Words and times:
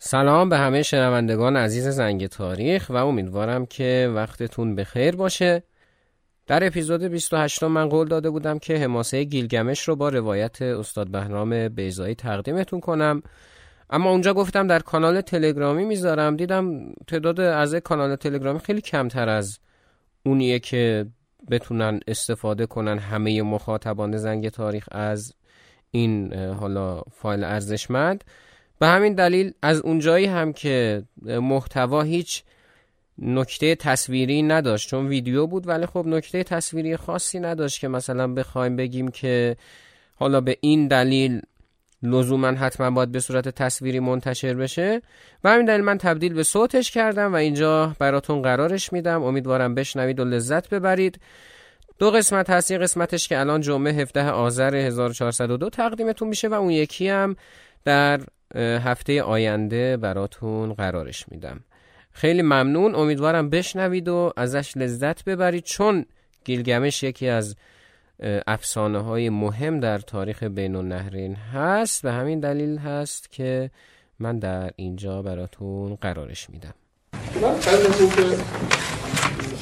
سلام 0.00 0.48
به 0.48 0.58
همه 0.58 0.82
شنوندگان 0.82 1.56
عزیز 1.56 1.88
زنگ 1.88 2.26
تاریخ 2.26 2.86
و 2.90 2.94
امیدوارم 2.94 3.66
که 3.66 4.10
وقتتون 4.14 4.74
بخیر 4.74 5.16
باشه. 5.16 5.62
در 6.46 6.66
اپیزود 6.66 7.02
28 7.02 7.62
من 7.62 7.88
قول 7.88 8.08
داده 8.08 8.30
بودم 8.30 8.58
که 8.58 8.76
حماسه 8.76 9.24
گیلگمش 9.24 9.88
رو 9.88 9.96
با 9.96 10.08
روایت 10.08 10.62
استاد 10.62 11.08
بهرام 11.08 11.68
بیزایی 11.68 12.14
تقدیمتون 12.14 12.80
کنم. 12.80 13.22
اما 13.90 14.10
اونجا 14.10 14.34
گفتم 14.34 14.66
در 14.66 14.78
کانال 14.78 15.20
تلگرامی 15.20 15.84
می‌ذارم. 15.84 16.36
دیدم 16.36 16.92
تعداد 17.06 17.40
اعضای 17.40 17.80
کانال 17.80 18.16
تلگرامی 18.16 18.58
خیلی 18.58 18.80
کمتر 18.80 19.28
از 19.28 19.58
اونیه 20.26 20.58
که 20.58 21.06
بتونن 21.50 22.00
استفاده 22.06 22.66
کنن 22.66 22.98
همه 22.98 23.42
مخاطبان 23.42 24.16
زنگ 24.16 24.48
تاریخ 24.48 24.88
از 24.90 25.34
این 25.90 26.34
حالا 26.34 27.02
فایل 27.10 27.44
ارزشمند. 27.44 28.24
به 28.78 28.86
همین 28.86 29.14
دلیل 29.14 29.52
از 29.62 29.80
اونجایی 29.80 30.26
هم 30.26 30.52
که 30.52 31.02
محتوا 31.22 32.02
هیچ 32.02 32.42
نکته 33.18 33.74
تصویری 33.74 34.42
نداشت 34.42 34.90
چون 34.90 35.06
ویدیو 35.06 35.46
بود 35.46 35.68
ولی 35.68 35.86
خب 35.86 36.06
نکته 36.06 36.44
تصویری 36.44 36.96
خاصی 36.96 37.40
نداشت 37.40 37.80
که 37.80 37.88
مثلا 37.88 38.34
بخوایم 38.34 38.76
بگیم 38.76 39.08
که 39.08 39.56
حالا 40.14 40.40
به 40.40 40.56
این 40.60 40.88
دلیل 40.88 41.40
لزوما 42.02 42.48
حتما 42.48 42.90
باید 42.90 43.12
به 43.12 43.20
صورت 43.20 43.48
تصویری 43.48 44.00
منتشر 44.00 44.54
بشه. 44.54 45.02
و 45.44 45.50
همین 45.50 45.66
دلیل 45.66 45.80
من 45.80 45.98
تبدیل 45.98 46.34
به 46.34 46.42
صوتش 46.42 46.90
کردم 46.90 47.32
و 47.32 47.36
اینجا 47.36 47.96
براتون 47.98 48.42
قرارش 48.42 48.92
میدم. 48.92 49.22
امیدوارم 49.22 49.74
بشنوید 49.74 50.20
و 50.20 50.24
لذت 50.24 50.68
ببرید. 50.68 51.20
دو 51.98 52.10
قسمت 52.10 52.50
هست. 52.50 52.70
یه 52.70 52.78
قسمتش 52.78 53.28
که 53.28 53.40
الان 53.40 53.60
جمعه 53.60 53.92
17 53.92 54.30
آذر 54.30 54.74
1402 54.74 55.70
تقدیمتون 55.70 56.28
میشه 56.28 56.48
و 56.48 56.54
اون 56.54 56.70
یکی 56.70 57.08
هم 57.08 57.36
در 57.84 58.20
هفته 58.56 59.22
آینده 59.22 59.96
براتون 59.96 60.72
قرارش 60.72 61.24
میدم. 61.28 61.60
خیلی 62.12 62.42
ممنون. 62.42 62.94
امیدوارم 62.94 63.50
بشنوید 63.50 64.08
و 64.08 64.32
ازش 64.36 64.76
لذت 64.76 65.24
ببرید 65.24 65.64
چون 65.64 66.06
گیلگمش 66.44 67.02
یکی 67.02 67.28
از 67.28 67.56
افسانه 68.46 68.98
های 68.98 69.30
مهم 69.30 69.80
در 69.80 69.98
تاریخ 69.98 70.42
بین 70.42 70.76
النهرین 70.76 71.34
هست 71.34 72.04
و 72.04 72.08
همین 72.08 72.40
دلیل 72.40 72.78
هست 72.78 73.30
که 73.30 73.70
من 74.18 74.38
در 74.38 74.70
اینجا 74.76 75.22
براتون 75.22 75.94
قرارش 75.94 76.50
میدم. 76.50 76.74
من 77.42 77.48
اینکه 78.00 78.22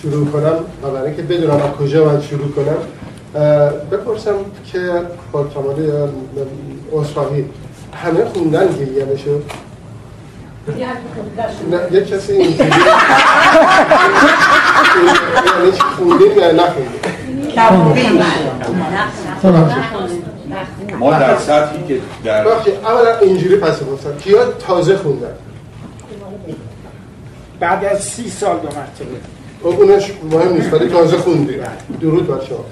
شروع 0.02 0.30
کنم 0.30 0.64
و 0.82 0.90
برای 0.90 1.16
که 1.16 1.22
بدونم 1.22 1.56
از 1.56 1.70
کجا 1.70 2.04
باید 2.04 2.20
شروع 2.20 2.50
کنم 2.50 2.76
بپرسم 3.90 4.36
که 4.64 5.02
با 5.32 5.48
کمال 5.48 6.08
اصفاهی 6.92 7.44
همه 8.04 8.24
خوندن 8.24 8.66
گیلگمشو 8.66 9.40
نه 11.70 11.80
یه 11.92 12.04
کسی 12.04 12.32
اینجوری 12.32 12.70
یعنی 15.58 15.72
خوندیم 15.96 16.38
یا 16.38 16.52
نخوندیم 16.52 17.00
ما 20.98 21.10
در 21.10 21.36
سطحی 21.38 21.84
که 21.88 22.00
در 22.24 22.44
بخشی 22.48 22.70
اولا 22.70 23.18
اینجوری 23.18 23.56
پس 23.56 23.82
گفتم. 23.82 24.16
کیا 24.16 24.44
تازه 24.44 24.96
خوندن؟ 24.96 25.34
بعد 27.60 27.84
از 27.84 28.04
سی 28.04 28.30
سال 28.30 28.56
دو 28.56 28.68
مرتبه 28.68 29.16
خب 29.62 29.80
اونش 29.80 30.12
مهم 30.30 30.52
نیست 30.52 30.72
ولی 30.72 30.88
تازه 30.88 31.16
خوندیم 31.16 31.60
درود 32.00 32.26
بر 32.26 32.44
شما. 32.44 32.64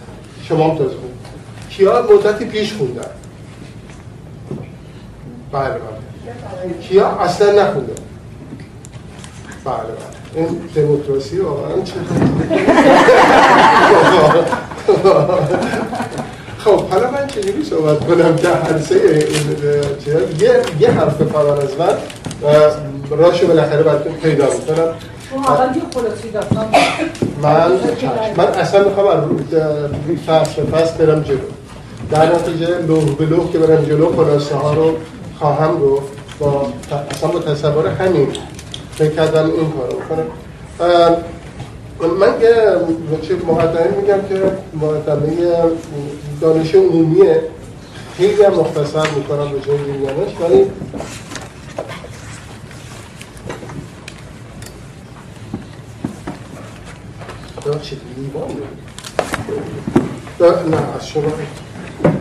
شما 0.48 0.64
هم 0.64 0.78
تازه 0.78 0.90
خوندیم 0.90 1.18
کیا 1.70 2.06
مدتی 2.10 2.44
پیش 2.44 2.72
خوندن؟ 2.72 3.10
بله 5.54 5.68
بله. 5.68 6.78
کیا؟ 6.80 7.06
اصلا 7.06 7.52
نخونده. 7.52 7.92
بله 9.64 9.74
بله. 9.74 10.14
این 10.34 10.60
دموکراسی 10.74 11.38
واقعا 11.38 11.82
چه 11.84 11.94
خب 16.64 16.88
حالا 16.90 17.10
من 17.10 17.26
چجوری 17.26 17.64
صحبت 17.64 18.06
کنم؟ 18.06 18.36
که 18.36 18.44
چیز 20.04 20.42
یه 20.42 20.62
یه 20.80 20.90
حرف 20.90 21.22
فرار 21.22 21.60
از 21.60 21.70
من. 21.78 21.96
راشو 23.10 23.46
بالاخره 23.46 23.82
براتون 23.82 24.12
پیدا 24.12 24.44
می‌کنم. 24.44 24.88
من 27.42 27.70
من 28.36 28.44
اصلا 28.44 28.84
می‌خوام 28.84 29.06
از 29.06 29.22
فصل 30.26 30.62
به 30.62 30.76
فصل 30.76 31.06
برم 31.06 31.22
جلو. 31.22 31.38
در 32.10 32.34
نتیجه 32.34 32.78
لوح 32.88 33.04
به 33.04 33.24
لوح 33.24 33.52
که 33.52 33.58
برم 33.58 33.84
جلو 33.84 34.16
خلاصه 34.16 34.54
ها 34.54 34.74
رو 34.74 34.96
خواهم 35.38 35.78
گفت. 35.78 36.12
با 36.38 36.72
اصلا 37.10 37.30
با 37.30 37.38
تصور 37.38 37.86
همین. 37.86 38.28
فکر 38.94 39.10
کردم 39.10 39.44
این 39.44 39.72
کارو 39.72 40.00
کنم 40.08 40.26
من 42.20 42.40
یه 42.40 42.76
چه 43.28 43.34
مقدمه 43.46 43.96
میگم 44.00 44.28
که 44.28 44.42
مقدمه 44.74 45.36
دانش 46.40 46.74
عمومیه. 46.74 47.42
خیلی 48.16 48.42
هم 48.42 48.54
مختصر 48.54 49.06
می‌کنم 49.16 49.48
به 49.52 49.60
جای 49.60 49.78
دیگرش 49.78 50.40
ولی 50.40 50.64
چه 57.82 57.96
لیوان 58.16 58.48
نه 60.70 60.76
از 60.96 61.08
شما 61.08 61.22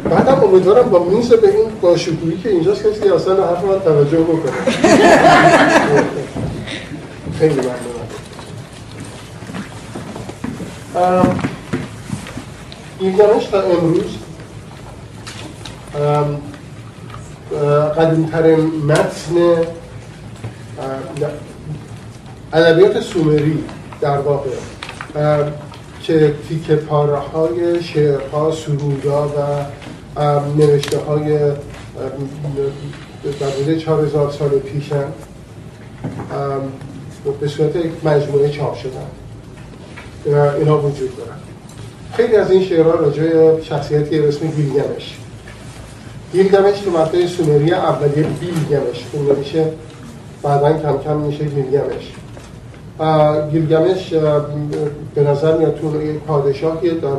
بعدم 0.09 0.43
امیدوارم 0.43 0.89
با 0.89 1.03
میز 1.03 1.29
به 1.29 1.47
این 1.47 1.69
باشکوهی 1.81 2.37
که 2.37 2.49
اینجاست 2.49 2.83
کسی 2.87 3.09
اصلا 3.09 3.47
حرف 3.47 3.63
من 3.63 3.79
توجه 3.79 4.17
بکنه. 4.17 4.51
خیلی 7.39 7.55
ممنونم. 7.55 8.03
گیلگمش 12.99 13.45
تا 13.45 13.61
امروز 13.61 14.17
قدیمترین 17.97 18.71
متن 18.87 19.65
ادبیات 22.53 22.99
سومری 22.99 23.63
در 24.01 24.17
واقع. 24.17 24.49
که 26.03 26.33
تیکه 26.49 26.75
پاره 26.75 27.17
های 27.17 27.83
شعرها 27.83 28.51
سرودا 28.51 29.27
و 29.27 29.65
نوشته 30.57 30.97
های 30.97 31.37
در 33.39 33.75
چهار 33.79 34.05
هزار 34.05 34.31
سال 34.31 34.49
پیشن 34.49 35.05
به 37.39 37.47
صورت 37.47 37.75
یک 37.75 37.91
مجموعه 38.03 38.49
چاپ 38.49 38.75
شدن. 38.75 39.07
اینا 40.57 40.79
وجود 40.79 41.17
دارن. 41.17 41.37
خیلی 42.13 42.35
از 42.35 42.51
این 42.51 42.63
شعرها 42.63 42.91
راجع 42.91 43.61
شخصیتی 43.61 44.19
به 44.19 44.27
اسم 44.27 44.47
گیلگمش. 44.47 45.17
گیلگمش 46.31 46.79
تو 46.79 46.91
مقطع 46.91 47.27
سومری 47.27 47.71
اولیه 47.73 48.23
بیلگمش 48.23 49.05
خونده 49.11 49.33
میشه 49.33 49.65
بعدا 50.43 50.73
کم 50.73 50.97
کم 51.03 51.17
میشه 51.17 51.45
گیلگمش. 51.45 52.11
گیلگمش 53.51 54.13
به 55.15 55.23
نظر 55.23 55.57
میاد 55.57 55.75
تو 55.75 55.91
پادشاهی 56.27 56.89
در 56.89 57.09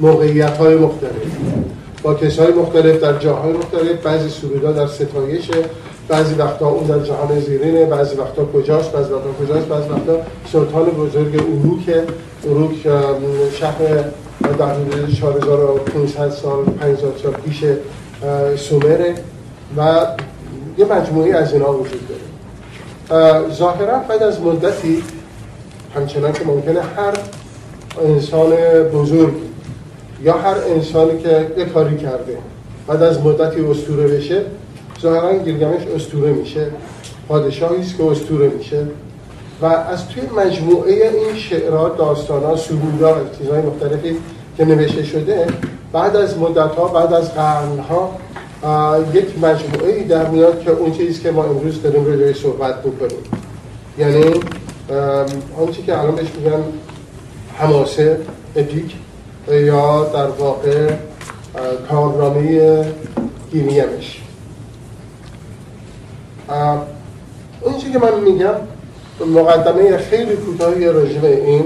موقعیت 0.00 0.56
های 0.56 0.74
مختلف 0.74 1.12
با 2.02 2.14
کسای 2.14 2.52
مختلف 2.52 3.00
در 3.00 3.18
جاهای 3.18 3.52
مختلف 3.52 4.06
بعضی 4.06 4.28
سرودا 4.28 4.72
در 4.72 4.86
ستایشه 4.86 5.54
بعضی 6.08 6.34
وقتا 6.34 6.68
اون 6.68 6.86
در 6.86 6.98
جهان 6.98 7.40
زیرینه 7.40 7.84
بعضی 7.84 8.16
وقتا 8.16 8.44
کجاست 8.44 8.92
بعضی 8.92 9.12
وقتا 9.12 9.44
کجاست 9.44 9.68
بعضی 9.68 9.88
وقتا 9.88 10.16
سلطان 10.52 10.84
بزرگ 10.84 11.34
اروک 11.34 12.06
اروک 12.46 12.82
شهر 13.52 13.78
در 14.58 14.74
حدود 14.74 15.14
4500 15.14 16.30
سال 16.30 16.64
5000 16.64 17.12
سال 17.22 17.32
پیش 17.32 17.64
سومره. 18.56 19.14
و 19.76 20.06
یه 20.78 20.84
مجموعی 20.84 21.32
از 21.32 21.52
اینا 21.52 21.72
وجود 21.72 22.08
داره. 22.08 22.31
ظاهرا 23.52 23.98
بعد 24.08 24.22
از 24.22 24.40
مدتی 24.40 25.02
همچنان 25.96 26.32
که 26.32 26.44
ممکنه 26.44 26.80
هر 26.80 27.12
انسان 28.04 28.50
بزرگ 28.94 29.34
یا 30.22 30.32
هر 30.32 30.54
انسانی 30.68 31.18
که 31.18 31.52
یه 31.56 31.64
کاری 31.64 31.96
کرده 31.96 32.38
بعد 32.86 33.02
از 33.02 33.20
مدتی 33.20 33.60
اسطوره 33.60 34.06
بشه 34.06 34.42
ظاهرا 35.02 35.38
گیلگمش 35.38 35.82
اسطوره 35.96 36.32
میشه 36.32 36.66
پادشاهی 37.28 37.80
است 37.80 37.96
که 37.96 38.04
اسطوره 38.04 38.48
میشه 38.48 38.86
و 39.62 39.66
از 39.66 40.08
توی 40.08 40.22
مجموعه 40.36 40.92
این 40.92 41.36
شعرها 41.36 41.88
داستانها 41.88 42.56
سرودا 42.56 43.16
چیزهای 43.38 43.62
مختلفی 43.62 44.16
که 44.56 44.64
نوشته 44.64 45.02
شده 45.02 45.46
بعد 45.92 46.16
از 46.16 46.38
مدت 46.38 46.74
ها 46.74 46.88
بعد 46.88 47.12
از 47.12 47.34
قرن 47.34 47.78
ها 47.78 48.16
یک 49.14 49.38
مجموعه 49.38 49.92
ای 49.92 50.04
در 50.04 50.28
میاد 50.28 50.62
که 50.62 50.70
اون 50.70 50.92
چیزی 50.92 51.22
که 51.22 51.30
ما 51.30 51.44
امروز 51.44 51.82
داریم 51.82 52.04
روی 52.04 52.34
صحبت 52.34 52.86
می‌کنیم. 52.86 53.22
یعنی 53.98 54.24
آنچه 55.58 55.82
که 55.82 55.98
الان 55.98 56.14
بهش 56.14 56.28
میگن 56.36 56.62
حماسه 57.58 58.18
اپیک 58.56 58.96
یا 59.48 60.04
در 60.04 60.26
واقع 60.26 60.90
کارنامه 61.88 62.84
گیمیمش 63.52 64.22
چیزی 67.78 67.92
که 67.92 67.98
من 67.98 68.20
میگم 68.20 68.54
مقدمه 69.34 69.96
خیلی 69.96 70.36
کوتاهی 70.36 70.86
راجع 70.86 71.24
این 71.24 71.64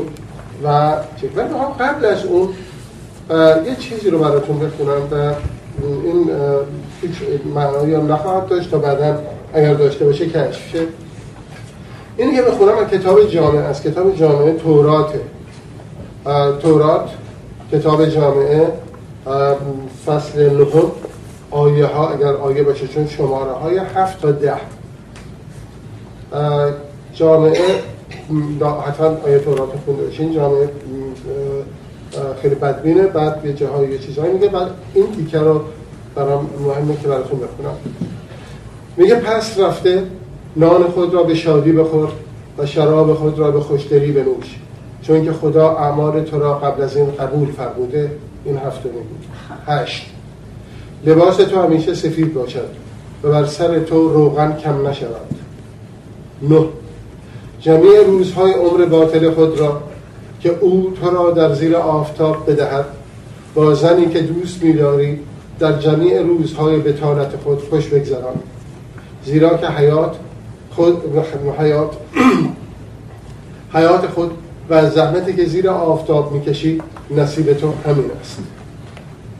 و 0.65 0.93
ولی 1.37 1.49
قبل 1.81 2.05
از 2.05 2.25
اون 2.25 2.49
یه 3.67 3.77
چیزی 3.77 4.11
رو 4.11 4.19
براتون 4.19 4.59
بخونم 4.59 5.03
و 5.11 5.35
این 6.05 6.31
هیچ 7.03 7.13
معنایی 7.55 7.95
هم 7.95 8.13
نخواهد 8.13 8.47
داشت 8.49 8.71
تا 8.71 8.79
بعدا 8.79 9.19
اگر 9.55 9.75
داشته 9.75 10.05
باشه 10.05 10.27
کشف 10.27 10.69
شه. 10.73 10.81
اینی 12.17 12.37
که 12.37 12.43
بخونم 12.43 12.79
از 12.79 12.91
کتاب 12.91 13.29
جامعه 13.29 13.63
از 13.63 13.83
کتاب 13.83 14.17
جامعه 14.17 14.53
توراته 14.53 15.21
تورات 16.63 17.11
کتاب 17.73 18.07
جامعه 18.07 18.73
فصل 20.07 20.51
نهم 20.51 20.91
آیه 21.51 21.87
ها 21.87 22.09
اگر 22.09 22.33
آیه 22.33 22.63
باشه 22.63 22.89
چون 22.89 23.07
شماره 23.07 23.53
های 23.53 23.79
هفت 23.79 24.23
تا 24.23 24.31
ده. 24.31 24.55
جامعه 27.15 27.61
حتما 28.87 29.17
آیه 29.25 29.39
تورات 29.39 29.69
خونده 29.85 30.05
باشین. 30.05 30.33
جامعه 30.33 30.69
خیلی 32.43 32.55
بدبینه. 32.55 33.03
بعد 33.03 33.45
یه 33.45 33.53
جاهای 33.53 33.89
یه 33.91 33.99
چیزهایی 33.99 34.33
میگه. 34.33 34.49
بعد 34.49 34.71
این 34.95 35.07
تیکه 35.17 35.39
رو 35.39 35.61
برام 36.17 36.51
مهمه 36.67 36.97
که 37.03 37.09
براتون 37.09 37.39
بخونم. 37.39 37.77
میگه 38.97 39.15
پس 39.15 39.59
رفته 39.59 40.03
نان 40.57 40.85
خود 40.85 41.15
را 41.15 41.23
به 41.23 41.35
شادی 41.35 41.73
بخور 41.73 42.09
و 42.59 42.67
شراب 42.67 43.15
خود 43.15 43.39
را 43.39 43.51
به 43.51 43.61
خوشدلی 43.61 44.13
بنوش. 44.13 44.59
چون 45.03 45.25
که 45.25 45.33
خدا 45.33 45.71
اعمال 45.71 46.23
تو 46.23 46.39
را 46.39 46.59
قبل 46.59 46.83
از 46.83 46.97
این 46.97 47.11
قبول 47.11 47.49
فرموده 47.53 48.11
این 48.45 48.57
هفته 48.57 48.89
بود 48.89 49.25
هشت. 49.67 50.07
لباس 51.07 51.37
تو 51.37 51.63
همیشه 51.63 51.95
سفید 51.95 52.35
باشد 52.35 52.69
و 53.23 53.29
بر 53.29 53.45
سر 53.45 53.79
تو 53.79 54.09
روغن 54.09 54.57
کم 54.57 54.87
نشود. 54.87 55.37
نه. 56.43 56.65
جمیع 57.61 58.05
روزهای 58.07 58.53
عمر 58.53 58.85
باطل 58.85 59.31
خود 59.31 59.61
را 59.61 59.83
که 60.41 60.59
او 60.61 60.93
تو 61.01 61.11
را 61.11 61.31
در 61.31 61.55
زیر 61.55 61.77
آفتاب 61.77 62.51
بدهد 62.51 62.85
با 63.55 63.75
زنی 63.75 64.07
که 64.07 64.21
دوست 64.21 64.63
میداری 64.63 65.19
در 65.59 65.79
جمیع 65.79 66.23
روزهای 66.23 66.79
بتالت 66.79 67.37
خود 67.45 67.59
خوش 67.59 67.87
بگذران. 67.89 68.35
زیرا 69.25 69.57
که 69.57 69.67
حیات 69.67 70.17
خود 70.71 71.03
حیات 71.59 71.91
حیات 73.75 74.07
خود 74.07 74.31
و 74.71 74.91
زحمتی 74.91 75.35
که 75.35 75.45
زیر 75.45 75.69
آفتاب 75.69 76.33
می‌کشی 76.33 76.83
نصیب 77.11 77.53
تو 77.53 77.73
همین 77.87 78.11
است. 78.21 78.39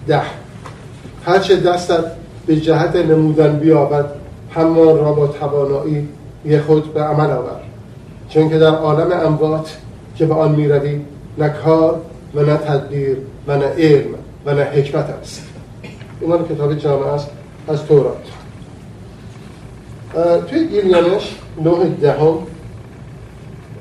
ده. 0.07 0.23
هرچه 1.25 1.57
دستت 1.57 2.05
به 2.47 2.57
جهت 2.57 2.97
نمودن 2.97 3.59
بیابد 3.59 4.07
همان 4.55 4.99
را 4.99 5.13
با 5.13 5.27
توانایی 5.27 6.09
خود 6.67 6.95
به 6.95 7.03
عمل 7.03 7.31
آور. 7.31 7.61
چون 8.29 8.49
که 8.49 8.59
در 8.59 8.75
عالم 8.75 9.27
اموات 9.27 9.77
که 10.17 10.27
به 10.27 10.35
آن 10.35 10.55
می‌روی 10.55 11.01
نه 11.39 11.49
کار 11.49 12.01
و 12.35 12.43
نه 12.43 12.57
تدبیر 12.57 13.17
و 13.47 13.57
نه 13.57 13.67
علم 13.67 14.15
و 14.47 14.55
نه 14.55 14.63
حکمت 14.63 15.11
است. 15.23 15.56
این 16.21 16.45
کتاب 16.51 16.75
جامعه 16.75 17.09
است 17.09 17.31
از 17.69 17.85
تورات 17.85 18.23
توی 20.47 20.67
گیلیانش 20.67 21.37
نوع 21.65 21.89
دهم 22.01 22.39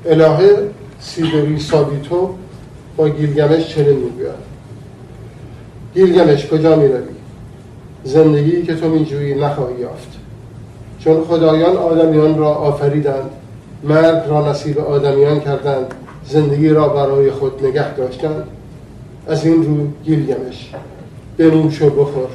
الهه 0.06 0.56
سیدوری 1.00 1.58
سابیتو 1.58 2.30
با 2.96 3.08
گیلگمش 3.08 3.68
چنین 3.68 3.96
می‌گوید. 3.96 4.46
گیلگمش 5.94 6.46
کجا 6.46 6.76
می‌روی؟ 6.76 7.02
زندگی 8.04 8.62
که 8.62 8.74
تو 8.74 8.88
میجویی 8.88 9.34
نخواهی 9.34 9.80
یافت. 9.80 10.08
چون 10.98 11.24
خدایان 11.24 11.76
آدمیان 11.76 12.38
را 12.38 12.54
آفریدند 12.54 13.30
مرگ 13.84 14.28
را 14.28 14.50
نصیب 14.50 14.78
آدمیان 14.78 15.40
کردند 15.40 15.94
زندگی 16.28 16.68
را 16.68 16.88
برای 16.88 17.30
خود 17.30 17.66
نگه 17.66 17.94
داشتند. 17.94 18.44
از 19.28 19.46
این 19.46 19.64
رو 19.64 19.86
گیلگمش. 20.04 20.70
بنوش 21.36 21.82
و 21.82 21.90
بخور. 21.90 22.28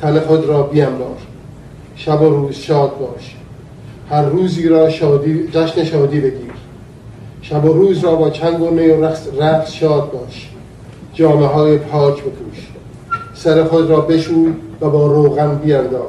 تن 0.00 0.20
خود 0.20 0.44
را 0.44 0.62
بیامدار 0.62 1.16
شب 1.96 2.22
و 2.22 2.24
روز 2.24 2.54
شاد 2.54 2.98
باش. 2.98 3.36
هر 4.10 4.22
روزی 4.22 4.68
را 4.68 4.90
شادی 4.90 5.48
جشن 5.52 5.84
شادی 5.84 6.20
بگیر. 6.20 6.52
شب 7.42 7.64
و 7.64 7.72
روز 7.72 8.04
را 8.04 8.14
با 8.14 8.30
چنگ 8.30 8.62
و 8.62 8.70
نی 8.70 8.88
و 8.88 9.04
رقص 9.40 9.72
شاد 9.72 10.10
باش. 10.12 10.50
جامعه 11.14 11.46
های 11.46 11.78
پاک 11.78 12.14
بپوش. 12.14 12.68
سر 13.34 13.64
خود 13.64 13.90
را 13.90 14.00
بشوی 14.00 14.54
و 14.80 14.90
با 14.90 15.06
روغن 15.06 15.54
بیاندای 15.64 16.00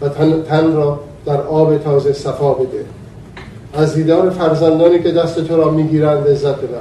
و 0.00 0.08
تن, 0.08 0.42
تن 0.42 0.72
را 0.72 1.00
در 1.26 1.40
آب 1.40 1.78
تازه 1.78 2.12
صفا 2.12 2.52
بده. 2.52 2.84
از 3.74 3.94
دیدار 3.94 4.30
فرزندانی 4.30 5.02
که 5.02 5.10
دست 5.10 5.40
تو 5.40 5.56
را 5.56 5.70
می‌گیرند 5.70 6.28
لذت 6.28 6.56
ببر. 6.56 6.78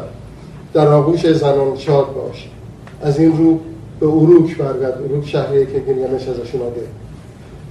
در 0.73 0.87
آغوش 0.87 1.31
زنان 1.31 1.77
شاد 1.77 2.05
باش. 2.13 2.49
از 3.01 3.19
این 3.19 3.37
رو 3.37 3.59
به 3.99 4.05
اروک 4.07 4.57
برگرد. 4.57 5.01
اروک 5.01 5.27
شهریه 5.27 5.65
که 5.65 5.79
گریمش 5.79 6.27
ازشون 6.27 6.61
آده 6.61 6.88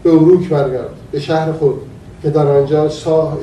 به 0.03 0.11
اروک 0.11 0.49
برگرد. 0.49 0.91
به 1.13 1.21
شهر 1.21 1.53
خود 1.53 1.81
که 2.23 2.31
در 2.31 2.47
آنجا 2.47 2.89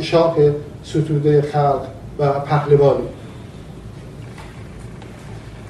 شاه 0.01 0.35
ستوده 0.83 1.41
خلق 1.41 1.81
و 2.19 2.39
پهلوانی. 2.39 3.07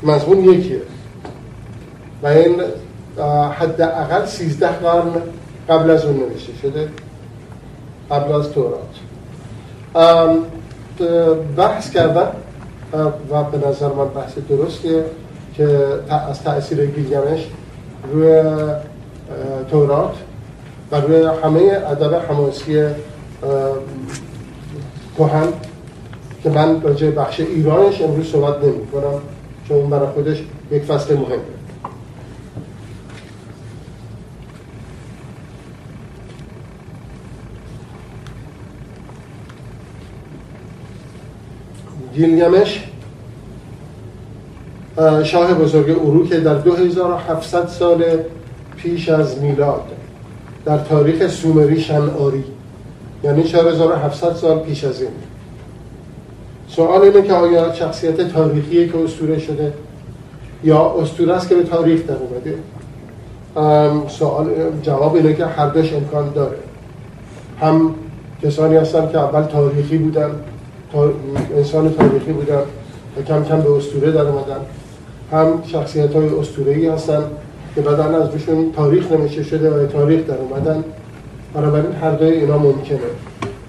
مضمون 0.03 0.43
یکیه. 0.43 0.81
و 2.23 2.27
این 2.27 2.61
حداقل 3.59 4.25
سیزده 4.25 4.67
قرن 4.67 5.11
قبل 5.69 5.89
از 5.89 6.05
اون 6.05 6.15
نوشته 6.15 6.53
شده. 6.61 6.89
قبل 8.11 8.33
از 8.33 8.49
تورات. 8.49 8.93
بحث 11.57 11.91
کردن 11.91 12.27
و 13.31 13.43
به 13.43 13.67
نظر 13.67 13.87
من 13.87 14.07
بحث 14.07 14.37
درستیه. 14.49 15.05
که 15.57 15.89
از 16.29 16.43
تأثیر 16.43 16.85
گیلگمش 16.85 17.47
روی 18.13 18.43
تورات 19.71 20.15
و 20.91 20.95
روی 20.95 21.27
همه 21.43 21.61
ادب 21.87 22.13
حماسی 22.13 22.85
کهن 25.17 25.47
که 26.43 26.49
من 26.49 26.81
راجع 26.81 27.09
بخش 27.09 27.39
ایرانش 27.39 28.01
امروز 28.01 28.31
صحبت 28.31 28.63
نمی 28.63 28.87
کنم 28.87 29.21
چون 29.67 29.89
برای 29.89 30.07
خودش 30.07 30.43
یک 30.71 30.83
فصل 30.83 31.13
مهمه. 31.15 31.37
گیلگمش 42.13 42.92
شاه 45.23 45.53
بزرگ 45.53 45.89
اروک 45.89 46.29
در 46.29 46.53
2700 46.53 47.67
سال 47.67 48.03
پیش 48.77 49.09
از 49.09 49.41
میلاد 49.41 49.83
در 50.65 50.77
تاریخ 50.77 51.27
سومری 51.27 51.81
شنعاری 51.81 52.43
یعنی 53.23 53.43
4700 53.43 54.33
سال 54.33 54.59
پیش 54.59 54.83
از 54.83 55.01
این. 55.01 55.11
سوال 56.67 57.01
اینه 57.01 57.21
که 57.21 57.33
آیا 57.33 57.73
شخصیت 57.73 58.21
تاریخیه 58.21 58.87
که 58.87 58.97
اسطوره 58.97 59.39
شده 59.39 59.73
یا 60.63 60.95
اسطوره 61.01 61.33
است 61.33 61.49
که 61.49 61.55
به 61.55 61.63
تاریخ 61.63 62.01
در 62.07 62.15
اومده؟ 62.15 62.55
سوال 64.07 64.49
جواب 64.81 65.15
اینه 65.15 65.33
که 65.33 65.45
هر 65.45 65.69
دوش 65.69 65.93
امکان 65.93 66.31
داره. 66.33 66.57
هم 67.61 67.95
کسانی 68.43 68.75
هستن 68.75 69.11
که 69.11 69.19
اول 69.19 69.43
تاریخی 69.43 69.97
بودن 69.97 70.31
انسان 71.57 71.93
تاریخی 71.93 72.31
بودن 72.31 72.61
و 73.17 73.21
کم 73.21 73.43
کم 73.43 73.61
به 73.61 73.71
اسطوره 73.71 74.11
در 74.11 74.21
اومدن. 74.21 74.59
هم 75.33 75.63
شخصیت 75.65 76.13
های 76.13 76.29
اسطوره‌ای 76.29 76.87
هستن 76.87 77.23
که 77.75 77.81
بعدا 77.81 78.03
از 78.03 78.29
بهشون 78.29 78.71
تاریخ 78.75 79.11
نمیشه 79.11 79.43
شده 79.43 79.69
و 79.69 79.87
تاریخ 79.87 80.27
در 80.27 80.37
اومدن. 80.37 80.83
بنابراین 81.53 81.91
هر 81.91 82.11
دوی 82.11 82.31
اینا 82.31 82.57
ممکنه. 82.57 82.99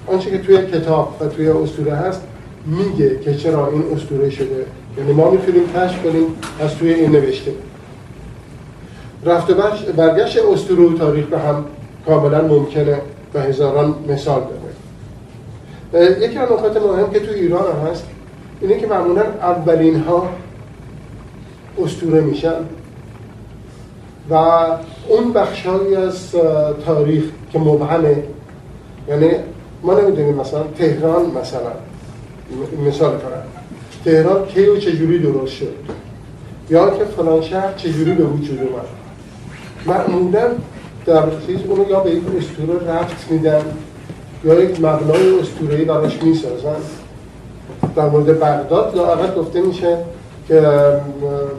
آنچه 0.06 0.30
که 0.30 0.38
توی 0.38 0.56
کتاب 0.56 1.16
و 1.21 1.26
توی 1.26 1.49
اسطوره 1.49 1.92
هست 1.92 2.23
میگه 2.66 3.18
که 3.18 3.35
چرا 3.35 3.68
این 3.68 3.85
اسطوره 3.97 4.30
شده. 4.30 4.66
یعنی 4.99 5.12
ما 5.12 5.30
می‌تونیم 5.30 5.62
کشف 5.76 6.02
کنیم 6.02 6.25
از 6.61 6.75
توی 6.75 6.92
این 6.92 7.11
نوشته. 7.11 7.52
رفت 9.26 9.50
برگشت 9.97 10.38
اسطوره 10.52 10.83
و 10.83 10.99
تاریخ 10.99 11.26
به 11.26 11.38
هم 11.38 11.64
کاملا 12.06 12.42
ممکنه 12.42 13.00
و 13.35 13.40
هزاران 13.40 13.94
مثال 14.09 14.42
داره. 15.92 16.21
یکی 16.21 16.38
از 16.38 16.52
نکات 16.52 16.76
مهم 16.76 17.11
که 17.11 17.21
توی 17.21 17.35
ایران 17.35 17.64
هست 17.90 18.04
اینه 18.61 18.78
که 18.78 18.87
معمولا 18.87 19.23
اولین 19.23 20.00
ها 20.00 20.28
اسطوره 21.78 22.20
میشن. 22.20 22.54
و 24.30 24.34
اون 25.08 25.32
بخشهایی 25.34 25.94
از 25.96 26.30
تاریخ 26.86 27.24
که 27.52 27.58
مبهمه 27.58 28.22
یعنی 29.08 29.30
ما 29.82 30.00
نمی‌دونیم 30.00 30.34
مثلا 30.34 30.62
تهران 30.78 31.26
مثلا 31.26 31.72
مثال 32.86 33.10
کنم 33.10 33.42
تهران 34.04 34.46
کی 34.46 34.66
و 34.66 34.76
چجوری 34.76 35.18
درست 35.18 35.52
شد؟ 35.52 35.74
یا 36.70 36.90
که 36.90 37.04
فلان 37.04 37.42
شهر 37.42 37.72
چجوری 37.72 38.12
به 38.12 38.24
وجود 38.24 38.58
اومد؟ 38.58 38.86
معمولا 39.86 40.48
در 41.06 41.22
چیز 41.46 41.58
اونو 41.68 41.90
یا 41.90 42.00
به 42.00 42.10
یک 42.10 42.22
اسطوره 42.38 42.92
رفت 42.92 43.30
میدن 43.30 43.62
یا 44.44 44.60
یک 44.60 44.80
مبنای 44.80 45.40
اسطوره‌ای 45.40 45.84
براش 45.84 46.22
می‌سازن. 46.22 46.80
در 47.96 48.08
مورد 48.08 48.40
بغداد 48.40 48.96
لااقل 48.96 49.40
گفته 49.40 49.60
میشه 49.60 49.98
که 50.48 50.62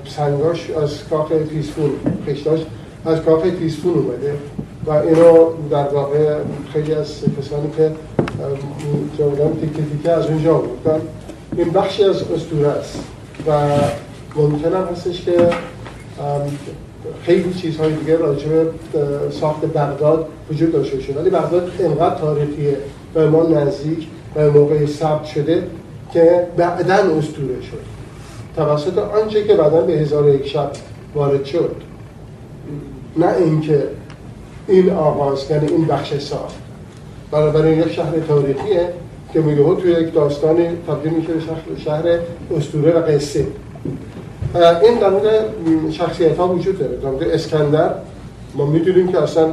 سنگاش 0.07 0.69
از 0.69 1.07
کاخ 1.09 1.31
تیسفون 1.49 1.91
خشتاش 2.27 2.59
از 3.05 3.21
کاخ 3.21 3.41
تیسفون 3.59 3.93
اومده 3.93 4.33
و 4.85 4.91
اینو 4.91 5.47
در 5.71 5.87
واقع 5.87 6.37
خیلی 6.73 6.93
از 6.93 7.07
کسانی 7.39 7.69
که 7.77 7.91
جامدن 9.19 9.59
تیکه 9.61 9.81
تیکه 9.91 10.11
از 10.11 10.25
اونجا 10.25 10.53
بودن 10.53 11.01
این 11.57 11.69
بخشی 11.69 12.03
از 12.03 12.21
اسطوره 12.35 12.67
است 12.67 12.99
و 13.47 13.51
ممکن 14.35 14.73
هم 14.73 14.87
هستش 14.91 15.21
که 15.21 15.49
خیلی 17.23 17.53
چیزهای 17.53 17.93
دیگه 17.93 18.17
راجع 18.17 18.47
به 18.47 18.67
ساخت 19.41 19.65
بغداد 19.65 20.27
وجود 20.51 20.71
داشته 20.71 20.95
باشه. 20.95 21.13
ولی 21.13 21.29
بغداد 21.29 21.71
انقدر 21.79 22.15
تاریخیه 22.15 22.77
به 23.13 23.29
ما 23.29 23.43
نزدیک 23.43 24.07
و 24.35 24.51
موقع 24.51 24.85
ثبت 24.85 25.25
شده 25.25 25.63
که 26.13 26.47
بعدا 26.57 26.95
اسطوره 26.95 27.61
شد. 27.61 27.94
توسط 28.55 28.97
آنچه 28.97 29.43
که 29.43 29.53
بعدا 29.53 29.81
به 29.81 29.93
هزار 29.93 30.29
یک 30.29 30.47
شب 30.47 30.71
وارد 31.15 31.45
شد. 31.45 31.75
نه 33.17 33.35
اینکه 33.37 33.83
این 34.67 34.89
آغاز 34.89 35.51
یعنی 35.51 35.67
این 35.67 35.85
بخش 35.85 36.17
ساخت 36.17 36.55
بنابراین 37.31 37.79
یک 37.79 37.91
شهر 37.91 38.19
تاریخیه 38.27 38.89
که 39.33 39.41
میگه 39.41 39.75
توی 39.75 39.91
یک 39.91 40.13
داستان 40.13 40.57
تبدیل 40.87 41.13
میشه 41.13 41.33
به 41.33 41.79
شهر 41.79 42.19
اسطوره 42.57 42.91
و 42.91 43.01
قصه. 43.01 43.45
این 44.55 44.99
در 44.99 45.41
شخصیت 45.91 46.37
ها 46.37 46.47
وجود 46.47 46.79
داره. 46.79 47.17
در 47.19 47.33
اسکندر 47.33 47.93
ما 48.55 48.65
می‌دونیم 48.65 49.11
که 49.11 49.23
اصلا 49.23 49.47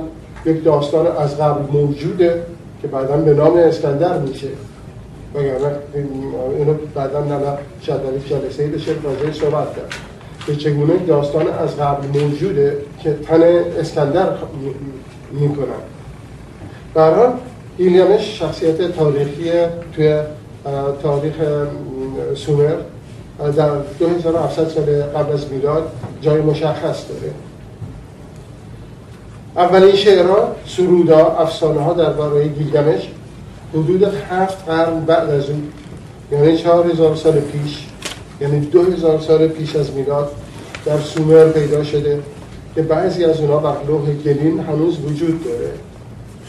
یک 0.46 0.64
داستان 0.64 1.06
از 1.06 1.38
قبل 1.38 1.72
موجوده 1.72 2.42
که 2.82 2.88
بعدا 2.88 3.16
به 3.16 3.34
نام 3.34 3.56
اسکندر 3.56 4.18
میشه. 4.18 4.48
وگرنه 5.34 5.72
اینو 6.58 6.74
بعدا 6.94 7.24
نه 7.24 7.36
شاید 7.82 8.00
جلسه 8.28 8.66
بشه 8.66 8.92
راجعه 9.04 9.32
صحبت 9.32 9.76
کرد. 9.76 9.92
که 10.46 10.56
چگونه 10.56 10.96
داستان 11.06 11.48
از 11.48 11.76
قبل 11.76 12.20
موجوده 12.20 12.76
که 13.02 13.12
تن 13.28 13.42
اسکندر 13.80 14.28
می‌کنن 15.32 15.66
برحال 16.94 17.32
ایلیانش 17.78 18.38
شخصیت 18.38 18.82
تاریخی 18.82 19.50
توی 19.96 20.18
تاریخ 21.02 21.34
سومر 22.34 22.74
در 23.56 23.70
2700 23.98 24.68
سال 24.68 25.02
قبل 25.02 25.32
از 25.32 25.52
میلاد 25.52 25.92
جای 26.20 26.40
مشخص 26.40 27.04
داره. 27.08 27.32
اولین 29.56 29.96
شعرها 29.96 30.56
سرودا 30.66 31.26
افسانه 31.26 31.80
ها 31.80 31.92
درباره 31.92 32.48
گیلگمش 32.48 33.08
حدود 33.74 34.02
هفت 34.02 34.68
قرن 34.68 35.00
بعد 35.00 35.30
از 35.30 35.50
اون 35.50 35.62
یعنی 36.32 36.56
چهار 36.56 36.90
هزار 36.90 37.16
سال 37.16 37.40
پیش 37.40 37.86
یعنی 38.40 38.60
دو 38.60 38.82
هزار 38.82 39.20
سال 39.20 39.48
پیش 39.48 39.76
از 39.76 39.92
میلاد 39.92 40.32
در 40.84 40.98
سومر 40.98 41.48
پیدا 41.48 41.84
شده 41.84 42.20
که 42.74 42.82
بعضی 42.82 43.24
از 43.24 43.40
اونا 43.40 43.56
بر 43.56 43.76
لوح 43.88 44.10
گلین 44.10 44.60
هنوز 44.60 44.98
وجود 44.98 45.44
داره. 45.44 45.72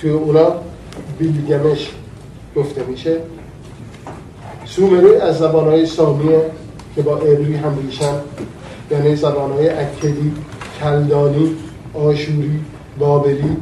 توی 0.02 0.10
اونا 0.10 0.52
بیلگمش 1.20 1.92
گفته 2.56 2.84
میشه. 2.84 3.18
سومری 4.66 5.16
از 5.16 5.38
زبانهای 5.38 5.86
سامیه 5.86 6.42
که 6.96 7.02
با 7.02 7.18
ارلی 7.18 7.56
هم 7.56 7.78
ریشن 7.86 8.14
یعنی 8.92 9.16
زبانهای 9.16 9.70
اکدی، 9.70 10.32
کلدانی، 10.80 11.56
آشوری، 11.94 12.60
بابلی 13.00 13.58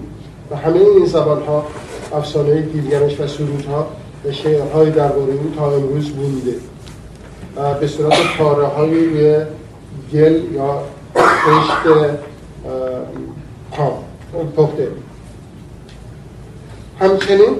و 0.51 0.55
همه 0.55 0.79
این 0.79 1.05
زبانها 1.05 1.65
افسانه 2.13 2.61
گیلگمش 2.61 3.19
و 3.19 3.27
سرودها 3.27 3.87
و 4.25 4.31
شعرهای 4.31 4.91
درباره 4.91 5.33
او 5.33 5.53
تا 5.57 5.71
امروز 5.71 6.09
بونده 6.09 6.55
به 7.79 7.87
صورت 7.87 8.37
پاره 8.37 8.65
های 8.65 9.05
روی 9.05 9.45
گل 10.13 10.53
یا 10.53 10.83
خشت 11.17 11.87
پخته. 14.55 14.87
همچنین 16.99 17.55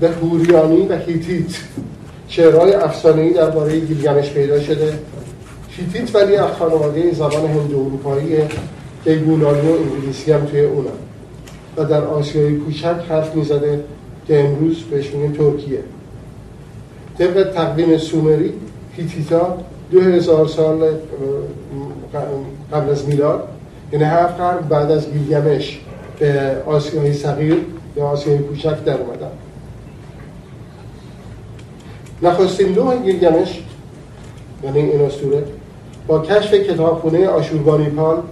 به 0.00 0.10
هوریانی 0.10 0.86
و 0.86 0.96
هیتیت 0.96 1.58
شعرهای 2.28 2.74
افسانه‌ای 2.74 3.32
درباره 3.32 3.80
گیلگمش 3.80 4.30
پیدا 4.30 4.60
شده. 4.60 4.98
هیتیت 5.68 6.14
ولی 6.14 6.36
از 6.36 6.50
خانواده 6.50 7.14
زبان 7.14 7.46
هندو 7.46 7.80
اروپاییه 7.80 8.48
که 9.04 9.10
یونانی 9.10 9.68
و 9.68 9.72
انگلیسی 9.72 10.32
هم 10.32 10.44
توی 10.44 10.60
اونم 10.60 10.90
و 11.76 11.84
در 11.84 12.04
آسیای 12.04 12.56
کوچک 12.56 12.96
حرف 13.08 13.34
می‌زده 13.34 13.84
که 14.26 14.44
امروز 14.44 14.82
بهش 14.82 15.10
میگن 15.10 15.32
ترکیه. 15.32 15.80
طبق 17.18 17.52
تقویم 17.54 17.98
سومری 17.98 18.52
هیتیتا 18.96 19.58
دو 19.90 20.00
هزار 20.00 20.46
سال 20.48 20.90
قبل 22.72 22.90
از 22.90 23.08
میلاد 23.08 23.48
یعنی 23.92 24.04
هفت 24.04 24.36
قرن 24.36 24.58
بعد 24.68 24.90
از 24.90 25.12
گیلگمش 25.12 25.80
به 26.18 26.56
آسیای 26.66 27.12
صغیر 27.12 27.56
یا 27.96 28.04
آسیای 28.04 28.38
کوچک 28.38 28.84
در 28.84 28.98
اومدن. 28.98 29.30
نخستین 32.22 32.74
لوح 32.74 33.02
گیلگمش 33.02 33.62
یعنی 34.64 34.78
این 34.78 35.00
اسطوره 35.00 35.44
با 36.06 36.18
کشف 36.18 36.54
کتابخونه 36.54 37.28
آشوربانیپال 37.28 38.22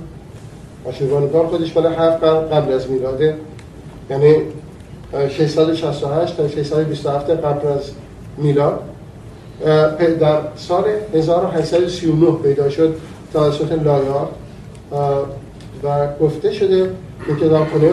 آشوربانیپال 0.84 1.46
خودش 1.46 1.76
مال 1.76 1.86
هفت 1.86 2.24
قرن 2.24 2.48
قبل 2.48 2.72
از 2.72 2.90
میلاده. 2.90 3.36
یعنی 4.10 4.34
668 5.28 6.36
تا 6.36 6.48
627 6.48 7.30
قبل 7.30 7.68
از 7.68 7.90
میلاد. 8.38 8.80
در 10.20 10.40
سال 10.56 10.84
1839 11.14 12.32
پیدا 12.42 12.70
شد 12.70 12.96
توسط 13.32 13.72
لایار. 13.72 14.28
و 15.84 16.08
گفته 16.20 16.52
شده 16.52 16.90
که 17.26 17.46
کتابخونه 17.46 17.92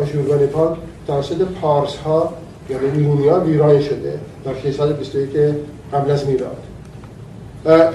آشوربانیپال 0.00 0.76
توسط 1.06 1.42
پارس 1.60 1.96
ها 1.96 2.32
یعنی 2.70 2.98
ایرونی 2.98 3.28
ها 3.28 3.40
ویران 3.40 3.80
شده 3.80 4.18
در 4.44 4.54
621 4.62 5.30
قبل 5.92 6.10
از 6.10 6.26
میلاد. 6.26 6.56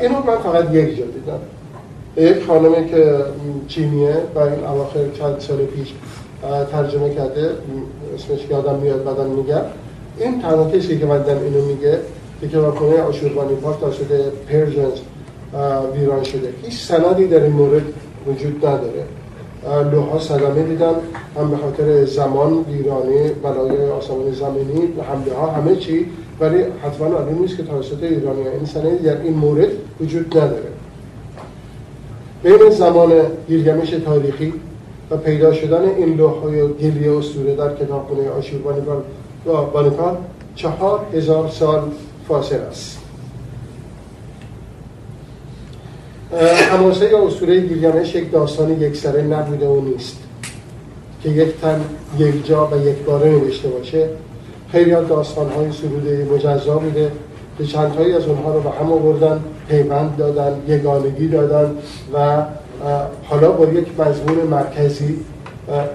اینو 0.01 0.23
من 0.23 0.37
فقط 0.43 0.73
یک 0.73 0.97
جا 0.97 1.05
دیدم. 1.05 1.39
یک 2.19 2.43
خانمی 2.47 2.89
که 2.89 3.15
چینیه 3.67 4.15
و 4.35 4.39
این 4.39 4.63
اواخر 4.63 4.99
چند 5.13 5.39
سال 5.39 5.57
پیش 5.57 5.93
ترجمه 6.71 7.15
کرده 7.15 7.49
اسمش 8.15 8.39
یادم 8.49 8.75
میاد 8.75 9.03
بعدم 9.03 9.29
میگم. 9.29 9.61
این 10.19 10.41
تنها 10.41 10.69
کسی 10.69 10.99
که 10.99 11.05
بعدم 11.05 11.37
اینو 11.43 11.65
میگه 11.65 11.99
که 12.41 12.47
کتابخونه 12.47 13.01
آشوربانی 13.01 13.55
پاک 13.55 13.79
توسط 13.79 14.11
پرژنز 14.49 14.99
ویران 15.95 16.23
شده. 16.23 16.53
هیچ 16.63 16.85
سندی 16.85 17.27
در 17.27 17.43
این 17.43 17.53
مورد 17.53 17.81
وجود 18.27 18.65
نداره. 18.65 19.05
لوها 19.91 20.19
صدمه 20.19 20.63
دیدن 20.63 20.93
هم 21.37 21.51
به 21.51 21.57
خاطر 21.57 22.05
زمان 22.05 22.65
ویرانی 22.71 23.29
بلای 23.43 23.91
آسمان 23.91 24.31
زمینی 24.31 24.93
حمله 25.09 25.33
ها 25.33 25.47
همه 25.47 25.75
چی. 25.75 26.05
ولی 26.39 26.57
حتما 26.83 27.07
معلوم 27.07 27.41
نیست 27.41 27.57
که 27.57 27.63
توسط 27.63 28.03
ایرانی 28.03 28.47
این 28.47 28.65
سندی 28.65 28.97
در 28.97 29.21
این 29.21 29.33
مورد 29.33 29.69
وجود 30.01 30.37
نداره. 30.37 30.78
بین 32.43 32.69
زمان 32.69 33.11
گیلگمش 33.47 33.89
تاریخی 33.89 34.53
و 35.11 35.17
پیدا 35.17 35.53
شدن 35.53 35.81
این 35.97 36.15
لوح‌های 36.17 36.67
گلی 36.67 37.07
اسطوره 37.07 37.55
در 37.55 37.75
کتابخانه 37.75 38.29
آشوربانیپال 38.29 39.01
و 39.45 39.51
بانیپال 39.65 40.17
چهار 40.55 41.05
هزار 41.13 41.49
سال 41.49 41.81
فاصل 42.27 42.59
است. 42.59 42.97
حماسه 46.71 47.09
یا 47.09 47.27
اسطوره 47.27 47.59
گیلگمش 47.59 48.15
یک 48.15 48.31
داستان 48.31 48.81
یکسره 48.81 49.21
نبوده 49.21 49.67
و 49.67 49.81
نیست 49.81 50.17
که 51.23 51.29
یک 51.29 51.61
تن 51.61 51.81
یک 52.19 52.47
جا 52.47 52.69
و 52.71 52.87
یک 52.87 52.97
باره 52.97 53.29
نوشته 53.29 53.67
باشه. 53.69 54.09
خیلی 54.71 54.93
از 54.93 55.07
داستان 55.07 55.49
های 55.49 55.71
سروده 55.71 56.27
مجزا 56.33 56.77
بوده. 56.77 57.11
که 57.59 57.65
چندهایی 57.65 58.13
از 58.13 58.25
اونها 58.25 58.53
رو 58.53 58.59
به 58.61 58.69
هم 58.69 58.91
آوردن 58.91 59.39
پیوند 59.69 60.17
دادن 60.17 60.51
یگانگی 60.67 61.27
دادن 61.27 61.71
و 62.13 62.43
حالا 63.23 63.51
با 63.51 63.65
یک 63.65 63.87
مضمون 63.99 64.37
مرکزی 64.37 65.19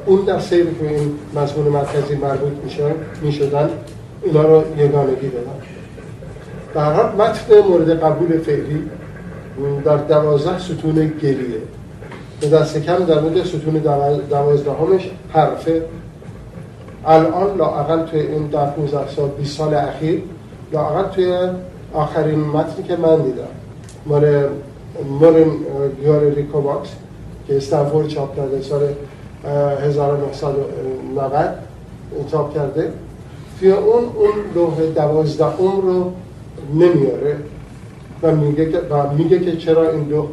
اون 0.06 0.20
در 0.20 0.40
سیر 0.40 0.64
که 0.64 0.88
این 0.88 1.12
مضمون 1.34 1.68
مرکزی 1.68 2.16
مربوط 2.16 2.52
می 3.22 3.32
شدن 3.32 3.70
اینا 4.22 4.42
رو 4.42 4.62
یگانگی 4.78 5.28
دادن. 5.28 6.94
حال 6.94 7.06
متن 7.06 7.58
مورد 7.68 8.02
قبول 8.04 8.38
فعلی 8.38 8.90
در 9.84 9.96
دوازده 9.96 10.58
ستون 10.58 11.12
گلیه 11.22 11.62
به 12.40 12.48
دست 12.48 12.78
کم 12.78 13.04
در 13.04 13.20
مورد 13.20 13.44
ستون 13.44 13.82
دوازدهمش 14.30 15.10
حرفه. 15.32 15.82
الان 17.06 17.56
لااقل 17.56 18.02
توی 18.02 18.20
این 18.20 18.46
در 18.46 18.66
15 18.66 19.08
سال 19.16 19.28
20 19.28 19.58
سال 19.58 19.74
اخیر 19.74 20.22
لااقل 20.74 21.08
توی 21.08 21.36
آخرین 21.94 22.40
متنی 22.40 22.84
که 22.84 22.96
من 22.96 23.16
دیدم. 23.16 23.42
مال 24.06 24.48
مورین 25.20 25.50
گالری 26.00 26.24
کوواکس 26.24 26.88
که 27.48 27.56
استنفورد 27.56 28.08
چاپ 28.08 28.36
کرده 28.36 28.62
سال 28.62 28.82
1990 29.44 31.32
چاپ 32.30 32.54
کرده. 32.54 32.92
توی 33.60 33.72
اون 33.72 34.04
اون 34.04 34.30
لوح 34.54 34.74
دوازدهم 34.94 35.80
رو 35.80 36.12
نمیاره 36.74 37.36
و 38.22 38.36
میگه 38.36 38.72
که 38.72 38.78
و 38.78 39.12
میگه 39.18 39.38
که 39.40 39.56
چرا 39.56 39.90
این 39.90 40.08
لوح 40.08 40.26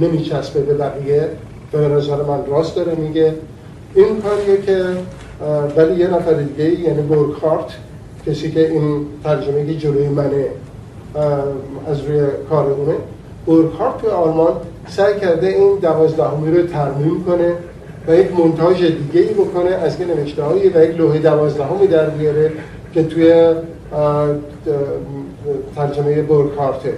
نمیچسبه 0.00 0.60
به 0.60 0.74
بقیه. 0.74 1.28
به 1.72 1.78
نظر 1.78 2.22
من 2.22 2.46
راست 2.46 2.76
داره 2.76 2.94
میگه. 2.94 3.34
این 3.94 4.22
کاریه 4.22 4.62
که 4.62 4.84
ولی 5.76 6.00
یه 6.00 6.06
نفر 6.06 6.32
دیگه 6.32 6.80
یعنی 6.80 7.02
بورکارت 7.02 7.70
کسی 8.26 8.50
که 8.50 8.70
این 8.70 9.06
ترجمه 9.24 9.66
که 9.66 9.74
جلوی 9.74 10.08
منه 10.08 10.46
از 11.86 12.00
روی 12.00 12.20
کار 12.50 12.70
اونه 12.70 12.94
بورکارت 13.46 13.98
توی 13.98 14.10
آلمان 14.10 14.52
سعی 14.88 15.20
کرده 15.20 15.46
این 15.46 15.78
دوازدهمی 15.78 16.56
رو 16.56 16.66
ترمیم 16.66 17.24
کنه 17.24 17.52
و 18.08 18.14
یک 18.14 18.40
منتاج 18.40 18.84
دیگه 18.84 19.20
ای 19.20 19.34
بکنه 19.34 19.70
از 19.70 19.98
که 19.98 20.04
نوشته 20.04 20.42
هایی 20.42 20.68
و 20.68 20.84
یک 20.84 20.96
لوح 20.96 21.18
دوازدهمی 21.18 21.86
در 21.86 22.10
بیاره 22.10 22.52
که 22.94 23.02
توی 23.02 23.54
ترجمه 25.76 26.22
بورکارته 26.22 26.92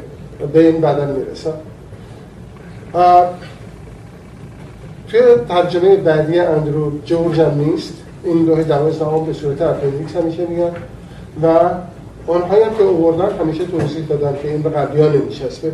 به 0.52 0.66
این 0.66 0.80
بدن 0.80 1.16
می‌رسه. 1.16 1.52
توی 5.08 5.20
ترجمه 5.48 5.96
بعدی 5.96 6.38
اندرو 6.38 6.92
جورج 7.04 7.40
هم 7.40 7.60
نیست 7.60 7.94
این 8.24 8.46
لوح 8.46 8.62
دوازدهم 8.62 9.24
به 9.24 9.32
صورت 9.32 9.62
appendix 9.62 10.16
همیشه 10.16 10.46
میگن. 10.46 10.70
و 11.42 11.70
آنهایی 12.26 12.62
هم 12.62 12.74
که 12.74 12.82
اووردن 12.82 13.38
همیشه 13.38 13.64
توضیح 13.64 14.06
دادن 14.06 14.36
که 14.42 14.50
این 14.50 14.62
به 14.62 14.70
قبلی 14.70 15.02
ها 15.02 15.08
نمیچسبه 15.08 15.72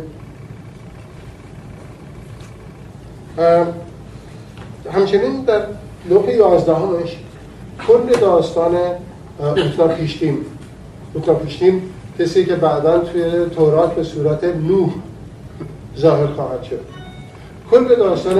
همچنین 4.93 5.41
در 5.41 5.61
لوح 6.09 6.29
یازدهمش 6.29 7.17
کل 7.87 8.19
داستان 8.21 8.77
اوتنا 9.39 9.87
پیشتیم. 9.87 10.45
اوتنا 11.13 11.33
پیشتیم 11.33 11.81
کسی 12.19 12.45
که 12.45 12.55
بعدا 12.55 12.99
توی 12.99 13.45
تورات 13.55 13.95
به 13.95 14.03
صورت 14.03 14.43
نوح 14.43 14.89
ظاهر 15.97 16.27
خواهد 16.27 16.63
شد. 16.63 16.79
کل 17.71 17.95
داستان 17.95 18.39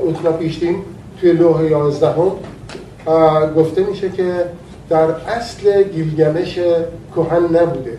اوتنا 0.00 0.32
پیشتیم 0.32 0.82
توی 1.20 1.32
لوح 1.32 1.64
یازدهم 1.64 2.30
گفته 3.56 3.84
میشه 3.84 4.10
که 4.10 4.44
در 4.88 5.10
اصل 5.10 5.82
گیلگمش 5.82 6.58
کهن 7.16 7.56
نبوده 7.56 7.98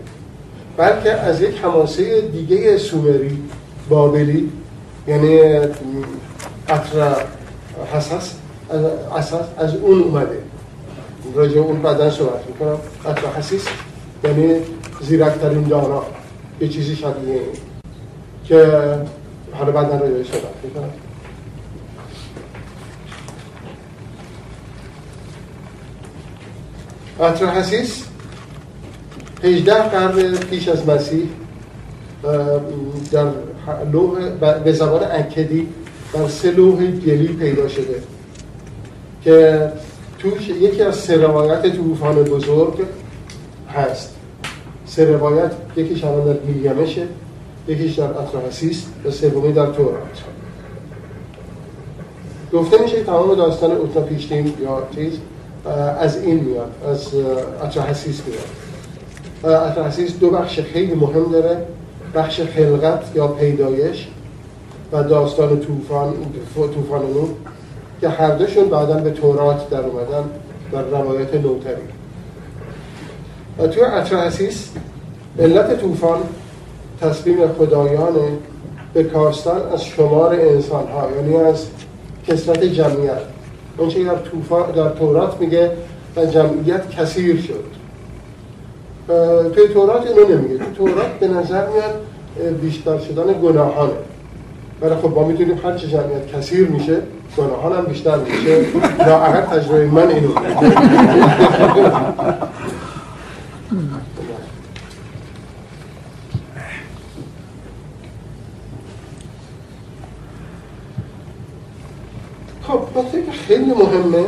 بلکه 0.78 1.12
از 1.12 1.42
یک 1.42 1.58
حماسه 1.58 2.22
دیگه 2.22 2.78
سومری 2.78 3.44
بابلی 3.90 4.52
یعنی 5.08 5.40
اطرا 6.68 7.16
حساس 7.94 8.34
اساس 9.18 9.46
از 9.58 9.76
اون 9.76 10.04
اومده. 10.04 10.38
راجع 11.36 11.60
اون 11.60 11.82
بعدا 11.82 12.10
صحبت 12.10 12.48
می‌کنم. 12.48 12.78
اطرا 13.06 13.30
حسیس 13.38 13.66
یعنی 14.24 14.56
زیرکترین 15.02 15.64
دانا 15.64 16.04
یه 16.62 16.68
چیزی 16.68 16.98
این 17.06 17.40
که 18.46 18.56
حالا 19.52 19.72
بعدا 19.72 19.98
راجع 19.98 20.24
صحبت 20.24 20.56
می‌کنم. 20.64 20.90
حسیس 27.20 28.04
18 29.44 29.74
قرن 29.74 30.36
پیش 30.36 30.68
از 30.68 30.90
مسیح 30.90 31.24
در 33.12 33.26
لوح 33.92 34.30
به 34.64 34.74
زبان 34.74 35.04
اکدی 35.12 35.68
در 36.14 36.28
سه 36.28 36.52
لوح 36.52 36.86
گلی 36.86 37.28
پیدا 37.28 37.68
شده 37.68 38.04
که 39.24 39.68
توش 40.20 40.50
یکی 40.50 40.82
از 40.82 40.96
سه 40.96 41.18
روایت 41.18 41.76
طوفان 41.76 42.16
بزرگ 42.16 42.86
هست. 43.76 44.16
سه 44.86 45.06
روایت 45.06 45.52
یکیش 45.76 46.04
الان 46.04 46.26
در 46.26 46.40
گیلگمشه 46.40 47.08
یکیش 47.68 48.00
در 48.00 48.04
اطراحسیس 48.04 48.86
و 49.06 49.12
سومی 49.12 49.54
در 49.54 49.66
تورات. 49.66 50.24
گفته 52.54 52.82
میشه 52.82 53.04
تمام 53.04 53.36
داستان 53.36 53.72
اوتنا 53.72 54.02
پیشتیم 54.02 54.54
یا 54.62 54.88
چیز 54.96 55.14
از 56.00 56.18
این 56.18 56.40
میاد 56.40 56.72
از 56.92 57.08
اطراحسیس 57.64 58.22
میاد. 58.28 59.60
اطراحسیس 59.72 60.20
دو 60.20 60.30
بخش 60.30 60.60
خیلی 60.60 60.96
مهم 60.96 61.32
داره 61.32 61.58
بخش 62.16 62.42
خلقت 62.42 63.16
یا 63.16 63.28
پیدایش 63.28 64.08
و 64.92 65.04
داستان 65.04 65.60
طوفان 65.60 66.14
طوفان 66.56 67.02
نو 67.02 67.28
که 68.02 68.10
هر 68.10 68.32
دوشون 68.32 68.70
بعدا 68.70 68.94
به 68.94 69.12
تورات 69.12 69.70
در 69.70 69.82
اومدن 69.82 70.24
در 70.72 70.82
روایت 70.82 71.34
نوتری. 71.34 71.82
و 73.60 73.68
توی 73.68 73.84
اطراحسیس 73.84 74.70
علت 75.40 75.80
طوفان 75.82 76.20
تصمیم 77.02 77.48
خدایانه 77.48 78.38
به 78.94 79.04
کاستن 79.04 79.62
از 79.74 79.86
شمار 79.86 80.34
انسان 80.34 80.88
ها 80.88 81.08
یعنی 81.16 81.36
از 81.36 81.66
کسرت 82.28 82.64
جمعیت. 82.64 83.22
اونچه 83.80 84.04
در, 84.04 84.16
در 84.76 84.90
تورات 84.90 85.42
میگه 85.42 85.72
و 86.16 86.26
جمعیت 86.26 86.90
کثیر 86.90 87.42
شد. 87.42 87.64
توی 89.56 89.68
تورات 89.68 90.08
اینو 90.08 90.28
نمیگه. 90.28 90.58
توی 90.58 90.74
تورات 90.76 91.20
به 91.20 91.28
نظر 91.28 91.68
میاد 91.68 92.02
بیشتر 92.62 93.00
شدن 93.00 93.42
گناهانه. 93.44 93.94
ولی 94.82 94.96
خب 94.96 95.14
ما 95.16 95.24
می‌تونیم 95.24 95.60
هر 95.64 95.78
چه 95.78 95.88
جمعیت 95.88 96.28
کثیر 96.36 96.68
میشه 96.68 96.98
گناهان 97.38 97.78
هم 97.78 97.86
بیشتر 97.86 98.18
میشه. 98.18 98.66
اگر 99.00 99.42
تجربه 99.42 99.86
من 99.86 100.08
اینو 100.08 100.30
خب 112.70 112.98
نکته 112.98 113.22
که 113.22 113.32
خیلی 113.50 113.72
مهمه 113.72 114.26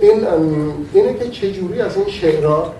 این 0.00 0.26
اینه 0.94 1.14
که 1.14 1.28
چجوری 1.28 1.80
از 1.80 1.96
این 1.96 2.08
شعرها 2.08 2.72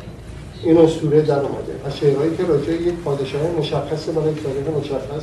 این 0.65 0.79
اسطوره 0.79 1.23
در 1.23 1.39
اومده. 1.39 1.73
از 1.87 1.97
شعرهایی 1.97 2.37
که 2.37 2.45
راجع 2.45 2.73
یک 2.73 2.95
پادشاه 3.05 3.41
مشخص 3.59 4.09
برای 4.09 4.33
یک 4.33 4.43
تاریخ 4.43 4.67
مشخص 4.81 5.23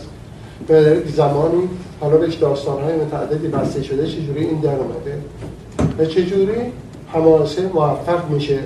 به 0.68 1.04
زمانی 1.08 1.70
حالا 2.00 2.18
بهش 2.18 2.36
داستانهای 2.36 2.96
متعددی 2.96 3.48
بسته 3.48 3.84
شده 3.84 4.08
چجوری 4.08 4.46
این 4.46 4.60
در 4.60 4.76
اومده؟ 4.76 5.18
و 6.00 6.06
چجوری 6.06 6.62
حماسه 7.08 7.68
موفق 7.74 8.30
میشه 8.30 8.60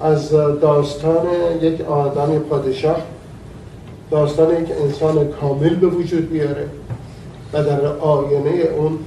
از 0.00 0.30
داستان 0.60 1.26
یک 1.62 1.80
آدم 1.80 2.38
پادشاه 2.38 3.02
داستان 4.10 4.62
یک 4.62 4.68
انسان 4.82 5.28
کامل 5.40 5.74
به 5.74 5.86
وجود 5.86 6.30
بیاره 6.30 6.68
و 7.52 7.64
در 7.64 7.86
آینه 7.86 8.50
اون 8.76 8.98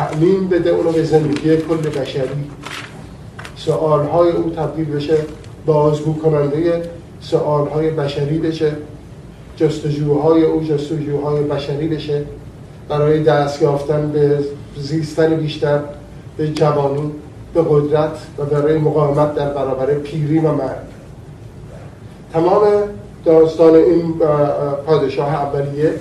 تعمین 0.00 0.48
بده 0.48 0.70
اونو 0.70 0.92
به 0.92 1.04
زندگی 1.04 1.56
کل 1.56 1.76
بشری. 1.76 2.50
سوالهای 3.56 4.30
او 4.30 4.50
تبدیل 4.50 4.84
بشه 4.84 5.16
بازگو 5.66 6.14
کننده 6.14 6.82
سوالهای 7.20 7.90
بشری 7.90 8.38
بشه 8.38 8.72
جستجوهای 9.56 10.44
او 10.44 10.64
جستجوهای 10.64 11.42
بشری 11.42 11.88
بشه. 11.88 12.24
برای 12.88 13.22
دست 13.22 13.62
یافتن 13.62 14.12
به 14.12 14.38
زیستن 14.78 15.36
بیشتر 15.36 15.80
به 16.36 16.48
جوانی 16.48 17.10
به 17.54 17.62
قدرت 17.70 18.18
و 18.38 18.44
برای 18.44 18.78
مقاومت 18.78 19.34
در 19.34 19.48
برابر 19.48 19.94
پیری 19.94 20.38
و 20.38 20.52
مرگ. 20.52 20.90
تمام 22.32 22.62
داستان 23.24 23.74
این 23.74 24.14
پادشاه 24.86 25.34
اولیه 25.34 25.94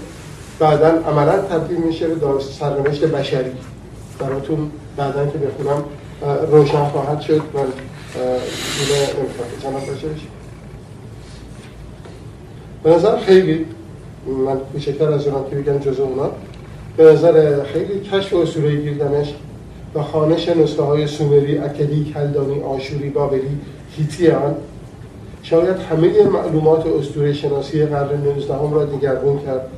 بعدا 0.59 0.87
عملا 0.87 1.37
تبدیل 1.37 1.77
میشه 1.77 2.07
به 2.07 2.15
سرنوشت 2.59 3.05
بشری. 3.05 3.51
براتون 4.19 4.71
بعدا 4.97 5.25
که 5.25 5.37
بخونم 5.37 5.83
روشن 6.51 6.85
خواهد 6.85 7.21
شد 7.21 7.41
من 7.53 7.65
اینو 9.63 9.79
به 12.83 12.89
نظر 12.89 13.19
خیلی 13.19 13.65
من 14.45 14.57
کوچکتر 14.73 15.13
از 15.13 15.27
اونم 15.27 15.49
که 15.49 15.55
بگم 15.55 15.77
جزء 15.77 16.03
اونا 16.03 16.31
به 16.97 17.03
نظر 17.03 17.63
خیلی 17.63 17.99
کشف 17.99 18.33
اسطوره 18.33 18.75
گیلگمش 18.75 19.33
و 19.95 20.03
خانش 20.03 20.49
نسخه 20.49 20.81
های 20.83 21.07
سومری، 21.07 21.57
اکدی، 21.57 22.13
کلدانی، 22.13 22.61
آشوری، 22.61 23.09
بابلی، 23.09 23.57
هیتیان 23.97 24.55
شاید 25.43 25.77
همه 25.77 26.23
معلومات 26.23 26.85
اسطوره 26.85 27.33
شناسی 27.33 27.85
قرن 27.85 28.21
19 28.21 28.53
را 28.53 28.85
دیگرگون 28.85 29.39
کرد 29.45 29.69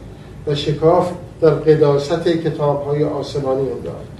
و 0.48 0.56
شکاف 0.56 1.12
در 1.42 1.50
قداست 1.50 2.24
کتاب 2.24 2.86
های 2.86 3.04
آسمانی 3.04 3.70
انداخت. 3.72 4.11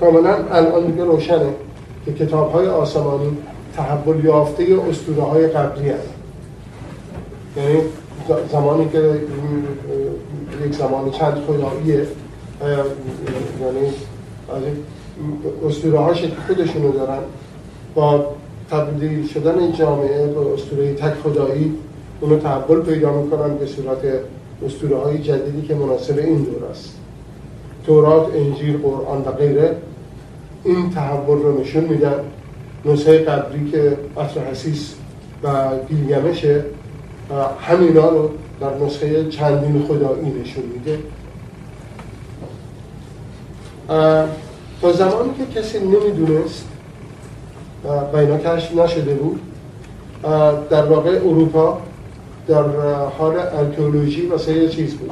کاملا 0.00 0.34
الان 0.50 0.86
دیگه 0.86 1.04
روشنه 1.04 1.54
که 2.04 2.12
کتاب 2.12 2.52
های 2.52 2.66
آسمانی 2.66 3.36
تحول 3.76 4.24
یافته 4.24 4.66
اسطوره 4.90 5.22
های 5.22 5.46
قبلی 5.46 5.88
هست 5.88 6.08
یعنی 7.56 7.80
زمانی 8.52 8.88
که 8.88 9.20
یک 10.66 10.74
زمانی 10.74 11.10
چند 11.10 11.42
خداییه 11.46 12.06
یعنی 13.60 14.70
اسطوره 15.66 15.98
هاش 15.98 16.22
که 16.22 16.36
خودشونو 16.46 16.92
دارن. 16.92 17.18
با 17.94 18.26
تبدیل 18.70 19.28
شدن 19.28 19.72
جامعه 19.72 20.26
به 20.26 20.54
اسطوره 20.54 20.94
تک 20.94 21.14
خدایی 21.14 21.74
اونو 22.20 22.38
تحول 22.38 22.82
پیدا 22.82 23.22
می‌کنن 23.22 23.54
به 23.54 23.66
صورت 23.66 23.98
اسطوره 24.66 24.96
های 24.96 25.18
جدیدی 25.18 25.68
که 25.68 25.74
مناسب 25.74 26.18
این 26.18 26.42
دور 26.42 26.64
است. 26.70 26.97
تورات، 27.88 28.34
انجیل، 28.34 28.78
قرآن 28.78 29.22
و 29.22 29.30
غیره 29.32 29.76
این 30.64 30.90
تحول 30.90 31.38
رو 31.38 31.60
نشون 31.60 31.84
میدن 31.84 32.20
نسخه 32.84 33.18
قبلی 33.18 33.70
که 33.70 33.96
عصر 34.16 34.40
حسیس 34.40 34.94
و 35.42 35.48
گیلگمشه 35.88 36.64
همینا 37.60 38.08
رو 38.08 38.30
در 38.60 38.86
نسخه 38.86 39.28
چندین 39.28 39.84
خدایی 39.88 40.30
نشون 40.40 40.64
میده. 40.64 40.98
تا 44.82 44.92
زمانی 44.92 45.30
که 45.38 45.60
کسی 45.60 45.78
نمی‌دونست 45.78 46.64
و 48.12 48.16
اینا 48.16 48.38
کشف 48.38 48.74
نشده 48.74 49.14
بود 49.14 49.40
در 50.70 50.84
واقع 50.84 51.10
اروپا 51.10 51.78
در 52.48 52.62
حال 53.18 53.38
ارکئولوژی 53.38 54.26
واسه 54.26 54.52
یه 54.52 54.68
چیز 54.68 54.94
بود. 54.94 55.10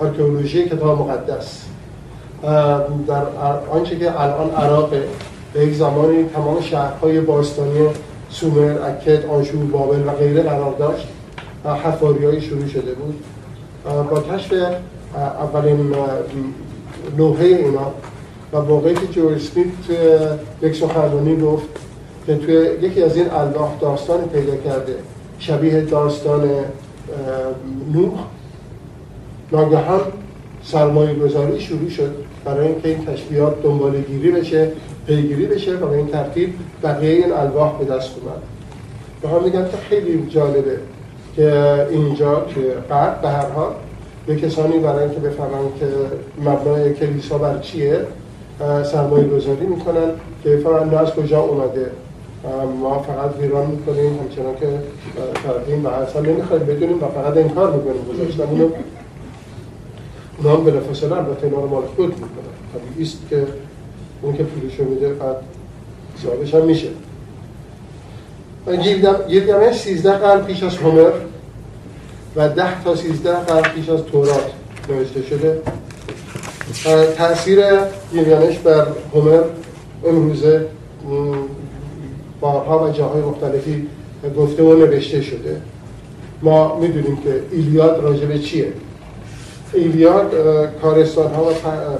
ارکئولوژی 0.00 0.64
کتاب 0.64 0.98
مقدس. 0.98 1.69
در 2.42 3.22
آنچه 3.70 3.98
که 3.98 4.20
الان 4.20 4.50
عراقه 4.50 5.04
به 5.54 5.66
یک 5.66 5.74
زمانی 5.74 6.24
تمام 6.24 6.60
شهرهای 6.60 7.20
باستانی 7.20 7.86
سومر، 8.30 8.78
اکد، 8.82 9.26
آنشور، 9.26 9.64
بابل 9.64 10.08
و 10.08 10.10
غیره 10.10 10.42
قرار 10.42 10.74
داشت 10.78 11.08
حفاری 11.64 12.40
شروع 12.40 12.66
شده 12.66 12.94
بود. 12.94 13.24
با 14.10 14.20
کشف 14.20 14.52
اولین 15.14 15.94
لوحه 17.18 17.44
اینا 17.44 17.92
و 18.52 18.62
موقعی 18.62 18.94
که 18.94 19.06
جو 19.06 19.28
اسمیت 19.28 19.66
یک 20.62 20.76
سخنرانی 20.76 21.40
گفت 21.40 21.66
که 22.26 22.36
توی 22.36 22.54
یکی 22.82 23.02
از 23.02 23.16
این 23.16 23.30
الواح 23.30 23.70
داستان 23.80 24.20
پیدا 24.24 24.56
کرده 24.56 24.94
شبیه 25.38 25.80
داستان 25.80 26.50
نوح 27.92 28.12
ناگهان 29.52 30.00
سرمایه 30.62 31.14
گذاری 31.14 31.60
شروع 31.60 31.88
شد. 31.88 32.14
برای 32.44 32.66
اینکه 32.66 32.88
این 32.88 33.06
کشفیات 33.06 33.62
دنبال 33.62 34.00
گیری 34.00 34.30
بشه 34.30 34.68
پیگیری 35.06 35.46
بشه 35.46 35.76
و 35.76 35.86
به 35.86 35.96
این 35.96 36.06
ترتیب 36.06 36.54
بقیه 36.82 37.10
این 37.10 37.32
الواح 37.32 37.78
به 37.78 37.84
دست 37.84 38.10
اومد. 38.20 38.42
به 39.22 39.28
هم 39.28 39.44
میگن 39.44 39.64
که 39.64 39.76
خیلی 39.88 40.26
جالبه 40.26 40.78
که 41.36 41.74
اینجا 41.90 42.44
که 42.54 42.60
بعد 42.88 43.20
به 43.20 43.28
هر 43.28 43.46
حال 43.46 43.72
به 44.26 44.36
کسانی 44.36 44.78
برای 44.78 45.04
اینکه 45.04 45.20
بفهمن 45.20 45.64
که 45.80 45.86
مبنای 46.38 46.94
کلیسا 46.94 47.38
بر 47.38 47.58
چیه 47.58 47.98
سرمایه 48.84 49.24
گذاری 49.24 49.66
می‌کنن. 49.66 50.10
که 50.44 50.50
بفهمن 50.50 50.94
از 50.94 51.10
کجا 51.10 51.40
اومده؟ 51.40 51.90
ما 52.80 52.98
فقط 52.98 53.40
ویران 53.40 53.66
می‌کنیم 53.66 54.18
همچنان 54.18 54.54
که 54.60 54.66
کردیم 55.44 55.84
و 55.84 55.88
اصلا 55.88 56.22
نمی‌خوایم 56.22 56.62
بدونیم 56.62 56.96
و 56.96 57.06
فقط 57.08 57.36
انکار 57.36 57.72
می‌کنیم 57.72 58.02
گذاشتن 58.12 58.72
اونا 60.42 60.56
هم 60.56 60.64
بلافاصله 60.64 61.16
البته 61.16 61.44
اینا 61.44 61.60
رو 61.60 61.68
مال 61.68 61.82
خود 61.96 62.08
می‌کنن. 62.08 62.28
طبیعی 62.74 63.02
است 63.02 63.18
که 63.30 63.46
اون 64.22 64.36
که 64.36 64.42
پولشو 64.42 64.84
میده 64.84 65.14
فقط 65.14 65.36
حسابش 66.18 66.54
هم 66.54 66.64
میشه. 66.64 66.88
گیلگمش 69.28 69.76
13 69.76 70.12
قرن 70.12 70.44
پیش 70.44 70.62
از 70.62 70.76
هومر 70.76 71.10
و 72.36 72.48
10 72.48 72.84
تا 72.84 72.96
13 72.96 73.36
قرن 73.36 73.62
پیش 73.62 73.88
از 73.88 74.00
تورات 74.02 74.50
نوشته 74.88 75.22
شده. 75.22 75.60
تاثیر 77.16 77.60
گیلگمش 78.12 78.58
بر 78.58 78.86
هومر 79.14 79.42
امروزه 80.06 80.66
بارها 82.40 82.88
و 82.88 82.92
جاهای 82.92 83.22
مختلفی 83.22 83.86
گفته 84.36 84.62
و 84.62 84.74
نوشته 84.74 85.20
شده. 85.20 85.60
ما 86.42 86.78
می‌دونیم 86.78 87.16
که 87.16 87.42
ایلیاد 87.52 88.02
راجبه 88.02 88.38
چیه. 88.38 88.72
ایلیاد 89.72 90.34
کارستان 90.82 91.34
ها 91.34 91.44
و 91.44 91.52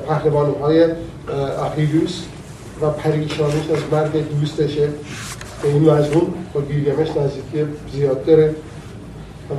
پهلوان 0.08 0.54
های 0.62 0.84
اخیلوس 1.66 2.22
و 2.82 2.90
پریشانش 2.90 3.70
از 3.70 3.78
مرگ 3.92 4.40
دوستشه 4.40 4.88
به 5.62 5.68
این 5.68 5.90
مضمون 5.90 6.26
با 6.54 6.60
گیلگمش 6.60 7.08
نزدیکی 7.08 7.66
زیاد 7.92 8.24
داره. 8.24 8.54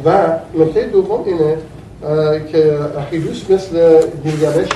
و 0.06 0.38
نکته 0.58 0.86
دوم 0.86 1.24
اینه 1.26 1.58
که 2.52 2.80
اخیلوس 2.98 3.50
مثل 3.50 4.02
گیلگمش 4.24 4.70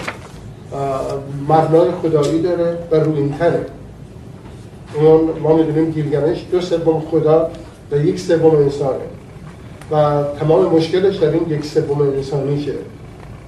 مبنای 1.50 1.90
خدایی 2.02 2.42
داره 2.42 2.78
و 2.92 2.96
اون 4.96 5.30
ما 5.42 5.56
می‌دونیم 5.56 5.92
گیلگمش 5.92 6.46
دو 6.52 6.62
سوم 6.62 7.04
خدا 7.12 7.50
و 7.92 7.98
یک 7.98 8.20
سوم 8.20 8.56
انسانه 8.56 9.06
و 9.92 10.24
تمام 10.40 10.66
مشکلش 10.66 11.16
در 11.16 11.30
این 11.30 11.50
یک 11.50 11.66
سوم 11.66 12.02
انسانیشه. 12.02 12.74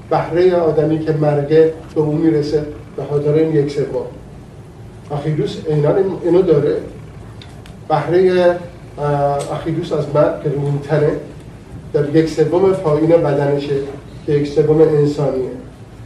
بهره 0.09 0.55
آدمی 0.55 0.99
که 0.99 1.11
مرگه 1.11 1.73
به 1.95 2.01
اون 2.01 2.15
می‌رسه 2.15 2.65
به 2.97 3.03
خاطر 3.09 3.33
این 3.33 3.55
یک 3.55 3.71
سوم. 3.71 4.05
اخیلوس 5.11 5.57
اینا 5.67 5.89
اینو 6.23 6.41
داره. 6.41 6.77
بهره 7.89 8.55
اخیلوس 9.51 9.93
از 9.93 10.05
مرگ 10.13 10.43
که 10.43 10.49
در 11.93 12.15
یک 12.15 12.29
سوم 12.29 12.71
پایین 12.71 13.09
بدنشه 13.09 13.75
که 14.25 14.31
یک 14.31 14.47
سوم 14.47 14.81
انسانیه. 14.81 15.49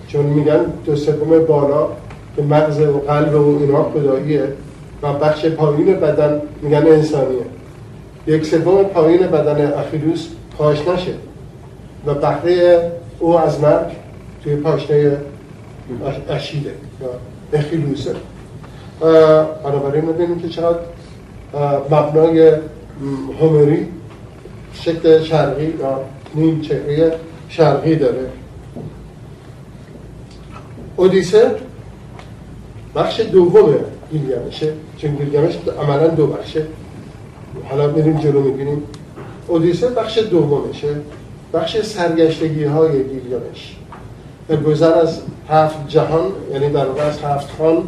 چون 0.08 0.26
میگن 0.26 0.66
دو 0.86 0.96
سوم 0.96 1.46
بالا 1.46 1.88
که 2.36 2.42
مغز 2.42 2.80
و 2.80 3.00
قلب 3.00 3.36
و 3.36 3.58
اینا 3.62 3.84
خداییه 3.84 4.44
و 5.04 5.14
بخش 5.14 5.46
پایین 5.46 5.96
بدن 5.96 6.42
میگن 6.62 6.88
انسانیه. 6.88 7.46
یک 8.28 8.46
سوم 8.46 8.84
پایین 8.84 9.20
بدن 9.20 9.74
اخیلوس 9.74 10.28
پاش 10.58 10.88
نشه 10.88 11.14
و 12.06 12.14
بهره 12.14 12.92
او 13.22 13.38
از 13.38 13.60
مرگ 13.60 13.88
توی 14.44 14.56
پاشنه 14.56 15.18
اشیده 16.30 16.74
یا 17.02 17.10
اخیلوسه 17.60 18.16
بنابراین 19.64 20.06
می‌بینیم 20.06 20.40
که 20.40 20.50
چقدر 20.50 20.80
مبنای 21.92 22.54
هومری 23.40 23.88
شکل 24.74 25.24
شرقی 25.24 25.74
یا 25.80 26.00
نیم 26.36 26.62
چهره 26.62 27.14
شرقی 27.50 27.96
داره. 27.96 28.30
اودیسه 30.96 31.52
بخش 32.96 33.20
دومه 33.20 33.80
گیلگمشه 34.12 34.74
چون 34.98 35.16
گیلگمش 35.16 35.58
عملا 35.80 36.08
دو 36.08 36.28
بخشه. 36.28 36.66
حالا 37.70 37.92
میریم 37.92 38.18
جلو 38.18 38.42
می‌بینیم. 38.42 38.84
اودیسه 39.48 39.90
بخش 39.90 40.18
دومشه. 40.18 40.88
بخش 41.54 41.82
سرگشتگی 41.82 42.64
های 42.64 42.92
گیلگمش 42.92 43.78
گذر 44.66 44.94
از 44.94 45.22
هفت 45.50 45.88
جهان 45.88 46.32
یعنی 46.54 46.70
در 46.70 47.02
از 47.02 47.20
هفت 47.24 47.48
خان 47.58 47.88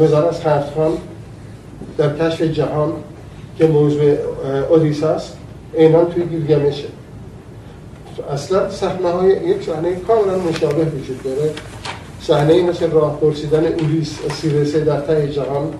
گذر 0.00 0.24
از 0.24 0.40
هفت 0.40 0.74
خان 0.74 0.92
در 1.98 2.16
کشف 2.18 2.42
جهان 2.42 2.92
که 3.58 3.66
موضوع 3.66 4.16
اودیسه 4.70 5.06
است 5.06 5.36
اینا 5.74 6.04
توی 6.04 6.24
گیلگمشه 6.24 6.88
اصلا 8.30 8.70
صحنه 8.70 9.10
های 9.10 9.30
یک 9.30 9.62
صحنه 9.62 9.94
کاملا 9.94 10.38
مشابه 10.38 10.84
وجود 10.84 11.22
داره. 11.22 11.50
صحنه 12.20 12.62
مثل 12.62 12.90
راه 12.90 13.20
پرسیدن 13.20 13.66
اولیس 13.66 14.18
سیرسه 14.40 14.80
در 14.80 15.00
ته 15.00 15.28
جهان 15.28 15.74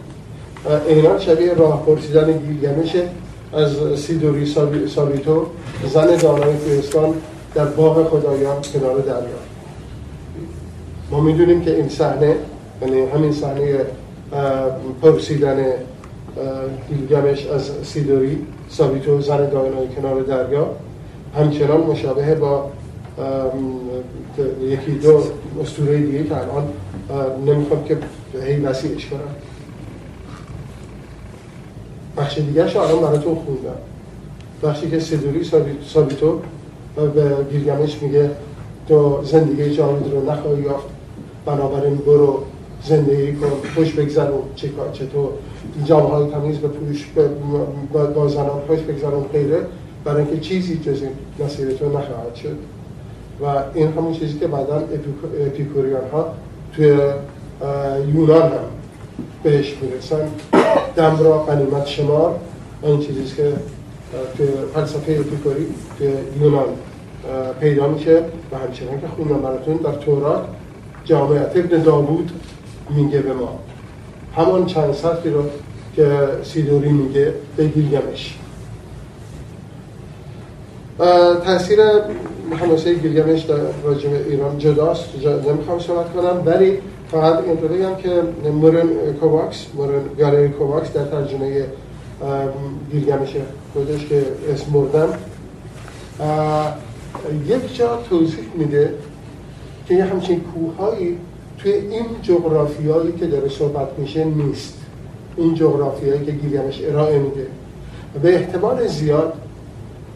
اینا 0.89 1.19
شبیه 1.19 1.55
راه 1.55 1.87
پرسیدن 1.87 2.39
گیلگمشه 2.39 3.03
از 3.53 4.01
سیدوری 4.01 4.47
سابیتو 4.89 5.47
زن 5.95 6.17
دانای 6.17 6.57
کوهستان 6.57 7.15
در 7.55 7.65
باغ 7.65 8.09
خدایان 8.09 8.63
کنار 8.63 8.99
دریا. 8.99 9.39
ما 11.11 11.21
می‌دونیم 11.21 11.61
که 11.61 11.77
این 11.77 11.89
صحنه 11.89 12.35
یعنی 12.83 13.01
همین 13.01 13.33
صحنه 13.33 13.77
پرسیدن 15.03 15.65
گیلگمش 16.89 17.47
از 17.47 17.71
سیدوری 17.83 18.47
سابیتو 18.69 19.21
زن 19.21 19.51
دانای 19.51 19.89
کنار 19.97 20.23
دریا. 20.23 20.71
همچنان 21.37 21.81
مشابه 21.81 22.35
با 22.35 22.71
یکی 24.63 24.91
دو 24.91 25.23
اسطوره 25.63 25.99
دیگه 25.99 26.25
که 26.25 26.37
الان 26.37 26.69
نمی‌خوام 27.47 27.85
که 27.85 27.99
هی 28.43 28.57
وسیعش 28.61 29.07
کنم. 29.07 29.21
بخش 32.19 32.39
دیگه 32.39 32.69
شو 32.69 32.79
الان 32.79 33.01
براتون 33.01 33.35
خوندم. 33.35 33.79
بخشی 34.63 34.91
که 34.91 35.01
سیدوری 35.01 35.45
سابیتو 35.87 36.41
به 37.15 37.37
گیلگمش 37.51 38.03
میگه 38.03 38.31
تو 38.89 39.21
زندگی 39.25 39.71
جاوید 39.77 40.13
رو 40.13 40.31
نخواهی 40.31 40.63
یافت 40.63 40.87
بنابراین 41.47 41.97
برو 41.97 42.43
زندگی 42.85 43.33
کن 43.33 43.51
خوش 43.75 43.93
بگذرون 43.93 44.43
چطور. 44.93 45.29
جامعه 45.85 46.09
های 46.09 46.31
تمیز 46.31 46.59
به 46.59 46.69
پوش 46.69 47.07
با 48.15 48.29
زنان 48.29 48.61
خوش 48.67 48.79
بگذرون 48.79 49.25
غیره 49.33 49.61
برای 50.05 50.23
اینکه 50.23 50.41
چیزی 50.41 50.77
جز 50.77 51.03
این 51.03 51.47
مسیر 51.47 51.73
تو 51.73 51.87
نخواهد 51.87 52.35
شد. 52.35 52.57
و 53.43 53.45
این 53.75 53.89
همون 53.89 54.13
چیزی 54.13 54.39
که 54.39 54.47
بعدا 54.47 54.83
اپیکوریان 55.47 56.11
ها 56.13 56.35
توی 56.73 56.99
یونان 58.15 58.43
هم 58.43 58.78
بهش 59.43 59.75
می‌رسن 59.83 60.29
دم 60.97 61.19
را 61.21 61.39
قنیمت 61.39 61.87
شمار. 61.87 62.39
این 62.83 63.01
چیزیست 63.01 63.37
که 63.37 63.53
توی 64.37 64.47
فلسفه 64.75 65.13
اپیکوری 65.13 65.67
توی 65.99 66.13
یونان 66.41 66.67
پیدا 67.61 67.89
میشه 67.89 68.23
و 68.53 68.59
همچنان 68.59 69.01
که 69.01 69.07
خوندم 69.17 69.43
براتون 69.43 69.77
در 69.77 69.93
تورات 69.93 70.45
جامعت 71.05 71.57
ابن 71.57 71.83
داوود 71.83 72.31
میگه 72.91 73.19
به 73.19 73.33
ما. 73.33 73.59
همان 74.37 74.67
چند 74.67 74.95
سطری 74.95 75.31
رو 75.31 75.45
که 75.97 76.19
سیدوری 76.43 76.93
میگه 76.93 77.35
به 77.57 77.65
گیلگمش 77.65 78.35
تاثیر 81.45 81.79
حماسه 82.61 82.95
گیلگمش 82.95 83.41
در 83.41 83.57
راجع 83.85 84.09
ایران 84.29 84.59
جداست. 84.59 85.05
نمی‌خوام 85.49 85.79
صحبت 85.79 86.13
کنم 86.13 86.43
ولی 86.47 86.79
فقط 87.11 87.45
این 87.45 87.63
رو 87.63 87.69
بگم 87.69 87.97
که 87.97 88.23
مورن 88.51 88.89
کوواکس 89.21 89.67
مورن 89.75 90.03
گالری 90.19 90.49
کوواکس 90.49 90.93
در 90.93 91.05
ترجمه 91.05 91.65
گیلگمش 92.93 93.37
خودش 93.73 94.07
که 94.07 94.25
اسم 94.53 94.73
بردم 94.73 95.09
یک 97.47 97.77
جا 97.77 97.97
توضیح 98.11 98.45
میده 98.55 98.95
که 99.89 99.95
یه 99.95 100.05
همچین 100.05 100.41
کوههایی 100.41 101.19
توی 101.59 101.73
این 101.73 102.07
جغرافیایی 102.23 103.13
که 103.13 103.27
داره 103.27 103.49
صحبت 103.49 103.89
میشه 103.99 104.25
نیست. 104.25 104.75
این 105.37 105.55
جغرافیایی 105.55 106.25
که 106.25 106.33
گیلگمش 106.33 106.81
ارائه 106.85 107.19
میده. 107.19 107.47
به 108.23 108.35
احتمال 108.35 108.87
زیاد 108.87 109.33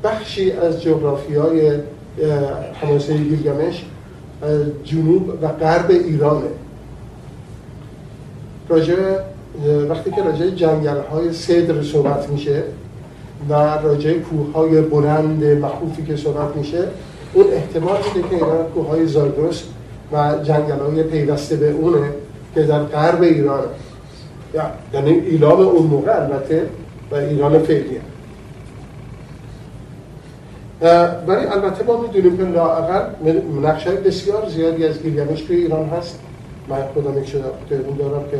بخشی 0.04 0.52
از 0.52 0.82
جغرافیای 0.82 1.72
حماسه 2.74 3.16
گیلگمش 3.16 3.84
جنوب 4.84 5.28
و 5.42 5.48
غرب 5.48 5.90
ایرانه. 5.90 6.48
راجع 8.72 8.94
وقتی 9.88 10.10
که 10.10 10.22
راجع 10.22 10.46
جنگل 10.46 11.00
های 11.12 11.32
صدر 11.32 11.82
صحبت 11.82 12.28
میشه 12.30 12.62
و 13.48 13.52
راجع 13.82 14.12
کوه 14.18 14.52
های 14.52 14.80
بلند 14.80 15.44
مخوفی 15.44 16.02
که 16.02 16.16
صحبت 16.16 16.56
میشه 16.56 16.88
اون 17.34 17.46
احتمال 17.52 17.96
میده 18.14 18.28
که 18.28 18.34
اینا 18.34 18.62
کوه 18.74 18.88
های 18.88 19.06
زاگرس 19.06 19.62
و 20.12 20.34
جنگل 20.42 20.78
های 20.78 21.02
پیوسته 21.02 21.56
به 21.56 21.70
اونه 21.70 22.08
که 22.54 22.62
در 22.62 22.82
غرب 22.82 23.22
ایران. 23.22 23.62
یعنی 24.94 25.10
ایلام 25.10 25.60
اون 25.60 25.86
موقع 25.86 26.22
البته 26.22 26.66
و 27.10 27.14
ایران 27.14 27.58
فعلی 27.58 28.00
ولی 31.26 31.46
البته 31.46 31.84
ما 31.84 32.00
می‌دونیم 32.00 32.36
که 32.36 32.44
لااقل 32.44 33.00
نقشه 33.62 33.90
بسیار 33.90 34.48
زیادی 34.48 34.86
از 34.86 35.02
گیلگمش 35.02 35.40
توی 35.40 35.56
ایران 35.56 35.88
هست. 35.88 36.18
من 36.68 36.82
خودم 36.94 37.18
یک 37.18 37.28
شده 37.28 37.42
دارم 37.98 38.24
که 38.30 38.38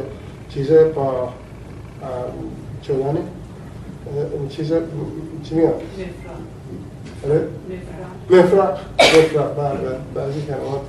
چیز 0.55 0.71
با 0.95 1.03
اه، 1.03 1.29
چیز 4.49 4.73
چی 5.43 5.55
آره؟ 7.25 7.47
مفرق 8.31 8.79
مفرق 8.99 9.57
بله. 9.57 9.97
بعضی 10.15 10.43
کلمات. 10.43 10.81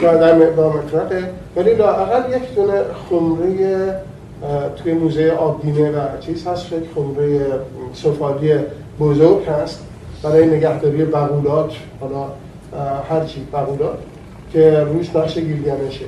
شاید 0.00 0.56
با 0.56 0.68
مفرقه 0.68 1.30
ولی 1.56 1.74
لااقل 1.74 2.36
یک 2.36 2.54
دونه 2.54 2.82
خمره 3.10 3.96
توی 4.76 4.92
موزه 4.92 5.30
آبگینه 5.30 5.90
و 5.90 6.20
چیز 6.20 6.46
هست. 6.46 6.72
یک 6.72 6.82
خمره 6.94 7.40
سفالی 7.94 8.54
بزرگ 9.00 9.44
هست. 9.48 9.80
برای 10.22 10.46
نگهداری 10.46 11.04
بغولات 11.04 11.72
حالا 12.00 12.22
اه، 12.22 13.06
هر 13.10 13.24
چی 13.24 13.46
بغولات 13.52 13.98
که 14.52 14.80
روش 14.80 15.16
نقش 15.16 15.38
گیلگمشه 15.38 16.04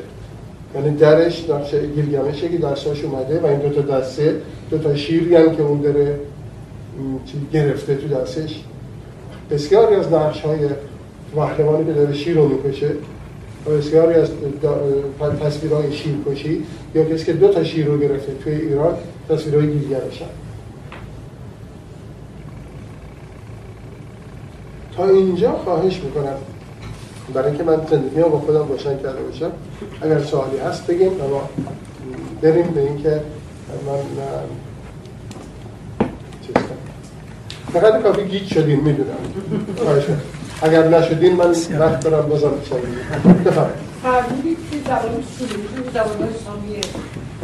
یعنی 0.74 0.96
درش 0.96 1.50
نقش 1.50 1.74
گیلگمشه 1.74 2.48
که 2.48 2.58
دستاش 2.58 3.04
اومده 3.04 3.40
و 3.40 3.46
این 3.46 3.58
دو 3.58 3.82
تا 3.82 3.98
دسته 3.98 4.40
دو 4.70 4.78
تا 4.78 4.96
شیری 4.96 5.36
هم 5.36 5.56
که 5.56 5.62
اون 5.62 5.80
داره 5.80 6.18
چی 7.26 7.46
گرفته 7.52 7.94
تو 7.94 8.08
دستش 8.08 8.64
بسیاری 9.50 9.94
از 9.94 10.12
نقش 10.12 10.40
های 10.40 10.58
محرمانی 11.36 11.84
که 11.84 11.92
داره 11.92 12.14
شیر 12.14 12.36
رو 12.36 12.48
می‌کشه 12.48 12.90
و 13.66 13.70
بسیاری 13.70 14.14
از 14.14 14.30
تصویرهای 15.42 15.92
شیر 15.92 16.14
کشی 16.26 16.62
یا 16.94 17.04
کسی 17.04 17.24
که 17.24 17.32
دو 17.32 17.48
تا 17.48 17.64
شیر 17.64 17.86
رو 17.86 17.98
گرفته 17.98 18.32
توی 18.44 18.52
ایران 18.52 18.94
تصویرهای 19.28 19.66
گیلگمش 19.66 20.22
هم. 20.22 20.28
تا 24.96 25.08
اینجا 25.08 25.52
خواهش 25.52 26.00
می‌کنم 26.04 26.36
برای 27.34 27.48
اینکه 27.48 27.64
من 27.64 27.76
زندگی 27.90 28.20
رو 28.20 28.28
با 28.28 28.38
خودم 28.38 28.68
روشن 28.68 28.98
کرده 28.98 29.22
باشم 29.22 29.50
اگر 30.02 30.20
سوالی 30.20 30.58
هست 30.58 30.86
بگیم 30.86 31.12
و 31.20 31.28
ما 31.28 31.48
بریم 32.42 32.66
به 32.66 32.80
اینکه 32.80 33.20
من. 33.86 33.98
فقط 37.72 38.02
کافی 38.02 38.24
گیج 38.24 38.46
شدین 38.54 38.80
می‌دونم. 38.80 39.16
اگر 40.62 40.88
نشدین 40.88 41.36
من 41.36 41.54
وقت 41.78 42.00
دارم 42.00 42.28
بازم 42.28 42.50
بشنوید 42.50 43.44
بفرمایید. 43.44 43.74
فرمودید 44.02 44.58
که 44.70 44.76
زبان 44.86 45.22
سوری 45.38 45.52
زبان 45.94 46.28
اسلامیه. 46.28 46.80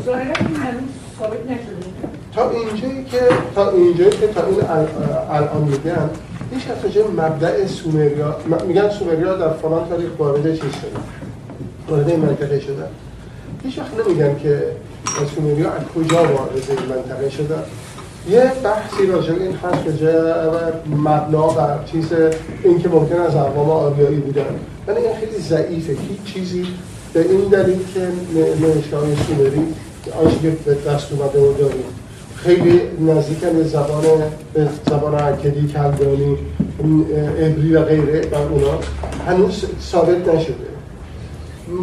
ظاهرا 0.07 0.47
این 0.47 0.57
هنوز 0.57 0.91
ثابت 1.19 1.45
نشده. 1.47 1.91
تا 2.35 2.51
اینجایی 2.51 3.05
که 3.05 3.21
تا 3.55 3.71
اینجایی 3.71 4.11
که 4.11 4.27
تا 4.27 4.47
این 4.47 4.61
ال- 4.61 5.31
الان 5.31 5.63
میگم 5.63 6.09
از 6.53 6.85
راجع 6.85 7.09
مبدع 7.09 7.67
سومریا 7.67 8.37
میگن 8.67 8.91
سومریا 8.91 9.37
در 9.37 9.53
فلان 9.53 9.89
تاریخ 9.89 10.11
وارد 10.19 10.55
چیز 10.55 10.61
شده؟ 10.61 11.01
وارد 11.89 12.11
این 12.11 12.21
منطقه 12.21 12.61
شدن 12.61 12.89
هیچ 13.63 13.79
وقت 13.79 14.07
نمیگن 14.07 14.39
که 14.43 14.63
سومریا 15.35 15.71
از 15.71 15.83
کجا 15.95 16.17
وارد 16.17 16.53
این 16.69 16.97
منطقه 16.97 17.31
شده. 17.31 17.55
یه 18.31 18.53
بحثی 18.65 19.07
راجع 19.07 19.33
این 19.33 19.53
هست 19.53 19.87
راجع 19.87 20.19
مبنا 20.97 21.49
و 21.49 21.85
چیز 21.93 22.07
این 22.65 22.79
که 22.79 22.89
ممکن 22.89 23.17
از 23.17 23.37
اقوام 23.37 23.71
آریایی 23.71 24.17
بودن. 24.17 24.61
ولی 24.87 24.99
این 24.99 25.17
خیلی 25.17 25.39
ضعیفه. 25.43 25.93
هیچ 25.93 26.35
چیزی 26.35 26.67
به 27.13 27.21
این 27.21 27.41
دلیل 27.41 27.79
که 27.95 28.09
های 28.97 29.17
سومری 29.17 29.75
آنچه 30.25 30.39
که 30.43 30.51
به 30.65 30.75
دست 30.75 31.13
اومده 31.13 31.59
داریم. 31.59 31.85
خیلی 32.43 32.81
نزدیک 33.01 33.39
به 33.39 33.65
زبان 33.65 34.03
به 34.55 34.69
زبان 34.91 35.15
عکدی 35.15 35.69
کلدانی 35.69 36.37
عبری 37.41 37.75
و 37.75 37.83
غیره 37.83 38.23
و 38.33 38.35
اونا 38.35 38.79
هنوز 39.27 39.65
ثابت 39.81 40.29
نشده. 40.29 40.55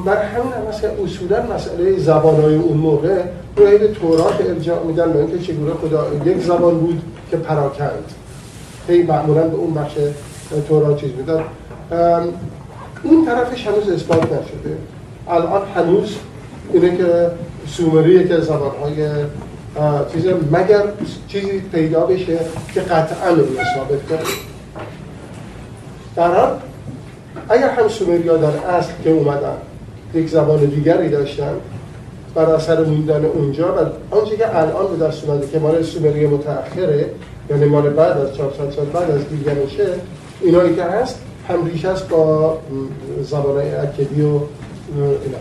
بر 0.06 0.24
همین 0.24 0.54
هم 0.54 0.68
هست 0.70 0.82
که 0.82 0.90
اصولا 1.04 1.56
مسئله 1.56 2.00
زبانهای 2.00 2.56
اون 2.56 2.78
موقع 2.78 3.22
روی 3.56 3.78
به 3.78 3.88
تورات 3.88 4.42
ارجاع 4.42 4.84
میدن 4.84 5.14
به 5.14 5.20
اینکه 5.20 5.40
چگونه 5.40 5.74
خدا 5.74 6.08
یک 6.26 6.42
زبان 6.42 6.80
بود 6.80 7.02
که 7.32 7.38
پراکند. 7.38 8.14
هی 8.88 9.04
معمولا 9.04 9.48
به 9.48 9.56
اون 9.56 9.74
بخش 9.74 9.94
تورات 10.68 10.98
چیز 10.98 11.12
میدن. 11.18 11.44
این 13.04 13.26
طرفش 13.26 13.68
هنوز 13.68 13.90
اثبات 13.90 14.24
نشده. 14.24 14.78
الان 15.28 15.62
هنوز 15.76 16.16
اینه 16.74 16.98
که 16.98 17.32
سومری 17.68 18.28
که 18.28 18.40
زبانهای 18.40 19.08
چیز 20.14 20.26
مگر 20.52 20.84
چیزی 21.28 21.60
پیدا 21.60 22.06
بشه 22.06 22.40
که 22.74 22.82
قطعا 22.82 23.30
رو 23.30 23.46
ثابت 23.76 24.08
کنه؟ 24.10 24.20
در 26.16 26.36
حال 26.36 26.60
اگر 27.50 27.70
هم 27.70 27.88
سومریا 27.88 28.38
در 28.38 28.58
اصل 28.70 28.92
که 29.04 29.10
اومدن 29.10 29.58
یک 30.14 30.30
زبان 30.30 30.60
دیگری 30.66 31.10
داشتن 31.10 31.54
بر 32.36 32.46
اثر 32.46 32.84
موندن 32.84 33.26
اونجا 33.26 33.76
و 33.76 34.16
آنچه 34.16 34.38
که 34.38 34.58
الان 34.58 34.98
به 34.98 35.06
دست 35.06 35.24
اومده 35.26 35.48
که 35.48 35.60
مال 35.60 35.84
سومری 35.84 36.28
متأخره 36.28 37.10
یعنی 37.50 37.66
مال 37.66 37.90
بعد 37.90 38.18
از 38.18 38.36
400 38.38 38.72
سال 38.72 38.86
بعد 38.86 39.12
از 39.12 39.22
گیلگمشه 39.30 39.88
اینایی 40.42 40.76
که 40.76 40.84
هست 40.84 41.20
هم 41.50 41.66
ریش 41.66 41.86
است 41.86 42.08
با 42.08 42.54
م، 42.54 42.58
زبانهای 43.24 43.76
اکدی 43.76 44.22
و 44.22 44.40
اینا. 44.98 45.38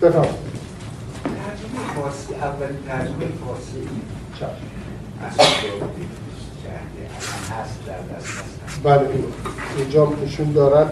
ترجمه 0.00 0.47
فارسی 2.00 2.34
اولین 2.34 2.78
ترجمه 2.88 3.26
فارسی. 3.46 3.88
اصلا 5.26 5.46
هست 7.56 7.78
در 7.86 8.16
دست 8.16 8.28
بله. 8.84 9.08
اینجا 9.78 10.12
نشون 10.24 10.52
دارن 10.52 10.86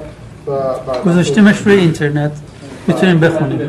و 0.47 0.53
گذاشتیمش 1.05 1.59
روی 1.59 1.75
اینترنت. 1.75 2.33
می‌تونیم 2.87 3.21
بخونیم. 3.21 3.61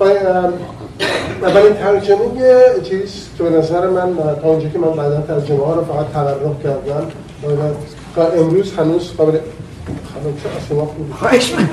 ام، 0.00 0.52
اولین 1.42 1.74
ترجمه 1.74 2.18
چیز 2.82 3.28
که 3.38 3.44
به 3.44 3.50
نظر 3.50 3.90
من 3.90 4.14
تا 4.14 4.48
اونجا 4.48 4.68
که 4.68 4.78
من 4.78 4.92
بعدا 4.92 5.20
ترجمه 5.20 5.66
ها 5.66 5.74
رو 5.74 5.84
فقط 5.84 6.06
تبرک 6.06 6.62
کردم 6.62 7.06
امروز 8.38 8.72
هنوز 8.72 9.12
قابل 9.16 9.38
خانم 10.12 10.36
چه 10.42 10.48
از 10.56 10.68
شما 10.68 10.86
خوب 10.86 11.12
خواهش 11.12 11.54
من 11.54 11.68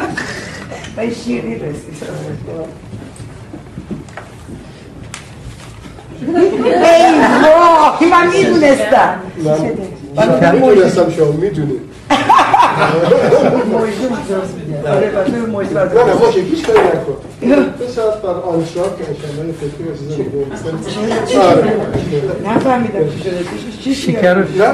به 0.96 1.14
شیری 1.14 1.56
رسید. 1.56 2.04
ای 8.00 8.10
من 8.10 8.28
می‌دونستم 8.28 9.20
من 10.16 10.52
می‌دونستم 10.52 11.12
شما 11.18 11.32
می‌دونید 11.32 11.90
آره 14.88 15.12
نه 15.74 16.04
نه 16.04 16.14
باشه 16.14 16.42
آنشراک 18.46 18.98
که 18.98 19.04
آره 21.40 21.74
نفهمیدم 22.46 23.10
چی 23.84 23.96
شده 23.96 24.12
چی 24.12 24.12
نه 24.58 24.68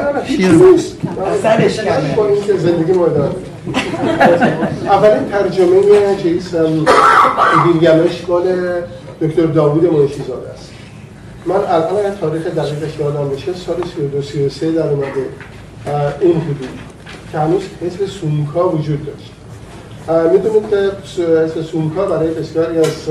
نه 3.04 3.30
اولین 4.90 5.30
ترجمه 5.32 5.82
چیز 6.24 6.56
ام، 6.56 6.86
گیلگمش 7.66 8.22
دکتر 9.22 9.46
داوود 9.46 9.84
منشیزاده 9.94 10.50
است 10.50 10.75
من 11.46 11.56
الان 11.56 11.98
اگر 11.98 12.16
تاریخ 12.16 12.48
دقیقش 12.48 13.00
یادم 13.00 13.30
بشه 13.30 13.54
سال 13.54 13.76
32 13.96 14.22
33 14.22 14.72
در 14.72 14.90
اومده. 14.90 15.06
این 16.22 16.42
حدود. 16.42 16.70
که 17.32 17.40
هنوز 17.40 17.62
حزب 17.82 18.06
سومکا 18.06 18.70
وجود 18.70 19.00
داشت. 19.06 19.32
می‌دونید 20.32 20.70
که 20.70 20.92
حزب 21.44 21.62
سومکا 21.62 22.06
برای 22.06 22.34
بسیاری 22.34 22.78
از 22.78 23.06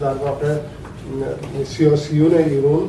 در 0.00 0.14
واقع 0.14 0.54
سیاسیون 1.64 2.34
ایران 2.34 2.82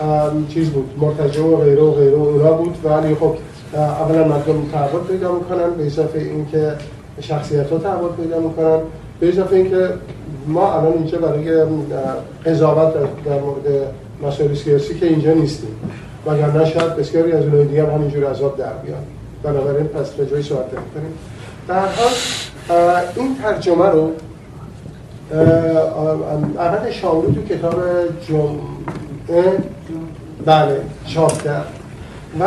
ام، 0.00 0.46
چیز 0.46 0.70
بود 0.70 0.90
مرتجع 1.00 1.42
و 1.42 1.56
غیره 1.56 1.82
و 1.82 1.90
غیره 1.90 2.16
اونا 2.16 2.52
بود. 2.52 2.76
ولی 2.84 3.14
خب 3.14 3.36
اولا 3.74 4.28
مردم 4.28 4.68
تعهد 4.72 5.06
پیدا 5.08 5.32
می‌کنن 5.32 5.70
به 5.70 5.86
اضافه 5.86 6.18
اینکه 6.18 6.72
شخصیت 7.20 7.70
ها 7.70 7.78
تعهد 7.78 8.16
پیدا 8.16 8.40
می‌کنن. 8.40 8.80
به 9.20 9.28
اضافه 9.28 9.56
اینکه 9.56 9.88
ما 10.46 10.72
الان 10.72 10.92
اینجا 10.92 11.18
برای 11.18 11.64
قضاوت 12.46 12.94
در 13.24 13.40
مورد 13.40 13.94
مسائل 14.22 14.54
سیاسی 14.54 14.94
که 14.94 15.06
اینجا 15.06 15.32
نیستیم. 15.32 15.76
وگرنه 16.26 16.64
شاید 16.64 16.96
بسیاری 16.96 17.32
از 17.32 17.44
اونهای 17.44 17.64
دیگه 17.64 17.82
هم 17.82 17.90
همینجور 17.90 18.30
عذاب 18.30 18.58
در 18.58 18.72
بیان. 18.72 19.02
بنابراین 19.42 19.86
پس 19.86 20.10
به 20.10 20.26
جای 20.26 20.42
صحبت 20.42 20.70
کنیم 20.70 21.18
در 21.68 21.80
حال 21.80 22.12
این 23.16 23.36
ترجمه 23.42 23.86
رو 23.86 24.10
اول 26.58 26.90
شاملو 26.90 27.32
تو 27.32 27.42
کتاب 27.42 27.82
جمعه 28.28 29.52
بله 30.44 30.80
چاپ 31.06 31.42
کرد 31.42 31.66
و 32.40 32.44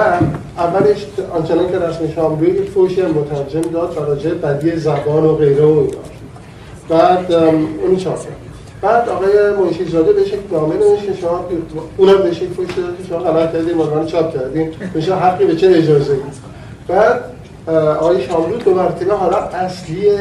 اولش 0.57 1.05
آنچنان 1.31 1.71
که 1.71 1.79
رسم 1.79 2.07
شاملو 2.15 2.49
یک 2.49 2.69
فوشی 2.69 3.01
مترجم 3.01 3.61
داد 3.61 3.93
تا 3.95 4.03
راجع 4.03 4.33
بدی 4.33 4.75
زبان 4.75 5.23
و 5.23 5.35
غیره 5.35 5.65
و 5.65 5.79
اینا. 5.79 6.18
بعد 6.89 7.31
ام، 7.31 7.67
اونو 7.81 7.95
چاپ 7.95 8.19
بعد 8.81 9.09
آقای 9.09 9.29
منشی 9.59 9.85
زاده 9.85 10.13
بهش 10.13 10.27
یک 10.27 10.39
نامه 10.51 10.75
نوشت 10.75 11.19
شما 11.21 11.45
اونم 11.97 12.23
بهش 12.23 12.41
یک 12.41 12.49
فوش 12.49 12.67
داد 12.67 12.97
شما 13.09 13.17
غلط 13.17 13.53
کردین 13.53 13.77
مدرمان 13.77 14.05
چاپ 14.05 14.33
کردین 14.33 14.71
بهش 14.93 15.09
حقی 15.09 15.45
به 15.45 15.55
چه 15.55 15.67
اجازه 15.67 16.13
ای؟ 16.13 16.19
بعد 16.87 17.23
آقای 17.75 18.21
شاملو 18.21 18.57
دو 18.57 18.75
مرتبه 18.75 19.13
حالا 19.13 19.37
اصلی 19.37 20.11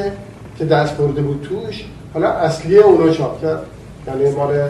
که 0.58 0.64
دست 0.64 0.96
برده 0.96 1.22
بود 1.22 1.48
توش 1.48 1.84
حالا 2.14 2.28
اصلی 2.28 2.78
اونو 2.78 3.12
چاپ 3.12 3.42
کرد. 3.42 3.62
یعنی 4.06 4.30
مال. 4.30 4.68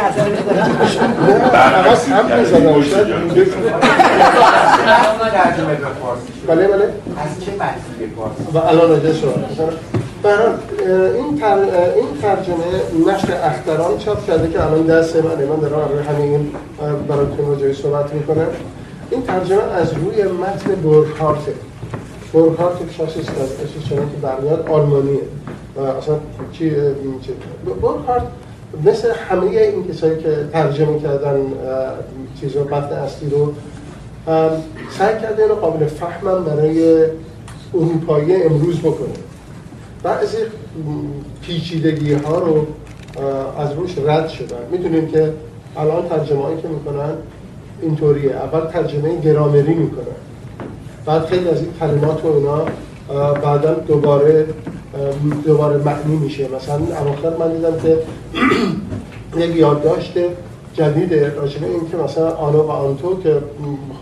بله 6.48 6.64
از 6.64 7.30
فارسی 8.16 8.42
و 8.54 8.58
الان 8.58 9.00
این 11.14 11.42
این 11.94 12.06
ترجمه 12.22 12.64
نشر 13.06 13.32
اختران 13.44 13.98
چاپ 13.98 14.26
کرده 14.26 14.50
که 14.50 14.64
الان 14.64 14.86
دست 14.86 15.16
منه 15.16 15.46
من 15.46 15.56
دارم 15.56 15.88
روی 15.88 16.02
همین 16.02 16.52
براتون 17.08 17.46
راجعش 17.46 17.80
صحبت 17.80 18.14
می‌کنم 18.14 18.46
این 19.10 19.22
ترجمه 19.22 19.62
از 19.62 19.92
روی 19.92 20.22
متن 20.22 20.74
بورکارته 20.74 21.52
بورکارت 22.32 22.80
یک 22.80 23.00
است 23.00 23.30
از 23.38 23.88
چنان 23.88 24.10
که 24.10 24.16
برمیاد 24.22 24.68
آلمانیه. 24.68 25.20
و 25.76 25.80
اصلا 25.80 26.14
چی 26.52 26.70
چی؟ 27.22 27.32
بورکارت 27.80 28.22
مثل 28.84 29.12
همه 29.28 29.46
این 29.46 29.88
کسایی 29.88 30.18
که 30.18 30.48
ترجمه 30.52 30.98
کردن 30.98 31.40
چیز 32.40 32.56
رو 32.56 32.74
اصلی 32.74 33.30
رو 33.30 33.52
سعی 34.98 35.20
کرده 35.20 35.42
اینو 35.42 35.54
قابل 35.54 35.86
فهمم 35.86 36.44
برای 36.44 37.04
اروپایی 37.74 38.42
امروز 38.42 38.78
بکنه. 38.78 39.08
بعضی 40.02 40.36
پیچیدگی 41.42 42.12
ها 42.12 42.38
رو 42.38 42.66
از 43.58 43.72
روش 43.72 43.98
رد 43.98 44.28
شدن. 44.28 44.56
می‌دونیم 44.72 45.08
که 45.08 45.32
الان 45.76 46.08
ترجمه 46.08 46.62
که 46.62 46.68
می‌کنن 46.68 47.12
اینطوریه. 47.82 48.30
اول 48.30 48.66
ترجمه 48.66 49.20
گرامری 49.20 49.74
می‌کنن. 49.74 50.27
بعد 51.06 51.26
خیلی 51.26 51.48
از 51.48 51.62
این 51.62 51.72
کلمات 51.80 52.24
و 52.24 52.28
اینا 52.28 52.64
بعدا 53.34 53.74
دوباره 53.74 54.46
دوباره 55.46 55.76
معنی 55.76 56.16
میشه. 56.16 56.48
مثلا 56.56 56.74
اواخر 56.76 57.36
من 57.36 57.52
دیدم 57.52 57.80
که 57.82 57.98
یک 59.44 59.56
یادداشت 59.56 60.12
جدید 60.74 61.14
راجبه 61.14 61.66
این 61.66 61.90
که 61.90 61.96
مثلا 61.96 62.30
آنو 62.30 62.62
و 62.62 62.70
آنتو 62.70 63.22
که 63.22 63.36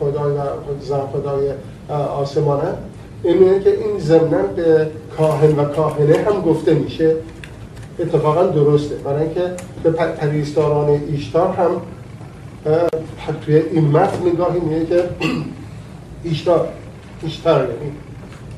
خدای 0.00 0.37
زن 0.80 1.00
خدای 1.12 1.50
آسمانه 2.09 2.68
اینه 3.22 3.61
که 3.61 3.70
این 3.70 3.98
ضمنا 3.98 4.42
به 4.56 4.87
کاهن 5.16 5.59
و 5.59 5.64
کاهنه 5.64 6.16
هم 6.16 6.40
گفته 6.40 6.74
میشه. 6.74 7.14
اتفاقا 7.98 8.46
درسته. 8.46 8.94
برای 8.94 9.22
اینکه 9.22 9.50
به 9.82 9.90
پریستاران 9.90 11.00
ایشتار 11.11 11.48
هم 11.48 11.70
توی 13.44 13.56
این 13.56 13.88
متن 13.88 14.28
نگاهی 14.28 14.61
میگه 14.61 14.87
که 14.87 15.04
ایشتار 16.24 16.68
یعنی 17.46 17.92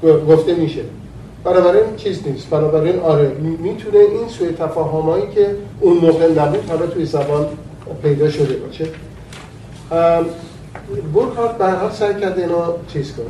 گ- 0.03 0.31
گفته 0.33 0.55
میشه. 0.55 0.81
بنابراین 1.45 1.97
چیز 1.97 2.21
نیست. 2.27 2.51
بنابراین 2.51 3.01
آره 3.01 3.29
می- 3.29 3.57
می‌تونه 3.57 3.99
این 3.99 4.29
سوی 4.29 4.49
تفاهمایی 4.49 5.25
که 5.35 5.57
اون 5.81 5.97
موقع 5.97 6.33
نبود 6.33 6.69
حالا 6.69 6.87
توی 6.87 7.05
زبان 7.05 7.47
پیدا 8.03 8.31
شده 8.31 8.57
باشه. 8.57 8.85
ام، 9.93 10.27
بورکارت 11.13 11.59
به 11.59 11.71
حال 11.71 11.91
سعی 11.91 12.21
کرده 12.21 12.43
اینو 12.43 12.55
چیز 12.93 13.13
کنه. 13.13 13.27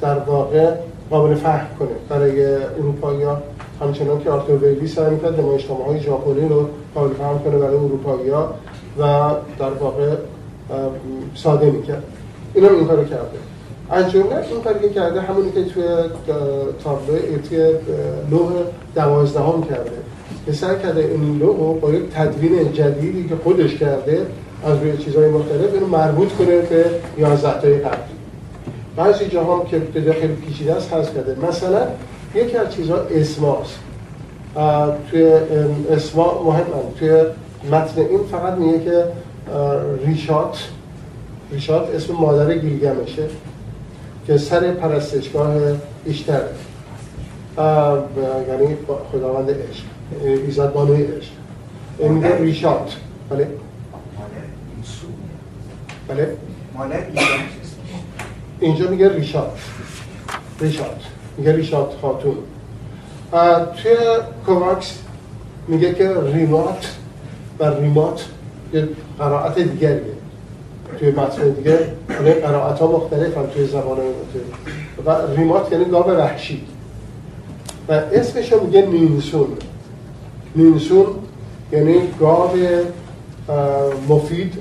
در 0.00 0.18
واقع 0.18 0.72
قابل 1.10 1.34
فهم 1.34 1.66
کنه. 1.78 1.88
برای 2.08 2.54
اروپایی 2.54 3.22
ها 3.22 3.42
همچنان 3.80 4.20
که 4.24 4.30
آرتور 4.30 4.64
ویلی 4.64 4.86
سعی 4.88 5.10
می‌کرد 5.10 5.40
نمایشنامه 5.40 5.84
های 5.84 6.00
ژاپنی 6.00 6.48
رو 6.48 6.68
قابل 6.94 7.14
فهم 7.14 7.38
کنه 7.38 7.58
برای 7.58 7.76
اروپایی 7.76 8.30
ها 8.30 8.54
و 8.98 9.02
در 9.58 9.70
واقع 9.80 10.14
ساده 11.34 11.70
می‌کرد. 11.70 12.02
اینم 12.54 12.74
این 12.74 12.86
کارو 12.86 13.04
کرده. 13.04 13.38
از 13.90 14.10
جمله 14.10 14.36
این 14.50 14.60
کاری 14.64 14.80
که 14.80 14.88
کرده 14.88 15.20
همونی 15.20 15.52
که 15.52 15.64
توی 15.64 15.84
تابلو 16.84 17.18
توی 17.48 17.72
لوح 18.30 18.52
دوازدهم 18.94 19.62
کرده. 19.62 19.90
سعی 20.52 20.78
کرده 20.82 21.00
این 21.00 21.40
رو 21.40 21.72
با 21.74 21.90
یک 21.90 22.02
تدوین 22.10 22.72
جدیدی 22.72 23.28
که 23.28 23.36
خودش 23.44 23.74
کرده 23.74 24.26
از 24.64 24.78
روی 24.78 24.96
چیزهای 24.96 25.28
مختلف 25.28 25.74
اینو 25.74 25.86
مربوط 25.86 26.32
کنه 26.32 26.60
به 26.60 26.84
11 27.18 27.60
تای 27.60 27.78
قبلی. 27.78 27.98
بعضی 28.96 29.26
جاها 29.26 29.58
هم 29.58 29.66
که 29.66 29.78
دیگه 29.78 30.12
خیلی 30.12 30.32
پیچیده 30.32 30.74
است 30.74 30.92
حذف 30.92 31.14
کرده. 31.14 31.36
مثلا 31.48 31.86
یکی 32.34 32.56
از 32.56 32.74
چیزها 32.74 32.96
اسماست 32.96 33.78
توی 35.10 35.32
اسما 35.90 36.42
مهمن 36.44 36.94
توی 36.98 37.10
متن 37.72 38.00
این 38.00 38.20
فقط 38.30 38.58
میگه 38.58 38.84
که 38.84 39.04
ریشات. 40.06 40.68
ریشات 41.52 41.94
اسم 41.94 42.12
مادر 42.14 42.54
گیلگمشه. 42.54 43.22
که 44.28 44.38
سر 44.38 44.70
پرستشگاه 44.72 45.54
ایشتره 46.04 46.48
اه، 47.58 47.98
ب- 47.98 48.48
یعنی 48.48 48.76
خداوند 49.12 49.50
عشق 49.50 49.84
ایزد 50.24 50.72
بانوی 50.72 51.02
عشق. 51.02 51.30
این 51.98 52.12
میگه 52.12 52.36
ریشات. 52.38 52.96
بله. 53.30 53.48
بله. 56.08 56.36
اینجا 58.60 58.90
میگه 58.90 59.08
ریشات. 59.14 59.58
ریشات. 60.60 61.00
میگه 61.38 61.52
ریشات 61.56 61.92
خاتون. 62.02 62.36
توی 63.82 63.96
کوواکس 64.46 64.98
میگه 65.68 65.94
که 65.94 66.14
ریمات 66.34 66.96
و 67.58 67.64
ریمات 67.64 68.24
یه 68.72 68.88
قرائت 69.18 69.58
دیگریه. 69.58 70.17
توی 70.98 71.10
متن 71.10 71.50
دیگه 71.50 71.78
یعنی 72.10 72.32
قرائت 72.32 72.78
ها 72.78 72.86
مختلف 72.86 73.38
هم 73.38 73.46
توی 73.46 73.66
زبان 73.66 73.98
و 75.06 75.16
ریمات 75.36 75.72
یعنی 75.72 75.84
گاو 75.84 76.10
وحشی. 76.10 76.62
و 77.88 77.92
اسمش 77.92 78.52
رو 78.52 78.64
میگه 78.64 78.86
نینسون. 78.86 79.48
نینسون 80.56 81.06
یعنی 81.72 81.94
گاو 82.20 82.50
مفید 84.08 84.54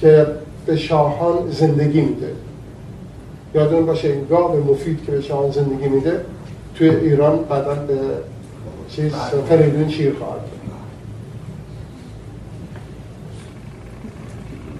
که 0.00 0.26
به 0.66 0.76
شاهان 0.76 1.50
زندگی 1.50 2.00
میده. 2.00 2.30
یادون 3.54 3.86
باشه 3.86 4.08
این 4.08 4.24
گاو 4.30 4.72
مفید 4.72 5.04
که 5.06 5.12
به 5.12 5.20
شما 5.20 5.50
زندگی 5.50 5.88
میده 5.88 6.20
توی 6.74 6.88
ایران 6.90 7.38
بعدا 7.48 7.74
به 7.74 7.98
چیز 8.88 9.12
فریدون 9.48 9.88
شیر 9.88 10.14
خواهد 10.14 10.40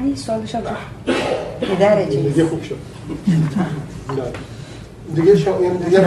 یه 0.09 0.17
سوال 0.17 0.41
داشتم 0.41 0.63
پدر 1.61 2.03
دیگه 2.03 2.45
خوب 2.45 2.63
شد. 2.63 2.77
دیگه 5.15 5.37
شما 5.37 5.59
این 5.59 5.77
دیگه 5.77 6.01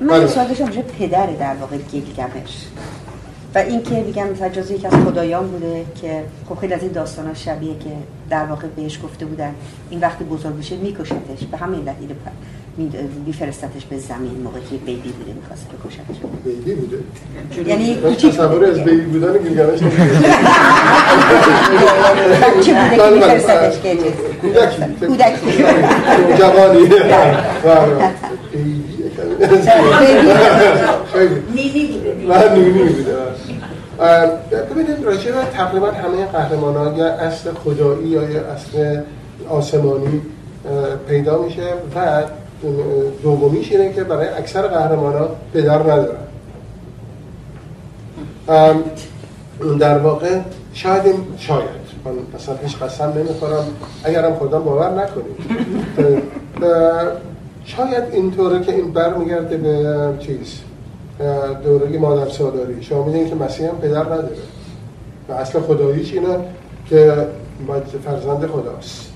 من 0.00 0.08
بله. 0.08 0.26
سوال 0.26 0.46
به 0.46 0.82
پدر 0.82 1.26
در 1.26 1.54
واقع 1.54 1.76
گیلگمش. 1.76 2.66
و 3.54 3.58
این 3.58 3.82
که 3.82 3.94
میگم 3.94 4.28
مثلا 4.28 4.48
جزو 4.48 4.74
یکی 4.74 4.86
از 4.86 4.92
خدایان 4.92 5.48
بوده 5.48 5.84
که 6.00 6.22
خب 6.48 6.58
خیلی 6.60 6.74
از 6.74 6.82
این 6.82 6.92
داستان 6.92 7.34
شبیه 7.34 7.78
که 7.78 7.90
در 8.30 8.44
واقع 8.44 8.68
بهش 8.76 8.98
گفته 9.04 9.26
بودن 9.26 9.54
این 9.90 10.00
وقتی 10.00 10.24
بزرگ 10.24 10.58
بشه 10.58 10.76
میکشتش 10.76 11.44
به 11.50 11.56
همین 11.56 11.80
دلیل 11.80 12.14
میفرستتش 13.26 13.84
به 13.84 13.98
زمین 13.98 14.42
موقعی 14.44 14.62
که 14.70 14.76
بیبی 14.76 15.12
بوده 15.12 15.32
می‌خواست 15.32 15.66
بکشتش. 15.68 16.16
بیبی 16.44 16.74
بوده؟ 16.74 16.98
یعنی 17.66 17.94
کوچیک 17.94 18.34
تصوری 18.34 18.64
از 18.64 18.84
بیبی 18.84 19.00
بودن 19.00 19.38
گیلگمش. 19.38 19.80
بچه 22.42 22.72
بوده 22.72 22.96
که 22.96 22.96
بله، 22.96 22.96
بله، 22.96 23.14
میفرستدش 23.14 23.80
که. 23.82 23.96
کودکی. 24.42 24.82
کودکی. 25.06 25.64
جوانی. 26.38 26.88
بله. 27.64 28.10
بیبی. 31.54 32.00
و 32.30 32.54
نونی 32.54 32.82
بوده 32.82 33.16
ببینید 34.70 35.04
راجع 35.04 35.32
به 35.32 35.44
تقریبا 35.52 35.86
همه 35.86 36.26
قهرمان 36.26 36.76
ها 36.76 36.98
یا 36.98 37.06
اصل 37.06 37.50
خدایی 37.52 38.08
یا 38.08 38.20
اصل 38.22 39.00
آسمانی 39.48 40.20
پیدا 41.08 41.42
میشه 41.42 41.62
و 41.96 42.22
دومیش 43.22 43.72
اینه 43.72 43.92
که 43.92 44.04
برای 44.04 44.28
اکثر 44.28 44.62
قهرمان 44.62 45.12
ها 45.12 45.28
پدر 45.54 45.78
ندارن. 45.78 46.16
در 49.78 49.98
واقع 49.98 50.38
شاید 50.72 51.06
این 51.06 51.16
شاید. 51.38 51.80
من 52.04 52.12
اصلا 52.34 52.54
هیچ 52.62 52.78
قسم 52.78 53.12
نمی‌خورم. 53.16 53.64
اگرم 54.04 54.34
خدا 54.34 54.60
باور 54.60 54.90
نکنید. 54.90 55.36
اه، 56.62 57.12
شاید 57.64 58.04
اینطوره 58.12 58.60
که 58.60 58.74
این 58.74 58.92
برمیگرده 58.92 59.56
به 59.56 59.96
چیز؟ 60.18 60.69
دوره 61.64 61.98
مادر 61.98 62.28
سالاری 62.28 62.82
شما 62.82 63.04
می‌دونید 63.04 63.28
که 63.28 63.34
مسیح 63.34 63.68
هم 63.68 63.78
پدر 63.78 64.04
نداره. 64.04 64.36
و 65.28 65.32
اصل 65.32 65.60
خداییش 65.60 66.12
اینه 66.12 66.36
که 66.88 67.26
فرزند 68.04 68.46
خداست. 68.46 69.12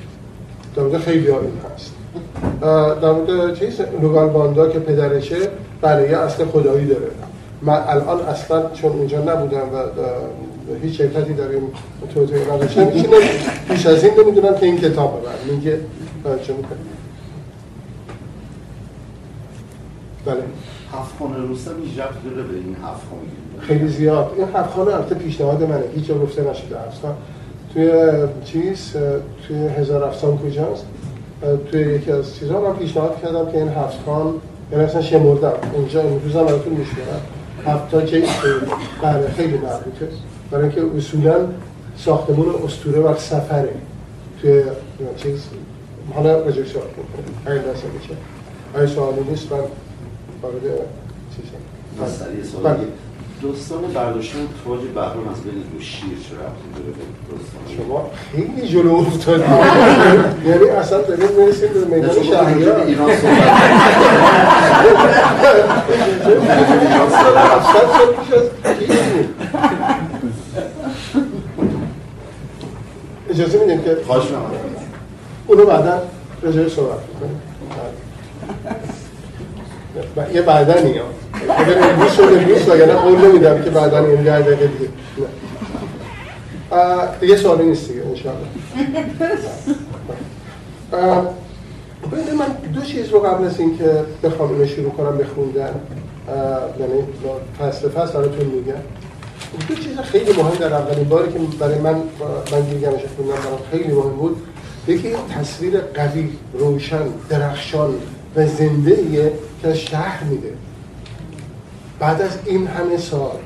در 0.76 0.82
مورد 0.82 0.98
خیلی 1.00 1.28
این 1.28 1.38
هست. 1.74 1.92
در 3.02 3.12
مورد 3.12 3.58
چیز؟ 3.58 3.80
لوگال 4.02 4.28
باندا 4.28 4.68
که 4.68 4.78
پدرشه 4.78 5.36
بله 5.80 6.10
یه 6.10 6.18
اصل 6.18 6.44
خدایی 6.44 6.86
داره. 6.86 7.10
من 7.62 7.82
الان 7.88 8.20
اصلا 8.20 8.70
چون 8.70 8.92
اونجا 8.92 9.18
نبودم 9.18 9.58
و 9.58 10.74
هیچ 10.82 10.98
شرکتی 10.98 11.32
در 11.32 11.48
این 11.48 11.62
توضیح 12.14 12.52
نداشتم 12.54 12.90
هیچی 12.90 13.08
بیش 13.68 13.86
از 13.86 14.04
این 14.04 14.12
نمی‌دونم 14.20 14.54
که 14.54 14.66
این 14.66 14.78
کتاب 14.78 15.22
من 15.26 15.54
میگه 15.54 15.78
چه 16.24 16.52
می‌کنه 16.52 16.78
بله. 20.26 20.42
هفت 21.00 21.18
خانه 21.18 21.36
روستا 21.36 21.70
هیچ 21.84 21.98
ربط 21.98 22.14
داره 22.24 22.48
به 22.48 22.54
این 22.54 22.76
خیلی 23.60 23.88
زیاد. 23.88 24.32
این 24.36 24.48
هفتخانه 24.54 24.94
البته 24.94 25.14
پیشنهاد 25.14 25.62
منه. 25.62 25.84
هیچ 25.94 26.04
جا 26.06 26.18
گفته 26.18 26.50
نشده. 26.50 26.80
اصلا 26.80 27.10
توی 27.74 27.90
چیز 28.44 28.96
توی 29.48 29.56
هزار 29.56 30.04
افسان 30.04 30.38
کجاست 30.38 30.86
توی 31.70 31.80
یکی 31.80 32.12
از 32.12 32.36
چیزها 32.36 32.60
من 32.60 32.76
پیشنهاد 32.76 33.22
کردم 33.22 33.52
که 33.52 33.58
این 33.58 33.68
هفت 33.68 34.04
خان 34.06 34.34
یعنی 34.72 34.84
اصلا 34.84 35.02
شمردم 35.02 35.52
اینجا 35.74 36.02
امروز 36.02 36.36
هم 36.36 36.44
براتون 36.44 36.72
میشمارم 36.72 37.20
هفت 37.66 37.90
تا 37.90 38.00
کیس 38.02 38.28
بله 39.02 39.28
خیلی 39.36 39.56
مربوطه. 39.56 40.08
برای 40.50 40.64
اینکه 40.64 40.96
اصولا 40.96 41.36
ساختمون 41.96 42.46
اسطوره 42.64 43.00
و 43.00 43.16
سفره. 43.16 43.74
توی 44.42 44.62
چیز 45.16 45.44
حالا 46.14 46.38
راجع 46.38 46.64
سوال 46.64 46.84
کنیم 46.86 47.36
اگه 47.46 47.72
دسته 47.72 47.88
میشه 47.88 48.14
اگه 48.74 48.86
سوالی 48.86 49.30
نیست؟ 49.30 49.52
من 49.52 49.58
وارد 50.44 50.62
چیزم 51.36 51.60
بله. 52.00 52.44
سوالی 52.44 52.86
داستان 53.42 53.80
برداشتن 53.94 54.38
تاج 54.64 54.80
بهرام 54.94 55.28
از 55.28 55.42
بین 55.42 55.54
دو 55.54 55.80
شیر 55.80 56.08
به 56.08 56.92
داستان 57.30 57.86
شما 57.86 58.10
خیلی 58.32 58.68
جلو 58.68 58.94
افتادید 58.94 59.44
یعنی 60.48 60.68
اصلا 60.68 61.02
داریم 61.02 61.28
می‌رسیم 61.38 61.68
به 61.68 61.96
میدان 61.96 62.22
شهریار. 62.22 62.80
ایران 62.80 63.16
صحبت. 63.16 63.54
اجازه 73.30 73.58
میدیم 73.58 73.82
که 73.82 73.96
خواهش 74.06 74.24
می‌کنم. 74.24 74.50
اونو 75.46 75.66
بعدا 75.66 76.02
رجای 76.42 76.68
صحبت 76.68 76.98
می‌کنیم 77.14 77.40
یه 80.34 80.42
بعدنی 80.42 80.98
ها. 80.98 81.04
اگر 81.56 81.90
امروز 81.90 82.12
شد 82.12 82.22
امروز 82.22 82.68
وگرنه 82.68 82.94
قول 82.94 83.18
نمیدم 83.28 83.62
که 83.62 83.70
بعدا 83.70 83.98
این 83.98 84.22
ده 84.22 84.40
دقیقه 84.40 84.66
دیگه. 84.66 84.90
نه. 85.18 85.26
دیگه 87.20 87.36
سوالی 87.36 87.64
نیست 87.64 87.88
دیگه 87.88 88.02
انشاءالله. 88.06 88.46
ببینید 92.12 92.34
من 92.34 92.46
دو 92.74 92.80
چیز 92.80 93.08
رو 93.08 93.20
قبل 93.20 93.44
از 93.44 93.60
اینکه 93.60 94.04
بخوام 94.24 94.52
اینو 94.52 94.66
شروع 94.66 94.90
کنم 94.90 95.18
بخوندن 95.18 95.74
یعنی 96.80 97.02
فصل 97.60 97.88
فصل 97.88 98.12
براتون 98.12 98.46
میگم. 98.46 98.72
دو 99.68 99.74
چیز 99.74 99.98
خیلی 99.98 100.32
مهم 100.32 100.54
در 100.60 100.72
اولین 100.72 101.08
باری 101.08 101.32
که 101.32 101.38
برای 101.60 101.78
من 101.78 101.94
من 102.52 102.62
گیلگمش 102.70 103.00
خوندم 103.16 103.32
برام 103.32 103.58
خیلی 103.70 103.92
مهم 103.92 104.10
بود. 104.10 104.36
یکی 104.88 105.12
تصویر 105.38 105.80
قوی 105.94 106.28
روشن 106.58 107.02
درخشان. 107.28 107.94
و 108.36 108.46
زنده 108.46 108.96
که 109.62 109.68
از 109.68 109.76
شهر 109.76 110.24
میده. 110.24 110.52
بعد 111.98 112.22
از 112.22 112.38
این 112.44 112.66
همه 112.66 112.96
سال 112.96 113.36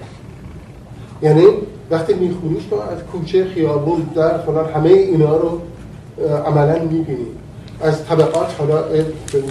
یعنی 1.23 1.45
وقتی 1.91 2.15
میخونیش 2.15 2.65
تو 2.71 2.77
از 2.77 2.99
کوچه 3.13 3.45
خیابون 3.45 4.01
در 4.15 4.39
فلان 4.39 4.73
همه 4.73 4.89
اینا 4.89 5.37
رو 5.37 5.61
عملا 6.47 6.79
می‌بینی. 6.79 7.27
از 7.81 8.05
طبقات 8.05 8.55
حالا 8.59 8.85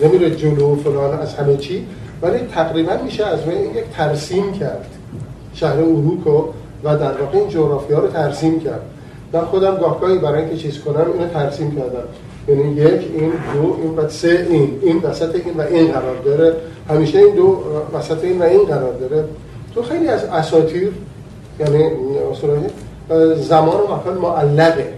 نمیره 0.03 0.35
جلو 0.35 0.75
فلان 0.75 1.19
از 1.19 1.35
همه 1.35 1.57
چی. 1.57 1.85
ولی 2.21 2.39
تقریبا 2.39 2.93
میشه 3.05 3.25
از 3.25 3.39
روی 3.45 3.55
یک 3.55 3.85
ترسیم 3.93 4.51
کرد. 4.51 4.89
شهر 5.53 5.79
اروکو 5.79 6.43
و 6.83 6.97
در 6.97 7.21
واقع 7.21 7.37
این 7.37 7.49
جغرافیا 7.49 7.99
رو 7.99 8.07
ترسیم 8.07 8.59
کرد. 8.59 8.81
من 9.33 9.41
خودم 9.41 9.77
گاهگاهی 9.77 10.17
برای 10.17 10.41
اینکه 10.41 10.57
چیز 10.57 10.79
کنم 10.79 11.05
اینو 11.13 11.27
ترسیم 11.27 11.71
کردم. 11.75 12.03
یعنی 12.47 12.73
یک 12.73 13.01
این 13.13 13.31
دو 13.53 13.77
این 13.81 13.97
و 13.97 14.09
سه 14.09 14.47
این. 14.49 14.79
این 14.81 14.97
وسط 14.97 15.35
این 15.35 15.53
و 15.57 15.61
این 15.61 15.91
قرار 15.91 16.17
داره. 16.25 16.53
همیشه 16.89 17.19
این 17.19 17.35
دو 17.35 17.63
وسط 17.93 18.23
این 18.23 18.39
و 18.39 18.43
این 18.43 18.63
قرار 18.63 18.93
داره. 18.93 19.25
تو 19.75 19.81
خیلی 19.81 20.07
از 20.07 20.23
اساطیر 20.23 20.91
یعنی 21.59 21.89
زمان 23.35 23.77
و 23.77 23.95
مکان 23.95 24.17
معلقه. 24.17 24.93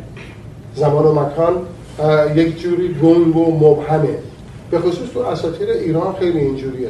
زمان 0.75 1.05
و 1.05 1.13
مکان 1.13 1.53
یک 2.35 2.61
جوری 2.61 2.95
گنگ 3.03 3.37
و 3.37 3.51
مبهمه. 3.51 4.17
به 4.71 4.79
خصوص 4.79 5.09
تو 5.13 5.19
اساطیر 5.19 5.69
ایران 5.69 6.15
خیلی 6.19 6.39
اینجوریه. 6.39 6.89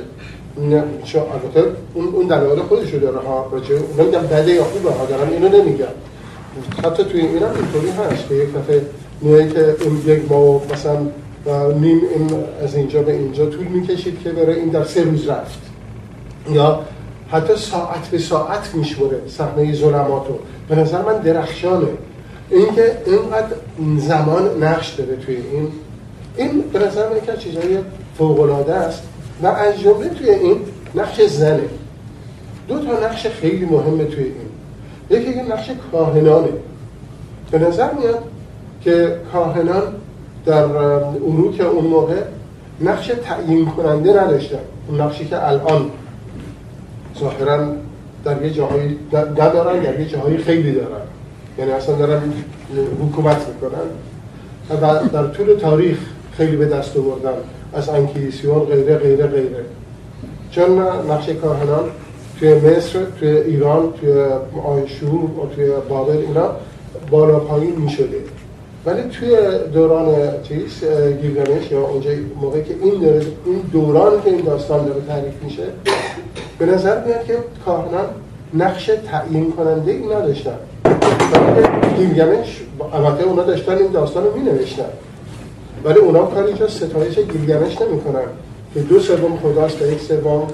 چون 1.03 1.21
البته 1.21 1.71
اون 1.93 2.27
دلایل 2.27 2.59
خودشو 2.59 2.97
داره 2.97 3.19
ها. 3.19 3.51
نمیگم 3.99 4.19
بده 4.19 4.51
یا 4.51 4.63
خوبه 4.63 4.91
ها 4.91 5.05
دارم 5.05 5.29
اینو 5.31 5.47
نمیگم. 5.61 5.85
حتی 6.83 7.03
توی 7.03 7.21
هم 7.21 7.27
اینطوری 7.27 7.89
هست 7.89 8.27
که 8.27 8.35
یک 8.35 8.53
دفعه 8.53 8.81
میگه 9.21 9.49
که 9.49 9.75
این 9.81 10.01
یک 10.05 10.31
ما 10.31 10.61
مثلا 10.73 10.97
نیم 11.73 12.01
این 12.15 12.29
از 12.63 12.75
اینجا 12.75 13.01
به 13.01 13.11
اینجا 13.11 13.45
طول 13.45 13.67
می‌کشید 13.67 14.23
که 14.23 14.29
برای 14.29 14.55
این 14.55 14.69
در 14.69 14.83
سه 14.83 15.03
روز 15.03 15.27
رفت. 15.27 15.59
یا 16.51 16.81
حتی 17.31 17.55
ساعت 17.55 18.07
به 18.07 18.17
ساعت 18.17 18.75
میشمره 18.75 19.21
صحنه 19.27 19.73
ظلماتو. 19.73 20.33
به 20.69 20.75
نظر 20.75 21.01
من 21.01 21.17
درخشانه. 21.17 21.87
اینکه 22.49 22.97
اینقدر 23.05 23.55
زمان 23.97 24.63
نقش 24.63 24.93
داره 24.93 25.15
توی 25.15 25.35
این 25.35 25.67
این 26.37 26.61
به 26.73 26.79
نظر 26.79 27.09
من 27.09 27.17
یکی 27.17 27.31
از 27.31 27.39
چیزهای 27.39 27.77
فوق‌العاده 28.17 28.73
است. 28.73 29.03
و 29.43 29.47
از 29.47 29.79
جمله 29.79 30.09
توی 30.09 30.29
این 30.29 30.57
نقش 30.95 31.21
زنه. 31.21 31.63
دو 32.67 32.79
تا 32.79 33.07
نقش 33.07 33.27
خیلی 33.27 33.65
مهمه 33.65 34.05
توی 34.05 34.23
این. 34.23 34.49
یکی 35.09 35.33
که 35.33 35.41
نقش 35.41 35.71
کاهنانه. 35.91 36.49
به 37.51 37.59
نظر 37.59 37.93
میاد 37.93 38.23
که 38.81 39.15
کاهنان 39.33 39.83
در 40.45 40.63
اروک 40.63 41.61
اون 41.61 41.85
موقع 41.85 42.21
نقش 42.81 43.11
تعیین 43.23 43.65
کننده 43.65 44.23
نداشتن. 44.23 44.59
اون 44.87 45.01
نقشی 45.01 45.25
که 45.25 45.47
الان 45.47 45.91
ظاهرا 47.19 47.59
در 48.25 48.45
یه 48.45 48.53
جاهایی 48.53 48.97
ندارن 49.13 49.79
در 49.79 49.99
یه 49.99 50.05
جاهایی 50.05 50.37
خیلی 50.37 50.71
دارن. 50.71 51.01
یعنی 51.57 51.71
اصلا 51.71 51.95
دارن 51.95 52.21
حکومت 53.03 53.47
می‌کنن. 53.47 53.87
و 54.81 55.07
در 55.07 55.27
طول 55.27 55.55
تاریخ 55.55 55.97
خیلی 56.37 56.55
به 56.55 56.65
دست 56.65 56.97
آوردن. 56.97 57.37
از 57.73 57.89
انکیزیسیون 57.89 58.59
غیره 58.59 58.97
غیره 58.97 59.27
غیره. 59.27 59.65
چون 60.51 60.79
نقش 61.11 61.29
کاهنان 61.29 61.83
توی 62.39 62.53
مصر 62.53 62.99
توی 63.19 63.29
ایران 63.29 63.93
توی 64.01 64.11
آیشور 64.65 65.23
و 65.23 65.55
توی 65.55 65.71
بابل 65.89 66.17
اینا 66.17 66.51
بالا 67.11 67.39
پایین 67.39 67.75
می 67.75 67.89
شده 67.89 68.17
ولی 68.85 69.01
توی 69.01 69.37
دوران 69.73 70.15
چیز 70.43 70.83
گیلگمش 71.21 71.71
یا 71.71 71.81
اونجا 71.81 72.09
موقعی 72.41 72.63
که 72.63 72.75
این, 72.83 73.03
این 73.45 73.61
دوران 73.71 74.21
که 74.23 74.29
این 74.29 74.41
داستان 74.41 74.85
داره 74.85 75.01
تعریف 75.07 75.43
میشه 75.43 75.63
به 76.59 76.65
نظر 76.65 77.05
میاد 77.05 77.25
که 77.25 77.37
کاهنان 77.65 78.05
نقش 78.53 78.91
تعیین 79.11 79.51
کننده 79.51 79.91
ای 79.91 80.05
نداشتن. 80.05 80.57
گیلگمش 81.97 82.61
البته 82.93 83.23
اونا 83.23 83.43
داشتن 83.43 83.77
این 83.77 83.91
داستان 83.91 84.23
رو 84.23 84.35
می 84.35 84.43
نوشتن 84.43 84.89
ولی 85.83 85.99
اونا 85.99 86.25
کار 86.25 86.43
اینجا 86.43 86.67
ستایش 86.67 87.17
نمی 87.17 88.01
کنن 88.01 88.25
که 88.73 88.79
دو 88.79 88.99
سوم 88.99 89.37
خداست 89.37 89.81
و 89.81 89.85
یک 89.91 90.01
سوم 90.01 90.47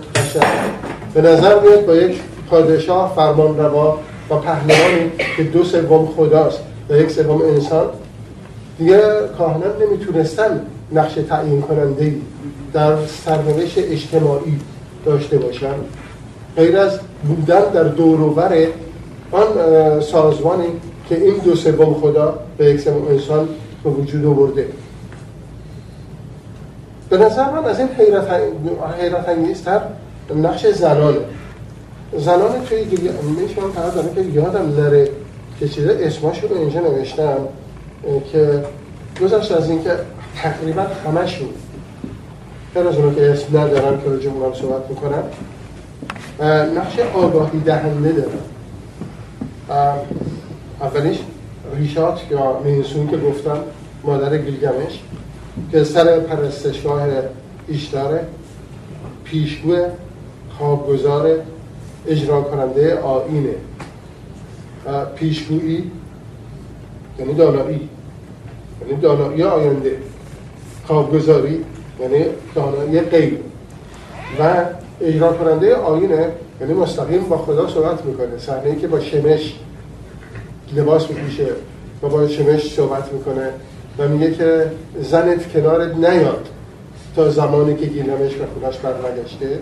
به 1.14 1.22
نظر 1.22 1.60
میاد 1.60 1.86
با 1.86 1.96
یک 1.96 2.22
پادشاه 2.50 3.14
فرمان 3.16 3.58
روا 3.58 4.00
و 4.30 4.36
پهلوانی 4.36 5.12
که 5.38 5.44
دو 5.44 5.64
سوم 5.64 6.06
خداست 6.18 6.60
و 6.90 6.98
یک 6.98 7.12
سوم 7.12 7.42
انسان 7.42 7.90
دیگه 8.78 9.02
کاهنان 9.38 9.72
نمی‌تونستن 9.82 10.62
نقش 10.92 11.14
تعیین 11.14 11.62
کننده 11.62 12.16
در 12.74 12.96
سرنوشت 13.26 13.78
اجتماعی 13.78 14.60
داشته 15.06 15.38
باشن. 15.38 15.76
غیر 16.56 16.78
از 16.78 17.00
بودن 17.28 17.62
در 17.74 17.84
دوروبر 17.84 18.68
آن 19.32 19.48
سازمانی 20.02 20.68
که 21.10 21.24
این 21.24 21.38
دو 21.38 21.56
سوم 21.56 21.94
خدا 21.94 22.40
به 22.58 22.66
یک 22.66 22.80
سوم 22.80 23.08
انسان 23.08 23.50
به 23.84 23.90
وجود 23.90 24.26
آورده. 24.26 24.68
به 27.10 27.18
نظر 27.18 27.52
من 27.52 27.66
از 27.66 27.80
این 27.80 27.90
حیرت, 27.98 29.30
انگیزتر 29.30 29.82
نقش 30.36 30.68
زنانه. 30.68 31.18
زنان 32.18 32.52
توی 32.70 32.86
میشه 33.42 33.62
من 33.62 33.72
فقط 33.76 33.94
دارم 33.96 34.16
که 34.16 34.22
یادم 34.22 34.74
نره 34.78 35.10
که 35.60 35.68
چیزه 35.68 35.98
اسماشو 36.02 36.48
رو 36.48 36.58
اینجا 36.58 36.80
نوشتم. 36.80 37.38
که 38.32 38.64
گذشت 39.22 39.52
از 39.52 39.70
اینکه 39.70 39.92
تقریبا 40.36 40.82
همشون 40.82 41.50
خیلی 42.74 42.88
از 42.88 42.96
اونو 42.96 43.16
که 43.16 43.32
اسم 43.32 43.58
ندارم 43.58 44.02
که 44.02 44.10
رجوع 44.10 44.34
اونم 44.34 44.54
صحبت 44.54 44.90
می‌کنم 44.90 45.24
نقش 46.78 47.00
آگاهی 47.00 47.60
دهنده 47.60 48.12
دارم 48.12 48.40
اولیش 50.82 51.18
ریشات 51.78 52.32
یا 52.32 52.60
مینسون 52.64 53.08
که 53.08 53.18
گفتم 53.18 53.58
مادر 54.04 54.38
گیلگمش 54.38 55.00
که 55.72 55.84
سر 55.84 56.20
پرستشگاه 56.20 57.08
ایشتاره 57.68 58.28
پیشگو 59.24 59.76
خوابگزار 60.58 61.30
اجرا 62.08 62.42
کننده 62.42 63.00
آینه 63.00 63.56
پیشگویی 65.16 65.92
یعنی 67.20 67.34
دانایی 67.34 67.90
یعنی 68.88 69.02
دانایی 69.02 69.44
آینده 69.44 69.98
خوابگزاری 70.88 71.66
یعنی 72.02 72.26
دانایی 72.56 73.00
غیب 73.00 73.40
و 74.40 74.66
اجرا 75.02 75.34
کننده 75.34 75.76
آینه 75.76 76.32
یعنی 76.62 76.74
مستقیم 76.74 77.22
با 77.24 77.38
خدا 77.38 77.68
صحبت 77.68 78.06
می‌کنه. 78.06 78.38
صحنه 78.38 78.76
که 78.76 78.88
با 78.88 79.00
شمش 79.00 79.56
لباس 80.76 81.10
میپوشه 81.10 81.48
و 82.04 82.10
با 82.10 82.28
شمش 82.28 82.76
صحبت 82.76 83.14
می‌کنه 83.14 83.50
و 83.98 84.08
میگه 84.08 84.34
که 84.34 84.72
زنت 85.02 85.54
کنارت 85.54 85.96
نیاد 85.96 86.48
تا 87.16 87.30
زمانی 87.30 87.76
که 87.76 87.86
گیلمش 87.86 88.34
به 88.34 88.46
خودش 88.46 88.78
برنگشته 88.78 89.60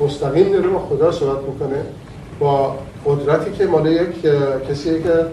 مستقیم 0.00 0.52
داره 0.52 0.68
با 0.68 0.78
خدا 0.78 1.12
صحبت 1.12 1.44
می‌کنه 1.44 1.82
با 2.40 2.76
قدرتی 3.06 3.52
که 3.52 3.66
مال 3.66 3.86
یک 3.86 4.22
کسی 4.70 5.02
که 5.02 5.26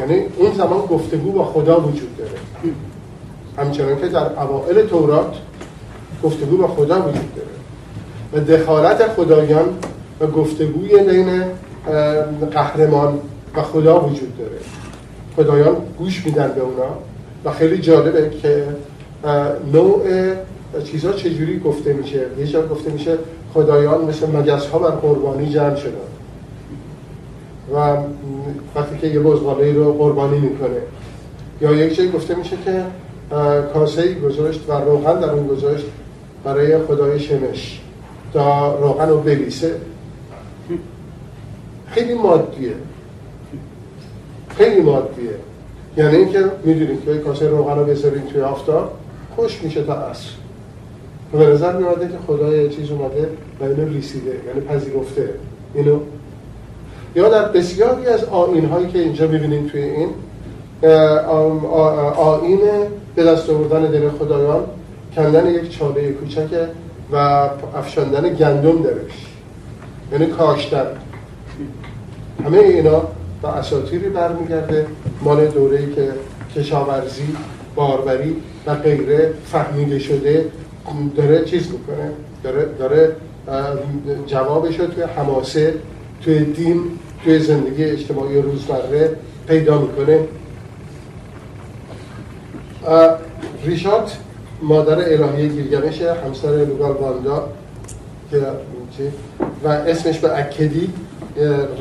یعنی 0.00 0.22
اون 0.36 0.54
زمان 0.54 0.80
گفتگو 0.80 1.32
با 1.32 1.44
خدا 1.44 1.80
وجود 1.80 2.16
داره. 2.16 2.30
همچنان 3.58 4.00
که 4.00 4.08
در 4.08 4.42
اوائل 4.42 4.86
تورات 4.86 5.34
گفتگو 6.22 6.56
با 6.56 6.68
خدا 6.68 7.02
وجود 7.02 7.34
داره. 7.34 7.48
و 8.32 8.40
دخالت 8.46 9.08
خدایان 9.08 9.68
و 10.20 10.26
گفتگوی 10.26 11.02
بین 11.02 11.42
قهرمان 12.52 13.18
و 13.56 13.62
خدا 13.62 14.00
وجود 14.00 14.38
داره. 14.38 14.58
خدایان 15.36 15.76
گوش 15.98 16.26
میدن 16.26 16.52
به 16.54 16.60
اونا. 16.60 16.96
و 17.44 17.52
خیلی 17.52 17.78
جالبه 17.78 18.30
که 18.42 18.66
نوع 19.72 20.00
چیزها 20.84 21.12
چجوری 21.12 21.60
گفته 21.60 21.92
میشه؟ 21.92 22.26
یه 22.38 22.46
جا 22.46 22.66
گفته 22.66 22.90
میشه 22.90 23.18
خدایان 23.54 24.04
مثل 24.04 24.26
مگس 24.26 24.66
ها 24.66 24.78
بر 24.78 24.90
قربانی 24.90 25.50
جمع 25.50 25.76
شدن. 25.76 25.92
و 27.74 27.96
وقتی 28.74 28.98
که 28.98 29.06
یه 29.06 29.20
بزغاله 29.20 29.72
رو 29.72 29.92
قربانی 29.92 30.38
می‌کنه. 30.38 30.78
یا 31.60 31.72
یک 31.72 31.96
جایی 31.96 32.10
گفته 32.10 32.34
میشه 32.34 32.56
که 32.64 32.84
کاسه 33.74 34.14
گذاشت 34.14 34.60
و 34.68 34.72
روغن 34.72 35.20
در 35.20 35.30
اون 35.30 35.46
گذاشت 35.46 35.84
برای 36.44 36.78
خدای 36.78 37.20
شمش 37.20 37.80
تا 38.32 38.78
روغن 38.80 39.08
رو 39.08 39.20
بریسه 39.20 39.74
خیلی 41.86 42.14
مادیه. 42.14 42.72
خیلی 44.48 44.80
مادیه. 44.80 45.30
یعنی 45.96 46.16
اینکه 46.16 46.44
می‌دونید 46.64 47.04
که 47.04 47.18
کاسه 47.18 47.48
روغن 47.48 47.78
رو 47.78 47.84
بذارین 47.84 48.22
توی 48.22 48.40
آفتاب 48.40 48.92
خوش 49.36 49.62
میشه 49.62 49.82
تا 49.82 49.94
اصر 49.94 50.30
و 51.32 51.38
به 51.38 51.46
نظر 51.46 51.76
میاده 51.76 52.08
که 52.08 52.14
خدای 52.26 52.68
چیز 52.70 52.90
اومده 52.90 53.28
و 53.60 53.64
اینو 53.64 53.88
ریسیده 53.88 54.40
یعنی 54.46 54.60
پذیرفته. 54.60 55.30
اینو 55.74 55.98
یا 57.14 57.28
در 57.28 57.48
بسیاری 57.48 58.06
از 58.06 58.24
آین 58.24 58.64
هایی 58.64 58.86
که 58.86 58.98
اینجا 58.98 59.26
می‌بینیم 59.26 59.66
توی 59.66 59.82
این 59.82 60.08
آین 62.16 62.60
به 63.14 63.24
دست 63.24 63.50
آوردن 63.50 63.82
دل 63.90 64.08
خدایان 64.08 64.64
کندن 65.16 65.46
یک 65.46 65.78
چاله 65.78 66.12
کوچکه 66.12 66.68
و 67.12 67.16
افشاندن 67.76 68.34
گندم 68.34 68.82
درش. 68.82 69.26
یعنی 70.12 70.26
کاشتن. 70.26 70.86
همه 72.44 72.58
اینا 72.58 73.02
با 73.42 73.48
اساطیری 73.48 74.08
برمیگرده 74.08 74.86
مال 75.22 75.46
دوره‌ای 75.46 75.94
که 75.94 76.08
کشاورزی 76.56 77.36
باروری 77.74 78.36
و 78.66 78.74
غیره 78.74 79.34
فهمیده 79.44 79.98
شده 79.98 80.46
داره 81.16 81.44
چیز 81.44 81.68
می‌کنه. 81.72 82.10
داره, 82.44 82.68
داره 82.78 83.16
جوابش 84.26 84.80
رو 84.80 84.86
توی 84.86 85.02
حماسه 85.02 85.74
توی 86.24 86.44
دین 86.44 86.80
توی 87.24 87.38
زندگی 87.38 87.84
اجتماعی 87.84 88.42
روزمره 88.42 89.16
پیدا 89.46 89.80
می‌کنه. 89.80 90.18
ریشات 93.64 94.18
مادر 94.62 94.98
الهی 94.98 95.48
گیلگمش 95.48 96.02
همسر 96.02 96.48
لوگال 96.48 96.92
واندا 96.92 97.48
و 99.64 99.68
اسمش 99.68 100.18
به 100.18 100.38
اکدی 100.38 100.90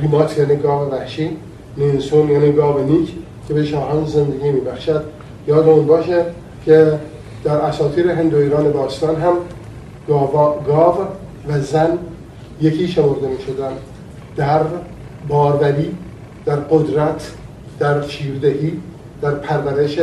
ریمات 0.02 0.38
یعنی 0.38 0.56
گاو 0.56 0.92
وحشی 0.92 1.38
نینسون 1.78 2.30
یعنی 2.30 2.52
گاو 2.52 2.80
نیک 2.80 3.12
که 3.48 3.54
به 3.54 3.66
شاهان 3.66 4.06
زندگی 4.06 4.52
میبخشد. 4.52 5.04
یاد 5.48 5.70
اون 5.70 5.86
باشه 5.88 6.26
که 6.66 7.00
در 7.44 7.56
اساطیر 7.58 8.10
هند 8.10 8.34
و 8.34 8.38
ایران 8.38 8.72
باستان 8.72 9.16
هم 9.16 9.34
گاو 10.68 10.98
و 11.50 11.60
زن 11.62 11.98
یکی 12.62 12.88
شمرده 12.88 13.28
می 13.28 13.42
شدن 13.42 13.72
در 14.36 14.62
باروری 15.28 15.96
در 16.46 16.56
قدرت 16.56 17.32
در 17.80 18.02
شیردهی 18.02 18.80
در 19.22 19.32
پرورش 19.32 20.00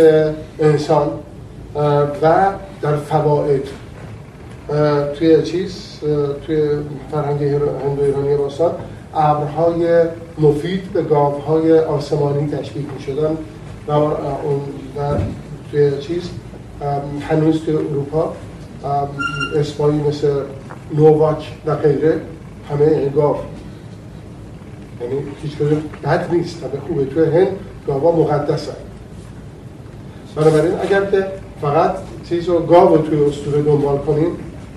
انسان 0.58 1.08
و 2.22 2.52
در 2.82 2.96
فواید. 2.96 3.68
توی 5.18 5.42
چیز 5.42 6.00
توی 6.46 6.68
فرهنگ 7.12 7.42
هند 7.44 7.98
و 7.98 8.02
ایرانی 8.02 8.36
باستان 8.36 8.72
ابرهای 9.14 10.02
مفید 10.38 10.92
به 10.92 11.02
گاوهای 11.02 11.78
آسمانی 11.78 12.50
تشبیه 12.50 12.84
می 12.96 13.02
شدن 13.02 13.36
و 13.88 13.92
اون 13.92 14.60
توی 15.70 15.98
چیز 16.00 16.30
هنوز 17.20 17.64
توی 17.64 17.74
اروپا 17.74 18.32
اسمایی 19.56 20.00
مثل 20.00 20.28
نوواک 20.94 21.52
و 21.66 21.76
غیره 21.76 22.20
همه 22.70 23.08
گاو. 23.08 23.36
یعنی 25.00 25.22
هیچ 25.42 25.52
بد 26.04 26.34
نیست 26.34 26.62
همه 26.62 26.80
خوبه. 26.86 27.04
توی 27.04 27.24
هند 27.24 27.48
گاوا 27.86 28.12
مقدس 28.12 28.68
هست 28.68 28.76
بنابراین 30.36 30.74
اگر 30.82 31.04
که 31.04 31.26
فقط 31.60 31.94
چیز 32.28 32.48
رو 32.48 32.60
گاو 32.60 32.96
رو 32.96 33.02
توی 33.02 33.24
اسطوره 33.24 33.62
دنبال 33.62 33.98
کنیم 33.98 34.30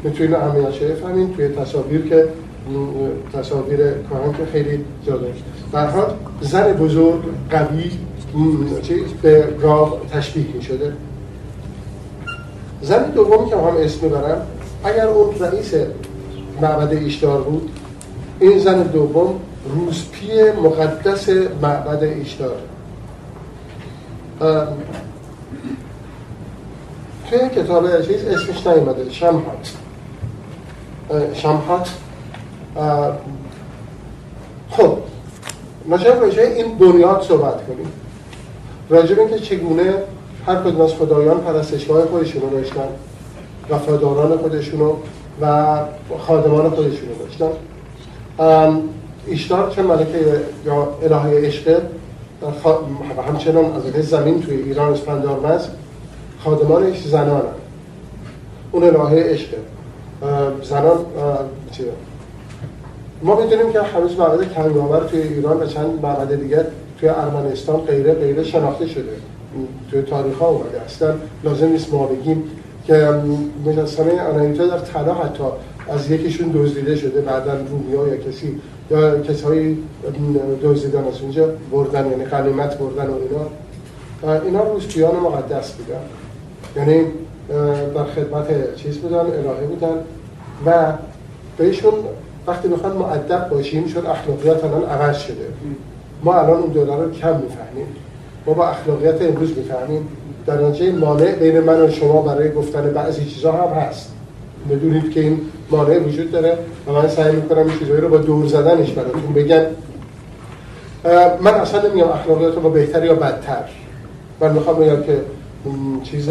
می‌تونیم 0.03 0.33
همه 0.35 0.69
فهمیم 1.01 1.33
توی 1.33 1.47
تصاویر 1.47 2.09
که 2.09 2.27
تصاویر 3.33 3.79
کاران 4.09 4.33
که 4.33 4.45
خیلی 4.51 4.85
زیاده 5.05 5.33
در 5.73 5.87
حال 5.87 6.13
زن 6.41 6.73
بزرگ 6.73 7.21
قوی 7.49 7.91
چیز 8.81 9.03
به 9.21 9.47
گاو 9.61 9.89
تشبیه 10.11 10.45
می 10.53 10.61
شده 10.61 10.93
زن 12.81 13.03
دومی 13.03 13.49
که 13.49 13.55
هم 13.55 13.77
اسم 13.79 14.05
می‌برم 14.05 14.41
اگر 14.83 15.07
اون 15.07 15.35
رئیس 15.39 15.73
معبد 16.61 16.93
ایشدار 16.93 17.41
بود 17.41 17.69
این 18.39 18.59
زن 18.59 18.83
دوم 18.83 19.39
روزپی 19.65 20.51
مقدس 20.63 21.29
معبد 21.61 22.03
ایشدار. 22.03 22.55
توی 27.29 27.49
کتاب 27.55 28.01
چیز 28.01 28.25
اسمش 28.25 28.67
نیومده 28.67 29.09
شمحات. 29.11 29.73
شمحات 31.33 31.89
خب 34.69 34.97
نجاب 35.89 36.21
راجع 36.21 36.41
این 36.41 36.77
بنیاد 36.77 37.21
صحبت 37.21 37.67
کنیم. 37.67 37.91
راجع 38.89 39.19
اینکه 39.19 39.39
چگونه 39.39 39.93
هر 40.47 40.55
کدوم 40.55 40.81
از 40.81 40.93
خدایان 40.93 41.41
پرستشگاه 41.41 42.05
خودشونو 42.05 42.49
داشتن 42.49 42.87
وفاداران 43.69 44.37
خودشونو 44.37 44.93
و 45.41 45.77
خادمان 46.19 46.69
خودشونو 46.69 47.11
داشتن. 47.19 47.51
ایشتار 49.27 49.71
چه 49.71 49.81
ملکه 49.81 50.41
یا 50.65 50.87
الهه 51.03 51.47
عشقه 51.47 51.81
و 53.17 53.21
همچنان 53.21 53.65
از 53.65 54.05
زمین 54.05 54.41
توی 54.41 54.55
ایران 54.55 54.93
اسپندارمز 54.93 55.67
خادمانش 56.43 57.07
زنان 57.07 57.43
اون 58.71 58.83
الهه 58.83 59.23
عشقه 59.23 59.57
زنان 60.63 60.97
چیه 61.71 61.85
ما 63.23 63.35
می‌دونیم 63.35 63.71
که 63.71 63.81
هنوز 63.81 64.17
معبد 64.17 64.53
کنگاور 64.53 65.03
توی 65.03 65.21
ایران 65.21 65.57
و 65.61 65.65
چند 65.65 65.99
معبد 66.03 66.41
دیگه 66.41 66.65
توی 66.99 67.09
ارمنستان 67.09 67.79
غیره 67.79 68.13
غیره 68.13 68.43
شناخته 68.43 68.87
شده. 68.87 69.11
توی 69.91 70.01
تاریخ 70.01 70.37
ها 70.37 70.47
اومده. 70.47 70.81
اصلا 70.81 71.13
لازم 71.43 71.67
نیست 71.67 71.93
ما 71.93 72.05
بگیم 72.05 72.43
که 72.87 73.09
مجسمه 73.65 74.21
آنایتا 74.21 74.67
در 74.67 74.79
طلا 74.79 75.13
حتی 75.13 75.43
از 75.89 76.11
یکیشون 76.11 76.51
دزدیده 76.55 76.95
شده. 76.95 77.21
بعدا 77.21 77.53
رومیا 77.53 78.07
یا 78.07 78.17
کسی 78.17 78.61
یا 78.91 79.19
کسایی 79.19 79.77
دزدیدن 80.63 81.07
از 81.07 81.21
اونجا 81.21 81.49
بردن 81.71 82.11
یعنی 82.11 82.25
قلیمت 82.25 82.77
بردن 82.77 83.07
و 83.07 83.13
اینا. 83.13 84.41
اینا 84.43 84.63
روسپیان 84.63 85.15
مقدس 85.15 85.71
بودن. 85.71 86.01
یعنی 86.75 87.05
در 87.95 88.03
خدمت 88.03 88.75
چیز 88.75 88.97
بودن 88.97 89.19
الهه 89.19 89.67
بودن. 89.69 89.95
و 90.65 90.93
بهشون 91.57 91.93
وقتی 92.47 92.67
می‌خوان 92.67 92.97
معدب 92.97 93.49
باشیم 93.49 93.87
شد 93.87 94.05
اخلاقیات 94.05 94.63
الان 94.63 94.83
عوض 94.83 95.17
شده. 95.17 95.47
ما 96.23 96.33
الان 96.33 96.59
اون 96.59 96.71
دوره 96.71 96.95
رو 96.95 97.11
کم 97.11 97.35
می‌فهمیم. 97.35 97.87
ما 98.45 98.53
با 98.53 98.67
اخلاقیات 98.67 99.21
امروز 99.21 99.57
می‌فهمیم. 99.57 100.07
در 100.45 100.61
نتیجه 100.61 100.91
مانع 100.91 101.31
بین 101.31 101.59
من 101.59 101.81
و 101.81 101.89
شما 101.89 102.21
برای 102.21 102.51
گفتن 102.51 102.93
بعضی 102.93 103.25
چیزها 103.25 103.51
هم 103.51 103.73
هست. 103.73 104.11
بدونید 104.69 105.11
که 105.11 105.19
این 105.19 105.41
مانع 105.69 105.99
وجود 105.99 106.31
داره 106.31 106.57
و 106.87 106.91
من 106.91 107.07
سعی 107.07 107.35
می‌کنم 107.35 107.67
این 107.67 107.79
چیزهایی 107.79 108.01
رو 108.01 108.09
با 108.09 108.17
دور 108.17 108.47
زدنش 108.47 108.91
براتون 108.91 109.33
بگم. 109.35 109.61
من 111.41 111.53
اصلا 111.53 111.87
نمیگم 111.87 112.07
اخلاقیات 112.07 112.55
رو 112.55 112.61
با 112.61 112.69
بهتر 112.69 113.05
یا 113.05 113.15
بدتر. 113.15 113.63
من 114.39 114.53
می‌خوام 114.53 114.75
بگم 114.75 115.03
که 115.03 115.21
چیز 116.03 116.29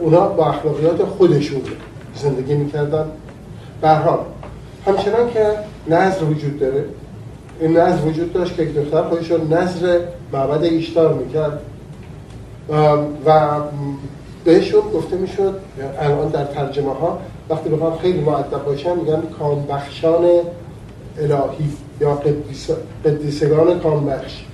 اونا 0.00 0.28
با 0.28 0.46
اخلاقیات 0.46 1.02
خودشون 1.02 1.60
زندگی 2.14 2.54
می‌کردن. 2.54 3.04
به 3.80 3.88
حال 3.88 4.18
همچنان 4.86 5.30
که 5.30 5.46
نظر 5.88 6.24
وجود 6.24 6.58
داره 6.58 6.84
این 7.60 7.76
نظر 7.76 8.06
وجود 8.06 8.32
داشت 8.32 8.56
که 8.56 8.62
یک 8.62 8.74
دختر 8.74 9.02
خودش 9.02 9.30
رو 9.30 9.54
نظر 9.54 10.00
معبد 10.32 10.64
ایشتار 10.64 11.14
می‌کرد. 11.14 11.60
و 13.26 13.50
بهشون 14.44 14.80
گفته 14.94 15.16
می‌شد 15.16 15.60
الان 16.00 16.28
در 16.28 16.44
ترجمه 16.44 16.94
ها 16.94 17.18
وقتی 17.50 17.68
بخوام 17.68 17.98
خیلی 17.98 18.20
معدب 18.20 18.64
باشن 18.64 18.96
میگن 18.96 19.22
کامبخشان 19.38 20.24
الهی 21.18 21.70
یا 22.00 22.22
قدیسگان 23.04 23.80
کامبخش. 23.80 24.44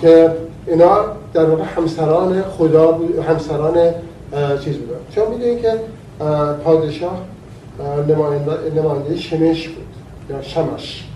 که 0.00 0.32
اینا 0.66 1.04
در 1.34 1.44
واقع 1.44 1.62
همسران 1.62 2.42
خدا 2.42 2.92
بود 2.92 3.18
همسران 3.18 3.74
چیز 4.64 4.76
بودن 4.76 4.98
چون 5.14 5.28
می‌دونید 5.28 5.62
که 5.62 5.74
پادشاه 6.64 7.18
نماینده, 8.08 8.52
نماینده 8.76 9.16
شمش 9.16 9.68
بود 9.68 9.86
یا 10.30 10.42
شمش. 10.42 11.08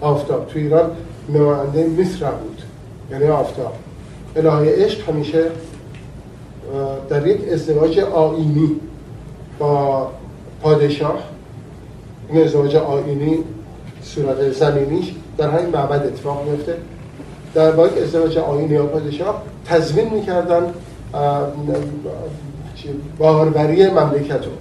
آفتاب. 0.00 0.46
تو 0.46 0.58
ایران 0.58 0.90
نماینده 1.28 1.86
مصر 1.86 2.30
بود. 2.30 2.62
یعنی 3.10 3.24
آفتاب. 3.28 3.72
الهه 4.36 4.84
عشق 4.84 5.08
همیشه 5.08 5.44
در 7.08 7.26
یک 7.26 7.52
ازدواج 7.52 7.98
آینی 7.98 8.70
با 9.58 10.10
پادشاه 10.62 11.18
این 12.28 12.44
ازدواج 12.44 12.76
آینی 12.76 13.38
صورت 14.02 14.52
زمینیش 14.52 15.12
در 15.38 15.50
همین 15.50 15.66
معبد 15.66 16.06
اتفاق 16.06 16.48
میفته 16.48 16.76
در 17.54 17.70
با 17.70 17.86
یک 17.86 17.98
ازدواج 18.02 18.38
آینی 18.38 18.74
یا 18.74 18.86
پادشاه 18.86 19.42
تضمین 19.64 20.14
می‌کردن 20.14 20.62
باروری 23.18 23.86
مملکت 23.86 24.44
رو. 24.44 24.52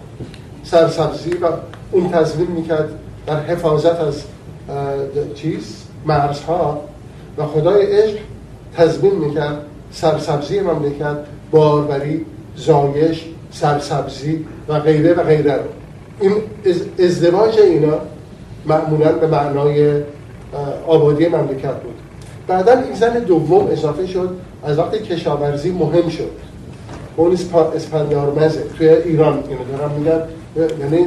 سرسبزی 0.64 1.30
و 1.30 1.48
اون 1.92 2.10
تضمین 2.10 2.48
می‌کرد 2.48 2.90
در 3.28 3.40
حفاظت 3.40 4.00
از 4.00 4.24
چیز 5.36 5.76
مرزها. 6.06 6.82
و 7.38 7.46
خدای 7.46 7.86
عشق 7.86 8.18
تضمین 8.78 9.16
می‌کرد 9.16 9.58
سرسبزی 9.92 10.60
مملکت 10.60 11.18
باروری 11.52 12.26
زایش 12.56 13.26
سرسبزی 13.52 14.46
و 14.68 14.80
غیره 14.80 15.14
و 15.14 15.24
غیره 15.24 15.54
رو. 15.54 15.64
این 16.22 16.34
ازدواج 17.00 17.60
اینا 17.60 17.98
معمولا 18.66 19.12
به 19.12 19.28
معنای 19.28 20.02
آبادی 20.88 21.28
مملکت 21.28 21.76
بود. 21.76 21.94
بعدا 22.48 22.72
این 22.72 22.94
زن 22.94 23.20
دوم 23.20 23.68
اضافه 23.68 24.08
شد 24.08 24.30
از 24.64 24.80
وقتی 24.80 25.00
کشاورزی 25.00 25.72
مهم 25.72 26.10
شد. 26.10 26.32
اون 27.16 27.38
اسپندارمزه. 27.76 28.64
توی 28.78 28.90
ایران 28.90 29.44
اینو 29.50 29.78
دارم 29.78 29.92
میگن 29.92 30.22
یعنی 30.80 31.06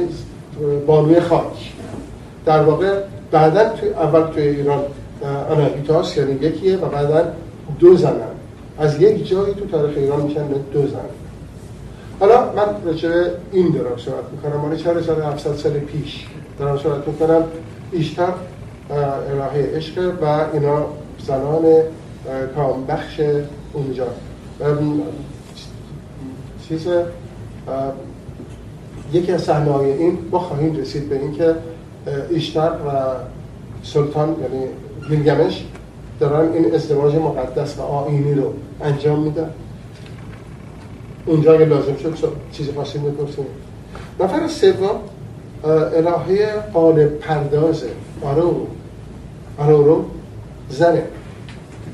بانوی 0.87 1.19
خاک. 1.19 1.73
در 2.45 2.63
واقع 2.63 2.93
بعدا 3.31 3.69
توی 3.69 3.89
اول 3.89 4.31
توی 4.31 4.43
ایران 4.43 4.79
آناهیتاس 5.49 6.17
یعنی 6.17 6.31
یکیه 6.31 6.77
و 6.77 6.89
بعدا 6.89 7.23
دو 7.79 7.97
زنن. 7.97 8.35
از 8.79 9.01
یک 9.01 9.27
جایی 9.27 9.53
تو 9.53 9.65
تاریخ 9.65 9.97
ایران 9.97 10.21
میشن 10.21 10.47
دو 10.73 10.81
زن. 10.81 11.24
حالا 12.19 12.53
من 12.53 12.85
راجع 12.85 13.09
این 13.51 13.71
دارم 13.71 13.97
صحبت 13.97 14.23
می‌کنم. 14.31 14.61
مال 14.61 14.77
4700 14.77 15.55
سال 15.55 15.71
پیش 15.71 16.25
دارم 16.59 16.77
صحبت 16.77 17.07
می‌کنم. 17.07 17.43
ایشتر 17.91 18.33
الهه 18.89 19.75
عشق 19.75 20.13
و 20.21 20.45
اینا 20.53 20.85
زنان 21.27 21.65
کامبخش 22.55 23.21
اونجا. 23.73 24.07
چیز 26.67 26.87
یکی 29.13 29.31
از 29.31 29.41
صحنه 29.41 29.75
این 29.75 30.17
ما 30.31 30.39
خواهیم 30.39 30.75
رسید 30.75 31.09
به 31.09 31.19
اینکه 31.19 31.55
ایشتر 32.29 32.69
و 32.69 32.91
سلطان 33.83 34.35
یعنی 34.41 34.65
گیلگمش 35.09 35.65
دارن 36.19 36.53
این 36.53 36.75
ازدواج 36.75 37.15
مقدس 37.15 37.79
و 37.79 37.81
آینی 37.81 38.33
رو 38.33 38.53
انجام 38.81 39.19
میدن. 39.19 39.49
اونجا 41.25 41.53
اگه 41.53 41.65
لازم 41.65 41.95
شد 41.95 42.33
چیزی 42.51 42.71
خاصی 42.71 42.99
می‌پرسیم. 42.99 43.45
نفر 44.19 44.47
سوم 44.47 44.99
الهه 45.63 46.59
قالب 46.73 47.19
پردازه 47.19 47.89
آرورو 48.21 48.67
آرورو 49.57 50.05
زنه. 50.69 51.03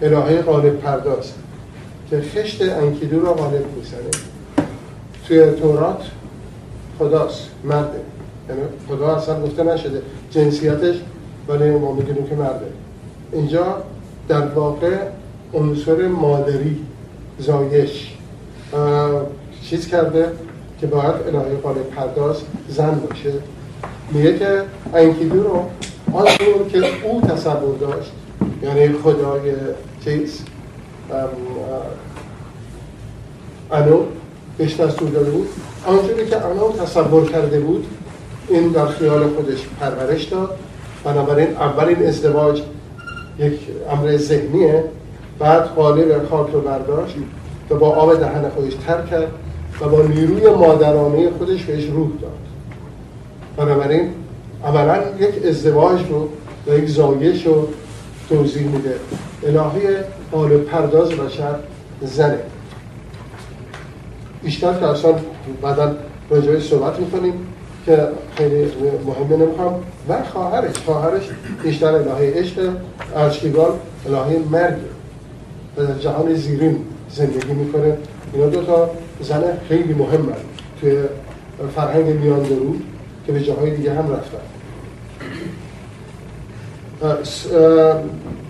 الهه 0.02 0.42
قالب 0.42 0.78
پرداز. 0.78 1.34
که 2.10 2.22
خشت 2.22 2.62
انکیدو 2.62 3.20
رو 3.20 3.34
غالب 3.34 3.66
می‌زنه. 3.78 4.12
توی 5.28 5.52
تورات 5.52 6.04
خداست 7.00 7.48
مرده. 7.64 8.00
یعنی 8.50 8.62
خدا 8.88 9.16
اصلا 9.16 9.42
گفته 9.42 9.64
نشده. 9.64 10.02
جنسیتش 10.32 10.96
ولی 11.48 11.70
ما 11.72 11.92
می‌دونیم 11.92 12.26
که 12.26 12.36
مرده. 12.36 12.66
اینجا 13.32 13.84
در 14.28 14.48
واقع 14.48 14.98
عنصر 15.54 16.08
مادری 16.08 16.78
زایش. 17.40 18.11
چیز 19.64 19.88
کرده 19.88 20.32
که 20.82 20.88
باید 20.88 21.16
الهه 21.28 21.56
قالب 21.64 21.90
پرداز 21.90 22.38
زن 22.68 23.00
باشه. 23.10 23.34
میگه 24.12 24.40
که 24.40 24.64
انکیدو 24.94 25.44
رو 25.44 25.64
آنطور 26.14 26.68
که 26.72 27.06
او 27.06 27.22
تصور 27.22 27.78
داشت 27.80 28.12
یعنی 28.64 28.94
خدای 28.94 29.54
چیز 30.04 30.42
انو 33.72 34.00
بهش 34.58 34.80
دستور 34.80 35.10
داده 35.10 35.32
بود. 35.32 35.48
آنجوری 35.86 36.26
که 36.26 36.46
انو 36.46 36.72
تصور 36.72 37.32
کرده 37.32 37.60
بود 37.60 37.86
این 38.50 38.68
در 38.68 38.86
خیال 38.86 39.30
خودش 39.30 39.68
پرورش 39.80 40.24
داد. 40.24 40.60
بنابراین 41.04 41.58
اولین 41.58 42.08
ازدواج 42.08 42.62
یک 43.40 43.60
امر 43.92 44.18
ذهنیه. 44.18 44.84
بعد 45.40 45.64
قالب 45.64 46.30
خاک 46.30 46.50
رو 46.54 46.62
برداشت. 46.62 47.16
و 47.72 47.76
با 47.76 47.90
آب 47.90 48.20
دهن 48.20 48.50
خودش 48.50 48.74
تر 48.74 49.02
کرد 49.02 49.28
و 49.82 49.90
با 49.90 50.02
نیروی 50.02 50.50
مادرانه 50.50 51.30
خودش 51.38 51.64
بهش 51.64 51.86
روح 51.86 52.10
داد. 52.22 52.32
بنابراین 53.58 54.10
عملا 54.66 54.98
یک 55.20 55.46
ازدواج 55.46 56.00
رو 56.10 56.30
و 56.68 56.78
یک 56.78 56.90
زایش 56.90 57.46
رو 57.46 57.68
توضیح 58.30 58.68
میده. 58.68 58.96
الهه 59.44 60.04
حال 60.32 60.58
پرداز 60.58 61.10
بشر 61.10 61.56
زنه. 62.02 62.40
بیشتر 64.44 64.74
که 64.74 64.86
اصلا 64.86 65.14
بعدا 65.62 65.96
راجعه 66.30 66.60
صحبت 66.60 67.00
می‌کنیم 67.00 67.34
که 67.86 68.08
خیلی 68.36 68.66
مهمه 69.06 69.46
نمی‌خوام. 69.46 69.76
و 70.10 70.24
خواهرش 70.24 70.78
خواهرش 70.86 71.30
بیشتر 71.64 71.96
الهه 71.96 72.34
عشق 72.36 72.70
ارشکیگال 73.16 73.72
الهه 74.06 74.40
مرگ. 74.52 74.78
و 75.78 75.86
در 75.86 76.00
جهان 76.00 76.34
زیرین. 76.34 76.78
زندگی 77.14 77.54
می‌کنه. 77.54 77.98
اینا 78.34 78.48
دو 78.48 78.62
تا 78.62 78.90
زن 79.22 79.44
خیلی 79.70 79.94
مهم 79.94 80.28
توی 80.82 80.98
فرهنگ 81.76 82.06
میان 82.06 82.44
درو 82.44 82.76
که 83.26 83.32
به 83.32 83.44
جاهای 83.44 83.76
دیگه 83.76 83.94
هم 83.94 84.06
رفتن. 84.12 84.38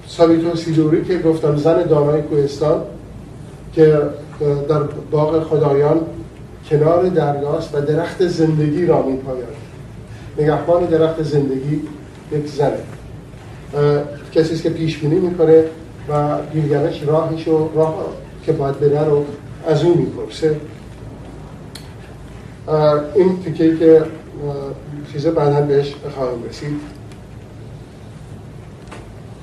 ساویتو 0.07 0.55
سیدوری 0.55 1.03
که 1.03 1.17
گفتم 1.17 1.57
زن 1.57 1.83
دانای 1.83 2.21
کوهستان 2.21 2.81
که 3.73 3.97
در 4.69 4.79
باغ 5.11 5.43
خدایان 5.43 5.99
کنار 6.69 7.09
دریاست 7.09 7.75
و 7.75 7.81
درخت 7.81 8.27
زندگی 8.27 8.85
را 8.85 9.01
می 9.01 9.17
پاید 9.17 9.61
نگهبان 10.37 10.85
درخت 10.85 11.23
زندگی 11.23 11.81
یک 12.31 12.47
زنه. 12.47 12.77
کسی 14.31 14.55
که 14.55 14.69
پیش 14.69 14.97
بینی 14.97 15.19
می‌کنه 15.19 15.63
و 16.09 16.37
گیلگمش 16.53 17.03
راهش 17.03 17.47
و 17.47 17.69
راه 17.75 18.05
که 18.45 18.51
باید 18.51 18.79
بره 18.79 19.03
رو 19.03 19.25
از 19.67 19.83
اون 19.83 19.97
می‌پرسه. 19.97 20.55
این 23.15 23.43
تیکه 23.43 23.77
که 23.77 24.03
چیز 25.13 25.27
بعدا 25.27 25.61
بهش 25.61 25.95
خواهیم 26.15 26.43
رسید. 26.49 26.79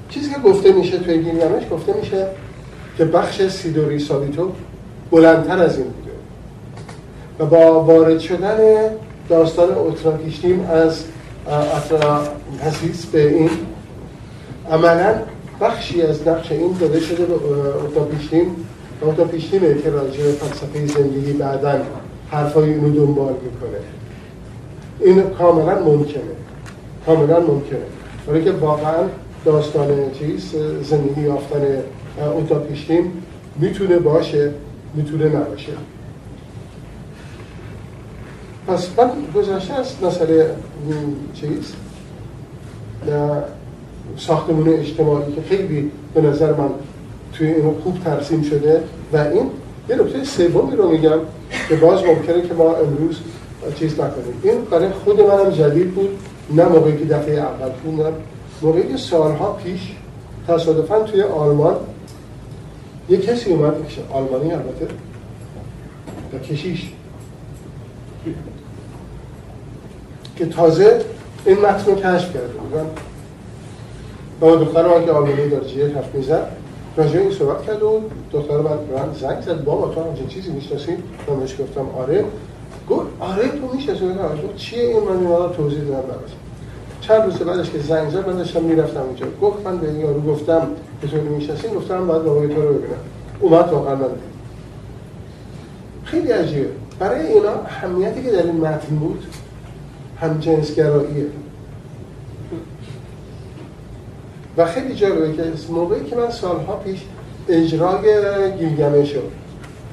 چیزی 0.08 0.30
که 0.30 0.40
گفته 0.40 0.72
میشه 0.72 0.98
توی 0.98 1.22
گیلگمش 1.22 1.62
گفته 1.70 1.94
میشه 2.00 2.26
که 2.98 3.04
بخش 3.04 3.48
سیدوری 3.48 3.98
سابیتو 3.98 4.52
بلندتر 5.10 5.58
از 5.58 5.76
این 5.78 5.86
بوده 5.86 6.10
و 7.38 7.46
با 7.46 7.84
وارد 7.84 8.18
شدن 8.18 8.58
داستان 9.28 9.74
اوتراکیشتیم 9.74 10.60
از 10.70 11.04
حسیس 12.60 13.06
به 13.06 13.28
این 13.28 13.50
عملا 14.70 15.14
بخشی 15.60 16.02
از 16.02 16.28
نقش 16.28 16.52
این 16.52 16.72
داده 16.80 17.00
شده 17.00 17.24
به 17.24 17.34
اوتاپیشتیم 17.82 18.67
و 19.02 19.04
اوتاپیشتیمه 19.04 19.74
که 19.74 19.90
راجع 19.90 20.22
به 20.22 20.32
فلسفه 20.32 20.86
زندگی 20.86 21.32
بعدا 21.32 21.80
حرفای 22.30 22.72
اینو 22.72 23.06
دنبال 23.06 23.32
می‌کنه. 23.32 23.78
این 25.00 25.22
کاملا 25.22 25.84
ممکنه. 25.84 26.22
کاملا 27.06 27.40
ممکنه. 27.40 27.78
برای 28.26 28.44
که 28.44 28.52
واقعا 28.52 29.08
داستان 29.44 29.88
چیز 30.18 30.54
زندگی 30.82 31.20
یافتن 31.20 31.82
اوتاپیشتیم 32.34 33.12
می‌تونه 33.56 33.98
باشه 33.98 34.52
می‌تونه 34.94 35.24
نباشه. 35.24 35.72
پس 38.68 38.88
من 38.98 39.10
گذشته 39.34 39.74
از 39.74 39.94
مسئله 40.02 40.50
چیز 41.34 41.72
ساختمون 44.16 44.68
اجتماعی 44.68 45.32
که 45.32 45.42
خیلی 45.48 45.90
به 46.14 46.20
نظر 46.20 46.52
من 46.52 46.68
توی 47.38 47.46
اینو 47.46 47.80
خوب 47.84 47.98
ترسیم 48.04 48.42
شده 48.42 48.82
و 49.12 49.16
این 49.16 49.50
یه 49.88 49.96
نکته 49.96 50.24
سومی 50.24 50.76
رو 50.76 50.90
میگم 50.90 51.18
که 51.68 51.76
باز 51.76 52.04
ممکنه 52.04 52.42
که 52.42 52.54
ما 52.54 52.74
امروز 52.76 53.20
چیز 53.78 53.92
نکنیم. 53.92 54.40
این 54.42 54.64
برای 54.64 54.88
خود 54.88 55.20
منم 55.20 55.50
جدید 55.50 55.94
بود 55.94 56.18
نه 56.50 56.64
موقعی 56.64 56.96
که 56.96 57.04
دفعه 57.04 57.34
اول 57.34 57.70
خوندم. 57.82 58.12
موقعی 58.62 58.88
که 58.88 58.96
سالها 58.96 59.52
پیش 59.52 59.80
تصادفا 60.48 61.02
توی 61.02 61.22
آلمان 61.22 61.76
یه 63.08 63.18
کسی 63.18 63.50
اومد 63.50 63.74
آلمانی 64.12 64.52
البته 64.52 64.86
و 66.32 66.38
کشیش. 66.38 66.92
که 70.36 70.46
تازه 70.46 71.04
این 71.44 71.58
متن 71.58 71.86
رو 71.86 71.94
کشف 71.94 72.34
کرده 72.34 72.52
بودن. 72.52 72.86
با 74.40 74.56
دختر 74.56 74.82
که 75.04 75.10
آلمانی 75.10 75.48
در 75.48 75.64
جیه 75.64 75.86
حرف 75.86 76.14
می‌زد. 76.14 76.48
راجع 76.98 77.18
این 77.20 77.30
صحبت 77.30 77.66
کرد 77.66 77.82
و 77.82 78.00
دختر 78.32 78.56
من 78.56 78.78
زنگ 79.20 79.40
زد. 79.40 79.64
بابا 79.64 79.94
تو 79.94 80.26
چیزی 80.28 80.50
می‌شناسی؟ 80.50 80.92
من 81.28 81.40
بهش 81.40 81.60
گفتم 81.60 81.86
آره. 81.98 82.24
گفت 82.90 83.06
آره 83.20 83.48
تو 83.48 83.76
می‌شناسی. 83.76 84.04
گفت 84.04 84.56
چیه 84.56 84.82
این؟ 84.82 84.98
من 84.98 85.16
اینا 85.16 85.48
توضیح 85.48 85.80
دادم 85.80 86.00
براش 86.00 86.30
چند 87.00 87.22
روز 87.22 87.34
بعدش 87.34 87.70
که 87.70 87.78
زنگ 87.78 88.10
زد 88.10 88.28
من 88.28 88.36
داشتم 88.36 88.62
می‌رفتم 88.62 89.00
اونجا 89.00 89.26
گفت 89.42 89.66
من 89.66 89.78
به 89.78 89.88
این 89.88 90.00
یارو 90.00 90.20
گفتم 90.20 90.66
که 91.02 91.08
تو 91.08 91.16
می‌شناسی؟ 91.16 91.68
گفتم 91.68 92.08
بعد 92.08 92.24
بابای 92.24 92.48
تو 92.48 92.62
رو 92.62 92.68
ببینم. 92.68 92.98
اومد 93.40 93.72
واقعا 93.72 93.94
من. 93.94 94.08
خیلی 96.04 96.30
عجیبه. 96.30 96.68
برای 96.98 97.26
اینا 97.26 97.52
اهمیتی 97.52 98.22
که 98.22 98.30
در 98.30 98.42
این 98.42 98.56
متن 98.56 98.96
بود 98.96 99.26
هم 100.20 100.40
و 104.58 104.66
خیلی 104.66 104.94
جالبه 104.94 105.32
که 105.32 105.42
موقعی 105.70 106.04
که 106.04 106.16
من 106.16 106.30
سالها 106.30 106.76
پیش 106.76 107.00
اجرای 107.48 108.02
گیلگمه 108.58 109.04
شد 109.04 109.30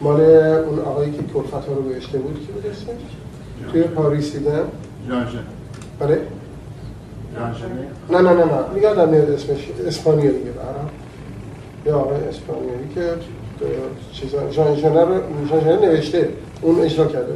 مال 0.01 0.21
اون 0.21 0.79
آقایی 0.79 1.11
که 1.11 1.17
کلفت 1.33 1.53
ها 1.53 1.73
رو 1.75 1.81
بهشته 1.81 2.17
بود 2.17 2.47
که 2.47 2.51
بود 2.53 2.65
اسمش؟ 2.65 3.71
توی 3.71 3.83
پاریس 3.83 4.31
دیدم. 4.35 4.63
بله؟ 5.99 6.21
نه 8.09 8.21
نه 8.21 8.33
نه 8.33 8.43
نه. 8.45 8.81
یادم 8.81 9.09
میاد 9.09 9.29
اسمش. 9.29 9.59
اسپانیایی 9.87 10.31
برام 10.31 10.89
یه 11.85 11.93
آقای 11.93 12.27
اسپانیایی 12.29 12.89
که 12.95 13.01
چیزا 14.13 14.49
جان 14.51 14.75
ژنر 14.75 15.19
جان 15.49 15.85
نوشته. 15.85 16.29
اون 16.61 16.81
اجرا 16.81 17.05
کرده 17.05 17.33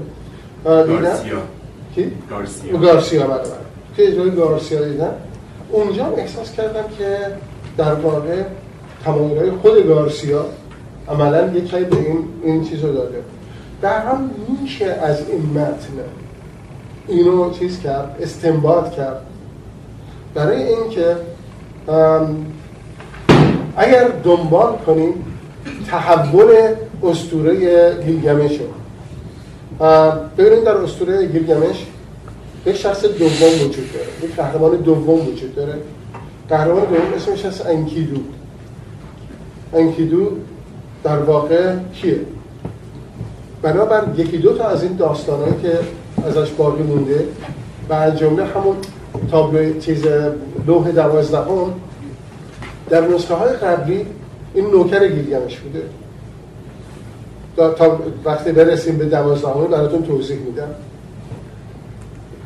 گارسیا. 0.66 1.38
کی؟ 1.96 2.12
گارسیا. 2.30 2.78
گارسیا 2.78 3.28
بله 3.28 3.38
بله. 3.38 3.50
که 3.98 4.08
اجرای 4.08 4.32
گارسیا 4.32 4.88
دیدم. 4.88 5.14
اونجا 5.72 6.06
احساس 6.06 6.52
کردم 6.52 6.84
که 6.98 7.18
در 7.78 7.94
واقع 7.94 8.44
تمایلهای 9.04 9.52
خود 9.52 9.88
گارسیا 9.88 10.46
عملا 11.10 11.48
یک 11.48 11.72
به 11.72 11.98
این 11.98 12.24
این 12.44 12.64
چیز 12.64 12.84
رو 12.84 12.94
داده. 12.94 13.24
در 13.82 14.00
هم 14.00 14.30
میشه 14.62 14.86
از 14.86 15.30
این 15.30 15.42
متن 15.42 15.94
اینو 17.08 17.52
چیز 17.52 17.82
کرد 17.82 18.16
استنباط 18.22 18.92
کرد. 18.92 19.22
برای 20.34 20.64
اینکه 20.64 21.16
اگر 23.78 24.08
دنبال 24.24 24.78
کنیم 24.86 25.14
تحول 25.88 26.52
استوره 27.04 27.56
گیلگمش 28.06 28.60
رو 28.60 28.66
ببینید 30.38 30.64
در 30.64 30.78
استوره 30.78 31.26
گیلگمش 31.26 31.86
یک 32.66 32.76
شخص 32.76 33.06
دوم 33.06 33.68
وجود 33.68 33.94
داره. 33.94 34.08
یک 34.24 34.36
قهرمان 34.36 34.76
دوم 34.76 35.28
وجود 35.28 35.56
داره. 35.56 35.74
قهرمان 36.50 36.86
دوم 36.86 37.14
اسمش 37.16 37.46
هست 37.46 37.66
انکیدو. 37.66 38.22
انکیدو 39.74 40.32
در 41.04 41.18
واقع 41.18 41.76
کیه؟ 41.94 42.20
بنابر 43.62 44.04
یکی 44.18 44.38
دو 44.38 44.58
تا 44.58 44.68
از 44.68 44.84
این 44.84 44.96
داستانهایی 44.96 45.54
که 45.62 45.80
ازش 46.28 46.52
باقی 46.52 46.84
مونده 46.84 47.28
و 47.90 47.94
از 47.94 48.18
جمله 48.18 48.46
همون 48.46 48.76
تابلو 49.32 49.80
چیز 49.80 50.06
لوح 50.68 50.92
دوازدهم 50.92 51.74
در 52.90 53.08
نسخه 53.08 53.34
های 53.34 53.54
قبلی 53.54 54.06
این 54.54 54.66
نوکر 54.66 55.08
گیلگمش 55.08 55.58
بوده. 55.58 55.82
تا 57.76 58.00
وقتی 58.26 58.52
برسیم 58.52 58.98
به 58.98 59.06
دوازدهمی 59.06 59.68
براتون 59.68 60.04
توضیح 60.04 60.38
میدم. 60.38 60.70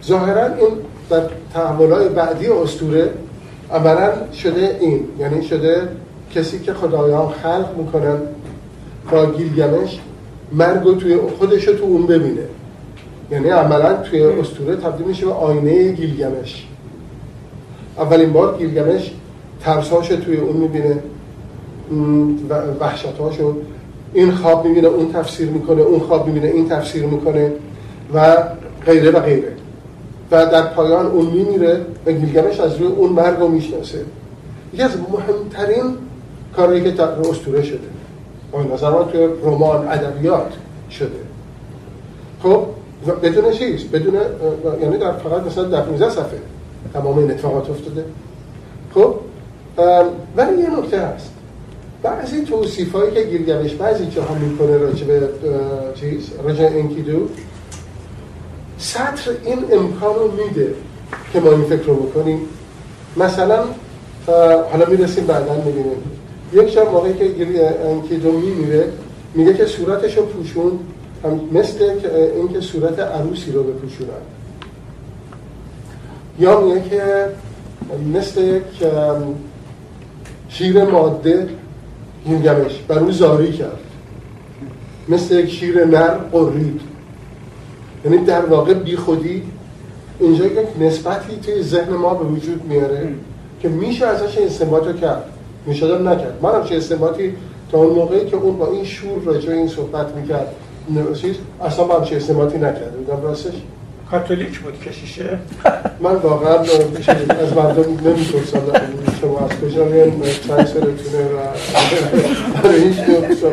ظاهرا 0.07 0.45
این 0.45 0.69
در 1.09 1.21
تحولات 1.53 2.11
بعدی 2.11 2.47
اسطوره 2.47 3.09
عملا 3.71 4.11
شده 4.33 4.77
این. 4.79 4.99
یعنی 5.19 5.43
شده 5.43 5.87
کسی 6.35 6.59
که 6.59 6.73
خدایان 6.73 7.29
خلق 7.29 7.69
می‌کنن 7.77 8.17
با 9.11 9.25
گیلگمش 9.25 9.99
مرگ 10.51 10.99
توی 10.99 11.17
خودش 11.17 11.65
تو 11.65 11.83
اون 11.83 12.05
ببینه. 12.07 12.43
یعنی 13.31 13.49
عملا 13.49 13.93
توی 13.93 14.23
اسطوره 14.23 14.75
تبدیل 14.75 15.07
میشه 15.07 15.25
به 15.25 15.31
آینه 15.31 15.91
گیلگمش. 15.91 16.67
اولین 17.97 18.33
بار 18.33 18.57
گیلگمش 18.57 19.11
ترساش 19.61 20.07
توی 20.07 20.37
اون 20.37 20.57
می‌بینه. 20.57 20.99
وحشتاشو 22.79 23.55
این 24.13 24.31
خواب 24.31 24.67
می‌بینه 24.67 24.87
اون 24.87 25.13
تفسیر 25.13 25.49
می‌کنه 25.49 25.81
اون 25.81 25.99
خواب 25.99 26.27
می‌بینه 26.27 26.47
این 26.47 26.69
تفسیر 26.69 27.05
می‌کنه 27.05 27.51
و 28.13 28.35
غیره 28.85 29.11
و 29.11 29.19
غیره. 29.19 29.51
و 30.33 30.45
در 30.45 30.61
پایان 30.61 31.05
اون 31.05 31.25
میمیره 31.25 31.81
و 32.05 32.11
گیلگمش 32.11 32.59
از 32.59 32.75
روی 32.75 32.87
اون 32.87 33.09
مرگ 33.09 33.39
رو 33.39 33.47
می‌شناسه. 33.47 33.99
یکی 34.73 34.83
از 34.83 34.91
مهمترین 35.11 35.97
کارهایی 36.55 36.83
که 36.83 36.91
در 36.91 37.03
اسطوره 37.03 37.63
شده. 37.63 37.79
با 38.51 38.63
نظر 38.63 38.89
من 38.89 39.07
توی 39.11 39.27
رمان 39.43 39.87
ادبیات 39.87 40.53
شده. 40.91 41.09
خب 42.43 42.65
بدون 43.23 43.51
چیز 43.51 43.83
بدون 43.83 44.13
یعنی 44.81 44.97
در 44.97 45.11
فقط 45.11 45.43
مثلا 45.43 45.63
در 45.63 45.81
15 45.81 46.09
صفحه 46.09 46.39
تمام 46.93 47.17
این 47.17 47.31
اتفاقات 47.31 47.69
افتاده. 47.69 48.05
خب 48.93 49.15
ولی 50.37 50.61
یه 50.61 50.79
نکته 50.79 51.01
هست. 51.01 51.29
بعضی 52.03 52.41
توصیف 52.41 52.95
هایی 52.95 53.11
که 53.11 53.23
گیلگمش 53.23 53.73
بعضی 53.73 54.05
جاها 54.05 54.35
می‌کنه 54.35 54.77
راجع 54.77 55.05
به 55.05 55.29
چیز 55.95 56.29
راجع 56.43 56.63
انکیدو 56.63 57.27
سطر 58.83 59.31
این 59.45 59.59
امکان 59.71 60.15
رو 60.15 60.31
میده 60.31 60.73
که 61.33 61.39
ما 61.39 61.51
این 61.51 61.63
فکر 61.63 61.83
رو 61.83 61.95
بکنیم. 61.95 62.39
مثلا 63.17 63.63
حالا 64.71 64.85
می‌رسیم 64.87 65.25
بعدا 65.25 65.53
می‌بینیم. 65.65 65.97
یک 66.53 66.73
جا 66.73 66.85
موقعی 66.91 67.13
که 67.13 67.25
انکیدو 67.85 68.31
میمیره 68.31 68.89
میگه 69.35 69.53
که 69.53 69.65
صورتش 69.65 70.17
رو 70.17 70.25
پوشون 70.25 70.79
هم 71.23 71.39
مثل 71.51 71.99
که- 71.99 72.31
اینکه 72.35 72.61
صورت 72.61 72.99
عروسی 72.99 73.51
رو 73.51 73.63
بپوشونن. 73.63 74.09
یا 76.39 76.59
میگه 76.61 76.89
که 76.89 77.25
مثل 78.13 78.41
یک 78.41 78.87
شیر 80.49 80.83
ماده 80.83 81.49
گیلگمش 82.27 82.79
بر 82.87 82.99
او 82.99 83.11
زاری 83.11 83.51
کرد. 83.51 83.79
مثل 85.09 85.35
یک 85.35 85.49
شیر 85.49 85.85
نر 85.85 86.07
قرید. 86.07 86.81
یعنی 88.05 88.17
در 88.17 88.45
واقع 88.45 88.73
بی 88.73 88.95
خودی 88.95 89.43
اینجا 90.19 90.45
یک 90.45 90.67
نسبتی 90.79 91.37
توی 91.45 91.63
ذهن 91.63 91.93
ما 91.93 92.13
به 92.13 92.25
وجود 92.25 92.65
میاره 92.65 93.07
که 93.61 93.69
میشه 93.69 94.05
ازش 94.05 94.37
استنباط 94.37 94.87
رو 94.87 94.93
کرد. 94.93 95.23
میشه 95.65 95.95
هم 95.95 96.09
نکرد. 96.09 96.39
من 96.41 96.55
هم 96.55 96.63
چه 96.63 96.77
استنباطی 96.77 97.33
تا 97.71 97.77
اون 97.77 97.95
موقعی 97.95 98.25
که 98.25 98.35
اون 98.35 98.57
با 98.57 98.67
این 98.71 98.85
شور 98.85 99.23
راجع 99.25 99.51
این 99.51 99.67
صحبت 99.67 100.07
می‌کرد. 100.15 100.47
چیز 101.13 101.35
اصلا 101.65 101.87
من 101.87 102.05
چه 102.05 102.15
استنباطی 102.15 102.57
نکرده 102.57 102.97
بودم 102.97 103.23
راستش؟ 103.23 103.53
کاتولیک 104.11 104.59
بود 104.59 104.79
کشیشه. 104.79 105.39
من 105.99 106.15
واقعا 106.15 106.59
از 106.59 107.53
مردم 107.55 107.83
نمی‌پرسم. 107.83 108.61
شما 109.21 109.39
از 109.39 109.51
کجا 109.59 109.85
میان 109.85 110.11
چند 110.47 110.65
سالتونه 110.65 111.23
و 111.23 111.39
برای 112.63 112.83
هیچ 112.83 112.97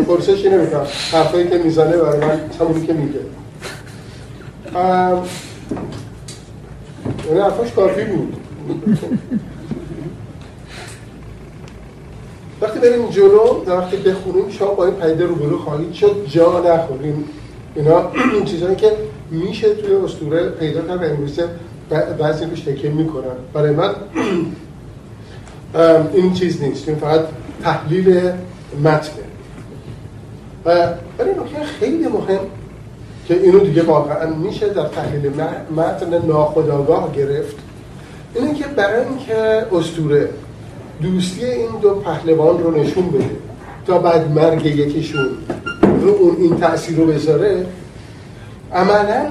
پرسشی 0.08 0.48
نمی‌کنم. 0.48 0.86
حرفایی 1.12 1.48
که 1.48 1.58
می‌زنه 1.58 1.96
برای 1.96 2.20
من 2.20 2.40
همونی 2.60 2.86
که 2.86 2.92
میگه. 2.92 3.20
ام، 4.74 5.22
یعنی 7.26 7.40
حرفاش 7.40 7.72
کافی 7.72 8.04
بود. 8.04 8.36
وقتی 12.60 12.78
بریم 12.78 13.10
جلو 13.10 13.64
و 13.66 13.70
وقتی 13.70 13.96
بخونیم 13.96 14.50
شما 14.50 14.74
با 14.74 14.86
این 14.86 14.94
پیده 14.94 15.26
روبرو 15.26 15.58
خواهید 15.58 15.92
شد 15.92 16.26
جا 16.28 16.60
نخوریم. 16.60 17.24
اینا 17.74 18.10
این 18.34 18.44
چیزهایی 18.44 18.76
که 18.76 18.92
میشه 19.30 19.74
توی 19.74 19.94
اسطوره 19.94 20.48
پیدا 20.48 20.80
کرد 20.80 21.02
و 21.02 21.04
امروزه 21.04 21.48
بعضی 22.18 22.44
روش 22.44 22.60
تکیه 22.60 22.90
می‌کنن. 22.90 23.36
برای 23.52 23.70
من 23.70 23.94
این 26.14 26.32
چیز 26.34 26.62
نیست. 26.62 26.88
این 26.88 26.98
فقط 26.98 27.20
تحلیل 27.62 28.30
متنه 28.84 29.24
و 30.64 30.88
نکته 31.18 31.64
خیلی 31.80 32.08
مهم 32.08 32.40
که 33.30 33.36
اینو 33.42 33.58
دیگه 33.58 33.82
واقعا 33.82 34.34
میشه 34.34 34.68
در 34.68 34.86
تحلیل 34.86 35.32
متن 35.76 36.26
ناخودآگاه 36.26 37.12
گرفت. 37.12 37.56
اینه 38.34 38.54
که 38.54 38.64
برای 38.64 39.04
اینکه 39.04 39.66
اسطوره 39.72 40.28
دوستی 41.02 41.44
این 41.44 41.70
دو 41.82 41.94
پهلوان 41.94 42.62
رو 42.62 42.70
نشون 42.70 43.08
بده 43.08 43.30
تا 43.86 43.98
بعد 43.98 44.30
مرگ 44.32 44.66
یکیشون 44.66 45.28
رو 46.00 46.08
اون 46.08 46.36
این 46.36 46.56
تأثیر 46.56 46.96
رو 46.96 47.06
بذاره 47.06 47.66
عملا 48.74 49.26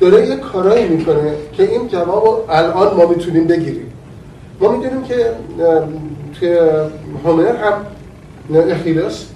داره 0.00 0.28
یه 0.28 0.36
کارایی 0.36 0.88
می‌کنه 0.88 1.32
که 1.52 1.62
این 1.62 1.88
جواب 1.88 2.44
الان 2.48 2.96
ما 2.96 3.06
می‌تونیم 3.06 3.46
بگیریم. 3.46 3.92
ما 4.60 4.72
می‌دونیم 4.72 5.02
که 5.02 5.26
توی 6.38 6.58
هومر 7.24 7.56
هم 7.56 7.74
اخیلس 8.70 9.26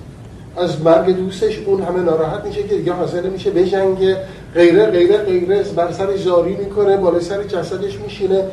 از 0.56 0.82
مرگ 0.82 1.16
دوستش 1.16 1.58
اون 1.66 1.82
همه 1.82 2.00
ناراحت 2.00 2.44
میشه 2.44 2.62
که 2.62 2.76
دیگه 2.76 2.92
حاضر 2.92 3.20
میشه 3.20 3.50
بجنگه. 3.50 4.16
غیره 4.54 4.86
غیره 4.86 5.16
غیره. 5.16 5.62
بر 5.62 5.92
سر 5.92 6.16
زاری 6.16 6.56
می‌کنه 6.56 6.96
بالای 6.96 7.20
سر 7.20 7.42
جسدش 7.42 8.00
میشینه. 8.00 8.44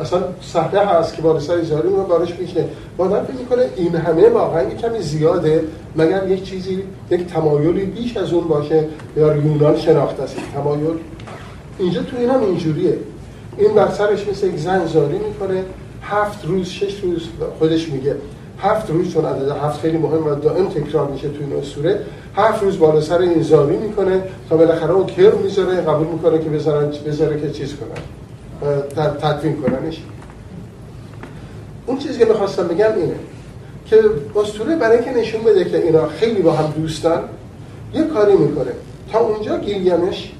اصلا 0.00 0.22
صحنه 0.42 0.80
هست 0.80 1.16
که 1.16 1.22
بالای 1.22 1.40
سر 1.42 1.62
زاری 1.62 1.88
می‌کنه 1.88 2.04
بارش 2.04 2.34
میشینه. 2.40 2.68
آدم 2.98 3.24
فکر 3.24 3.36
می‌کنه 3.36 3.64
این 3.76 3.94
همه 3.94 4.28
واقعا 4.28 4.62
یه 4.62 4.74
کمی 4.74 5.00
زیاده. 5.00 5.64
مگر 5.96 6.28
یک 6.28 6.44
چیزی 6.44 6.82
یک 7.10 7.26
تمایلی 7.26 7.84
بیش 7.84 8.16
از 8.16 8.32
اون 8.32 8.48
باشه 8.48 8.84
یا 9.16 9.36
یونان 9.36 9.76
شناخته 9.76 10.22
است؟ 10.22 10.36
تمایل. 10.54 10.96
اینجا 11.78 12.02
تو 12.02 12.16
این 12.16 12.30
هم 12.30 12.42
اینجوریه. 12.42 12.98
این 13.58 13.74
بر 13.74 13.88
سرش 13.88 14.28
مثل 14.28 14.46
یک 14.46 14.56
زن 14.56 14.86
زاری 14.86 15.18
می‌کنه. 15.18 15.64
هفت 16.02 16.44
روز 16.44 16.66
شش 16.68 17.00
روز 17.00 17.28
خودش 17.58 17.88
میگه. 17.88 18.16
هفت 18.60 18.90
روز 18.90 19.12
چون 19.12 19.24
عدد 19.24 19.48
هفت 19.48 19.80
خیلی 19.80 19.98
مهم 19.98 20.26
و 20.26 20.34
دائم 20.34 20.68
تکرار 20.68 21.08
میشه 21.08 21.28
تو 21.28 21.36
این 21.40 21.52
اسطوره 21.62 22.00
هفت 22.36 22.62
روز 22.62 22.78
بالا 22.78 23.00
سر 23.00 23.18
این 23.18 23.42
زاری 23.42 23.76
می‌کنه 23.76 24.22
تا 24.50 24.56
بالاخره 24.56 24.90
اون 24.90 25.06
کر 25.06 25.30
می‌ذاره 25.30 25.80
قبول 25.80 26.06
می‌کنه 26.06 26.38
که 26.38 26.50
بذارن 26.50 26.90
بذاره 27.06 27.40
که 27.40 27.50
چیز 27.50 27.74
کنن 27.74 28.70
اه، 28.70 28.80
ت- 28.80 29.18
تدفین 29.20 29.56
کننش. 29.62 30.02
اون 31.86 31.98
چیزی 31.98 32.18
که 32.18 32.24
می‌خواستم 32.24 32.68
بگم 32.68 32.92
اینه 32.96 33.14
که 33.86 33.96
اسطوره 34.36 34.76
برای 34.76 34.96
اینکه 34.96 35.20
نشون 35.20 35.42
بده 35.42 35.64
که 35.64 35.82
اینا 35.82 36.08
خیلی 36.08 36.42
با 36.42 36.52
هم 36.52 36.70
دوستن 36.76 37.20
یه 37.94 38.04
کاری 38.04 38.36
می‌کنه. 38.36 38.70
تا 39.12 39.18
اونجا 39.18 39.58
گیلگمش 39.58 40.32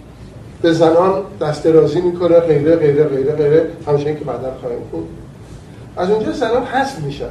به 0.62 0.72
زنان 0.72 1.22
دست 1.40 1.64
درازی 1.64 2.00
می‌کنه 2.00 2.40
غیره 2.40 2.76
غیره 2.76 3.04
غیره 3.04 3.32
غیره. 3.32 3.66
همچنین 3.86 4.18
که 4.18 4.24
بعدا 4.24 4.52
خواهیم 4.60 4.78
خوند 4.90 5.04
از 5.96 6.10
اونجا 6.10 6.32
زنان 6.32 6.62
حذف 6.62 6.98
میشن. 6.98 7.24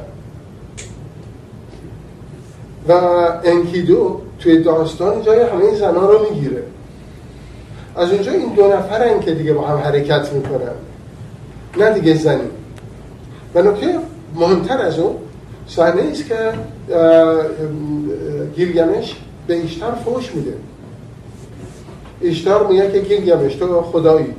و 2.88 2.92
انکیدو 3.44 4.20
توی 4.38 4.62
داستان 4.62 5.22
جای 5.22 5.40
همه 5.40 5.74
زنان 5.74 6.08
رو 6.08 6.26
می‌گیره. 6.30 6.62
از 7.96 8.12
اونجا 8.12 8.32
این 8.32 8.54
دو 8.54 8.68
نفرن 8.68 9.20
که 9.20 9.34
دیگه 9.34 9.52
با 9.52 9.66
هم 9.66 9.78
حرکت 9.78 10.32
می‌کنن. 10.32 10.72
نه 11.78 11.90
دیگه 11.90 12.14
زنی. 12.14 12.48
و 13.54 13.62
نکته 13.62 13.98
مهمتر 14.34 14.78
از 14.78 14.98
اون 14.98 15.14
صحنه 15.66 16.02
است 16.10 16.26
که 16.26 16.34
گیلگمش 18.56 19.16
به 19.46 19.64
اشتر 19.64 19.90
فوش 20.04 20.34
میده. 20.34 20.54
اشتر 22.22 22.66
میگه 22.66 22.90
که 22.92 22.98
گیلگمش 22.98 23.54
تو 23.54 23.82
خدایی 23.82 24.34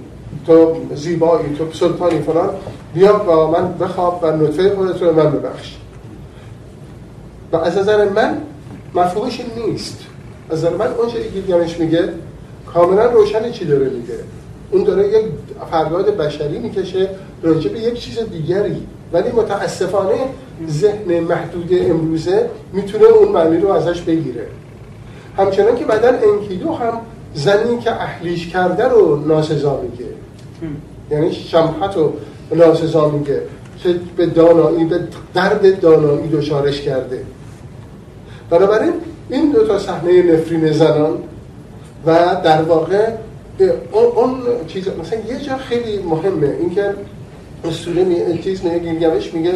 تو 0.48 0.76
زیبایی 0.96 1.56
تو 1.58 1.66
سلطانی 1.74 2.20
فلان 2.20 2.50
بیا 2.94 3.14
با 3.14 3.52
من 3.52 3.74
بخواب 3.74 4.20
و 4.24 4.32
نطفه 4.32 4.76
خودت 4.76 5.02
رو 5.02 5.14
من 5.14 5.32
ببخش. 5.32 5.79
و 7.52 7.56
از 7.56 7.78
نظر 7.78 8.10
من 8.10 8.38
مفهومش 8.96 9.42
نیست. 9.58 10.00
از 10.50 10.58
نظر 10.58 10.76
من 10.76 10.88
اون 10.88 11.10
چیزی 11.10 11.24
که 11.24 11.30
گیلگمش 11.30 11.80
میگه 11.80 12.10
کاملا 12.74 13.06
روشن 13.06 13.52
چی 13.52 13.66
داره 13.66 13.90
میگه. 13.90 14.14
اون 14.72 14.84
داره 14.84 15.08
یک 15.08 15.26
فریاد 15.72 16.18
بشری 16.18 16.60
می‌کشه 16.60 17.10
راجع 17.44 17.72
به 17.72 17.80
یک 17.80 17.94
چیز 17.94 18.20
دیگری. 18.20 18.88
ولی 19.14 19.32
متاسفانه 19.32 20.16
ذهن 20.70 21.20
محدود 21.20 21.70
امروزه 21.72 22.50
می‌تونه 22.74 23.06
اون 23.06 23.32
معنی 23.32 23.58
رو 23.58 23.70
ازش 23.70 24.02
بگیره. 24.02 24.48
همچنان 25.38 25.76
که 25.76 25.86
بعدا 25.86 26.08
انکیدو 26.08 26.74
هم 26.74 26.94
زنی 27.34 27.78
که 27.80 27.92
اهلیش 27.92 28.48
کرده 28.48 28.88
رو 28.88 29.28
ناسزا 29.28 29.82
میگه. 29.82 30.06
یعنی 31.12 31.34
شمحت 31.34 31.96
رو 31.96 32.14
ناسزا 32.56 33.10
میگه. 33.10 33.42
به 34.18 34.26
دانایی 34.26 34.86
به 34.86 35.00
درد 35.34 35.80
دانایی 35.80 36.28
دچارش 36.28 36.82
کرده. 36.82 37.24
بنابراین 38.50 38.94
این 39.30 39.52
دو 39.52 39.68
تا 39.68 39.80
صحنه 39.80 40.22
نفرین 40.22 40.72
زنان 40.72 41.18
و 42.06 42.16
در 42.44 42.62
واقع 42.62 43.10
اون, 43.92 44.34
چیز 44.68 44.88
مثلا 44.88 45.20
یه 45.20 45.40
جا 45.40 45.58
خیلی 45.58 46.04
مهمه. 46.04 46.56
اینکه 46.60 46.94
اسطوره 47.66 48.04
می 48.04 48.40
چیز 48.44 48.64
میگه 48.64 48.80
گیلگمش 48.80 49.34
میگه 49.34 49.54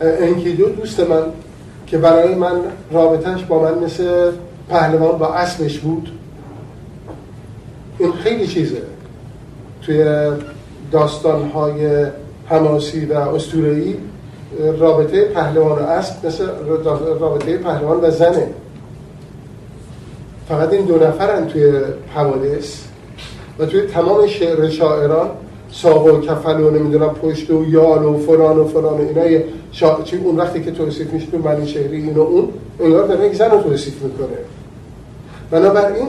انکیدو 0.00 0.68
دوست 0.68 1.00
من 1.00 1.22
که 1.86 1.98
برای 1.98 2.34
من 2.34 2.60
رابطهش 2.92 3.42
با 3.42 3.62
من 3.62 3.84
مثل 3.84 4.30
پهلوان 4.68 5.18
با 5.18 5.26
اسبش 5.26 5.78
بود. 5.78 6.08
این 7.98 8.12
خیلی 8.12 8.46
چیزه. 8.46 8.82
توی 9.82 10.04
داستانهای 10.92 12.06
حماسی 12.46 13.06
و 13.06 13.14
اسطوره‌ای 13.14 13.94
رابطه 14.78 15.24
پهلوان 15.24 15.78
و 15.78 15.82
اسب 15.82 16.26
مثل 16.26 16.46
رابطه 17.20 17.56
پهلوان 17.56 18.00
و 18.00 18.10
زنه. 18.10 18.46
فقط 20.48 20.72
این 20.72 20.84
دو 20.84 20.96
نفرن 20.96 21.46
توی 21.46 21.72
حوادث 22.14 22.82
و 23.58 23.66
توی 23.66 23.80
تمام 23.80 24.26
شعر 24.26 24.68
شاعران 24.68 25.30
ساق 25.72 26.06
و 26.06 26.20
کفل 26.20 26.60
و 26.60 26.70
نمی‌دونم 26.70 27.08
پشت 27.08 27.50
و 27.50 27.64
یال 27.68 28.04
و 28.04 28.18
فلان 28.18 28.58
و 28.58 28.64
فلان 28.64 28.94
و 28.94 29.20
اینا 29.20 29.44
شا... 29.72 30.02
چی 30.04 30.16
اون 30.16 30.36
وقتی 30.36 30.62
که 30.62 30.70
توصیف 30.70 31.12
میشه 31.12 31.26
تو 31.26 31.38
معنی 31.38 31.66
شعری 31.66 31.96
این 31.96 32.14
و 32.14 32.20
اون 32.20 32.48
انگار 32.80 33.06
داره 33.06 33.26
یک 33.26 33.34
زن 33.34 33.50
رو 33.50 33.62
توصیف 33.62 34.02
می‌کنه. 34.02 34.26
بنابراین 35.50 36.08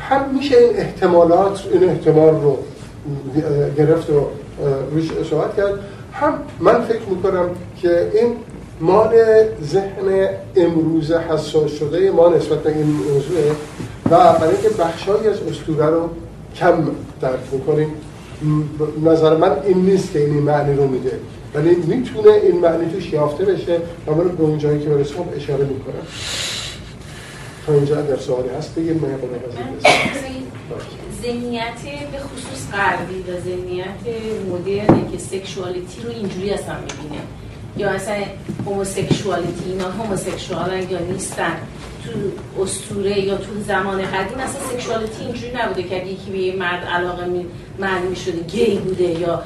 هم 0.00 0.34
میشه 0.34 0.56
این 0.56 0.76
احتمالات 0.76 1.64
این 1.72 1.88
احتمال 1.88 2.34
رو 2.42 2.58
گرفت 3.78 4.10
و 4.10 4.26
روش 4.94 5.10
صحبت 5.30 5.56
کرد. 5.56 5.78
هم 6.22 6.34
من 6.60 6.82
فکر 6.82 7.08
می‌کنم 7.10 7.50
که 7.82 8.10
این 8.14 8.36
مال 8.80 9.14
ذهن 9.62 10.28
امروز 10.56 11.12
حساس 11.12 11.78
شده 11.78 12.10
ما 12.10 12.28
نسبت 12.28 12.58
به 12.58 12.76
این 12.76 12.86
موضوعه 12.86 13.50
و 14.10 14.32
برای 14.32 14.54
اینکه 14.54 14.68
بخشایی 14.68 15.28
از 15.28 15.36
اسطوره 15.50 15.86
رو 15.86 16.10
کم 16.56 16.90
درک 17.20 17.40
می‌کنیم 17.52 17.88
نظر 19.04 19.36
من 19.36 19.56
این 19.66 19.78
نیست 19.78 20.12
که 20.12 20.18
این 20.18 20.42
معنی 20.42 20.76
رو 20.76 20.86
میده 20.88 21.18
ولی 21.54 21.74
می‌تونه 21.74 22.30
این 22.30 22.60
معنی 22.60 22.92
توش 22.92 23.12
یافته 23.12 23.44
بشه 23.44 23.78
و 24.06 24.14
من 24.14 24.28
به 24.28 24.42
اون 24.42 24.58
جایی 24.58 24.80
که 24.80 24.88
برسه 24.88 25.14
اشاره 25.36 25.64
می‌کنم. 25.64 26.06
تا 27.66 27.72
اینجا 27.72 27.98
اگر 27.98 28.16
سوالی 28.16 28.48
هست 28.58 28.74
بگیم 28.74 28.94
من 28.94 29.08
ذهنیت 31.22 31.82
به 32.12 32.18
خصوص 32.18 32.70
غربی 32.72 33.22
و 33.22 33.40
ذهنیت 33.40 34.02
مدرنه 34.50 35.12
که 35.12 35.18
سکشوالیتی 35.18 36.02
رو 36.02 36.10
اینجوری 36.10 36.50
اصلا 36.50 36.74
می‌بینه. 36.74 37.20
یا 37.76 37.90
اصلا 37.90 38.14
هوموسکشوالیتی 38.66 39.70
اینا 39.70 39.90
هوموسکشوالن 39.90 40.90
یا 40.90 40.98
نیستن. 40.98 41.56
تو 42.04 42.10
اسطوره 42.62 43.18
یا 43.18 43.36
تو 43.36 43.50
زمان 43.66 44.02
قدیم 44.02 44.38
اصلا 44.38 44.60
sexuality 44.72 45.24
اینجوری 45.24 45.52
نبوده 45.54 45.82
که 45.82 45.96
یکی 45.96 46.30
به 46.30 46.38
یه 46.38 46.56
مرد 46.56 46.84
علاقه 46.84 47.24
می 47.24 47.46
معلوم 47.78 48.14
شده 48.14 48.40
گی 48.40 48.76
بوده 48.78 49.04
یا 49.04 49.42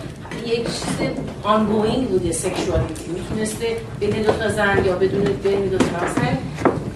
یک 0.46 0.64
چیز 0.64 1.08
ongoing 1.42 2.08
بوده 2.08 2.32
sexuality 2.32 3.04
می‌تونسته 3.08 3.76
بین 4.00 4.22
دو 4.22 4.32
تا 4.32 4.48
زن 4.48 4.84
یا 4.84 4.96
بدون 4.96 5.24
بین 5.24 5.68
دو 5.68 5.78
تا 5.78 5.84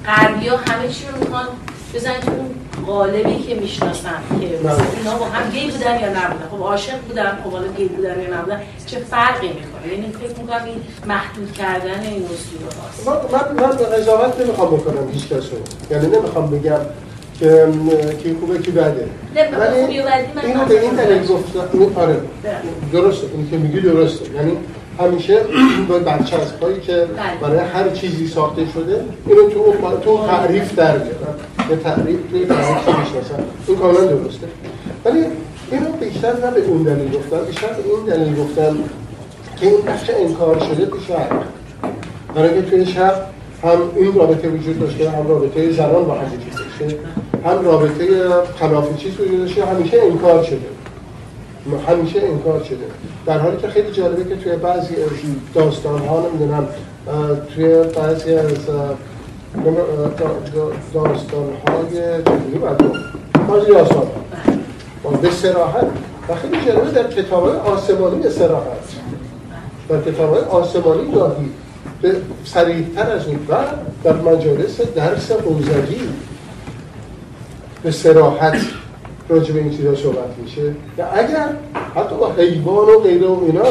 غربی 0.07 0.49
ها 0.49 0.57
همه 0.57 0.89
چی 0.89 1.05
رو 1.13 1.25
می‌خوان 1.25 1.47
بزنید 1.95 2.21
تو 2.21 2.31
اون 2.31 2.51
قالبی 2.87 3.39
که 3.43 3.55
می‌شناسن 3.55 4.23
که 4.41 4.59
مثلا 4.65 4.85
اینا 4.99 5.15
با 5.19 5.25
هم 5.25 5.51
گی 5.51 5.71
بودن 5.71 6.01
یا 6.01 6.09
نبودن. 6.09 6.49
خب 6.51 6.63
عاشق 6.63 6.99
بودن 7.09 7.39
خب 7.45 7.51
حالا 7.51 7.67
گی 7.77 7.85
بودن 7.85 8.21
یا 8.21 8.39
نبودن. 8.39 8.61
چه 8.87 8.99
فرقی 8.99 9.49
می‌کنه؟ 9.49 9.93
یعنی 9.93 10.13
فکر 10.13 10.41
می‌کنم 10.41 10.65
این 10.65 10.81
محدود 11.07 11.53
کردن 11.53 12.01
این 12.01 12.25
اصول 12.25 12.63
هاست 12.83 13.33
من 13.33 13.63
من 13.63 13.71
قضاوت 13.71 14.41
نمی‌خوام 14.41 14.69
بکنم 14.77 15.11
هیچ 15.13 15.29
کسو. 15.29 15.57
یعنی 15.91 16.07
نمی‌خوام 16.07 16.51
بگم 16.51 16.81
که 17.41 17.67
کی 18.23 18.37
خوبه 18.41 18.59
کی 18.59 18.71
بده. 18.71 19.09
ولی 19.59 19.77
اینو 20.45 20.65
به 20.65 20.81
این 20.81 20.91
دلیل 20.91 21.27
گفتم. 21.27 22.01
آره. 22.01 22.17
درسته. 22.93 23.27
این 23.35 23.51
که 23.51 23.57
میگی 23.57 23.81
درسته. 23.81 24.35
یعنی 24.35 24.57
همیشه 24.99 25.41
با 25.89 25.99
بچه 25.99 26.37
از 26.37 26.59
پایی 26.61 26.81
که 26.81 27.07
برای 27.43 27.59
هر 27.59 27.91
چیزی 27.91 28.29
ساخته 28.29 28.63
شده 28.75 29.05
اینو 29.27 29.49
تو 29.51 29.75
تو 30.05 30.27
تعریف 30.27 30.75
در 30.75 30.99
بیارن 30.99 31.35
به 31.69 31.77
تعریف 31.77 32.19
توی 32.31 32.47
تعریف 32.47 32.89
می‌شناسن؟ 32.89 33.45
این 33.67 33.79
کاملا 33.79 34.01
درسته. 34.01 34.47
ولی 35.05 35.25
اینو 35.71 35.93
بیشتر 36.01 36.33
نه 36.33 36.51
به 36.51 36.61
اون 36.67 36.83
دلیل 36.83 37.13
گفتم 37.13 37.45
بیشتر 37.47 37.67
به 37.67 37.83
این 37.95 38.05
دلیل 38.07 38.45
گفتم 38.45 38.77
که 39.57 39.67
این 39.67 39.81
بخش 39.81 40.11
انکار 40.11 40.59
شده 40.59 40.87
تو 40.87 41.01
شهر. 41.09 41.33
برای 42.35 42.63
که 42.63 42.71
توی 42.71 42.87
شهر 42.87 43.15
هم 43.63 43.79
این 43.97 44.15
رابطه 44.15 44.49
وجود 44.49 44.81
داشته 44.81 45.11
هم 45.11 45.29
رابطه 45.29 45.73
زنان 45.73 46.05
با 46.05 46.15
هم 46.15 46.29
داشته 46.29 46.99
هم 47.45 47.65
رابطه 47.65 48.07
خلافی 48.61 48.95
چیز 48.95 49.21
وجود 49.21 49.39
داشته 49.39 49.65
همیشه 49.65 50.01
انکار 50.03 50.45
شده. 50.45 50.59
همیشه 51.89 52.21
انکار 52.23 52.65
شده. 52.65 52.85
در 53.27 53.39
حالی 53.39 53.57
که 53.57 53.69
خیلی 53.69 53.91
جالبه 53.91 54.25
که 54.25 54.37
توی 54.37 54.57
بعضی 54.57 54.95
داستان 55.55 55.99
ها 55.99 56.29
نمی‌دونم 56.29 56.69
توی 57.55 57.67
بعضی 57.67 58.35
از 58.35 58.59
داستان 60.95 61.49
های 61.69 62.23
چجوری 62.25 62.59
باید 62.61 62.79
بعضی 63.49 63.73
داستان 63.73 64.07
به 65.23 65.31
سراحت 65.31 65.87
و 66.29 66.35
خیلی 66.35 66.65
جالبه 66.67 66.91
در 66.91 67.11
کتاب 67.11 67.49
های 67.49 67.57
آسمانی 67.57 68.23
به 68.23 68.31
سراحت 68.31 68.89
در 69.89 70.01
کتاب 70.01 70.35
های 70.35 70.45
آسمانی 70.45 71.13
گاهی 71.13 71.51
به 72.03 72.17
سریعتر 72.45 73.11
از 73.11 73.27
اون 73.27 73.39
و 73.49 73.57
در 74.05 74.17
مجالس 74.17 74.81
درس 74.81 75.33
قوزگی 75.33 76.01
به 77.83 77.91
سراحت 77.91 78.57
راجع 79.29 79.55
به 79.55 79.61
این 79.61 79.77
چیزا 79.77 79.95
صحبت 79.95 80.39
میشه. 80.43 80.75
که 80.97 81.19
اگر 81.19 81.49
حتی 81.97 82.17
با 82.17 82.33
حیوان 82.33 82.89
و 82.89 82.99
غیره 82.99 83.27
و 83.27 83.45
اینا 83.47 83.63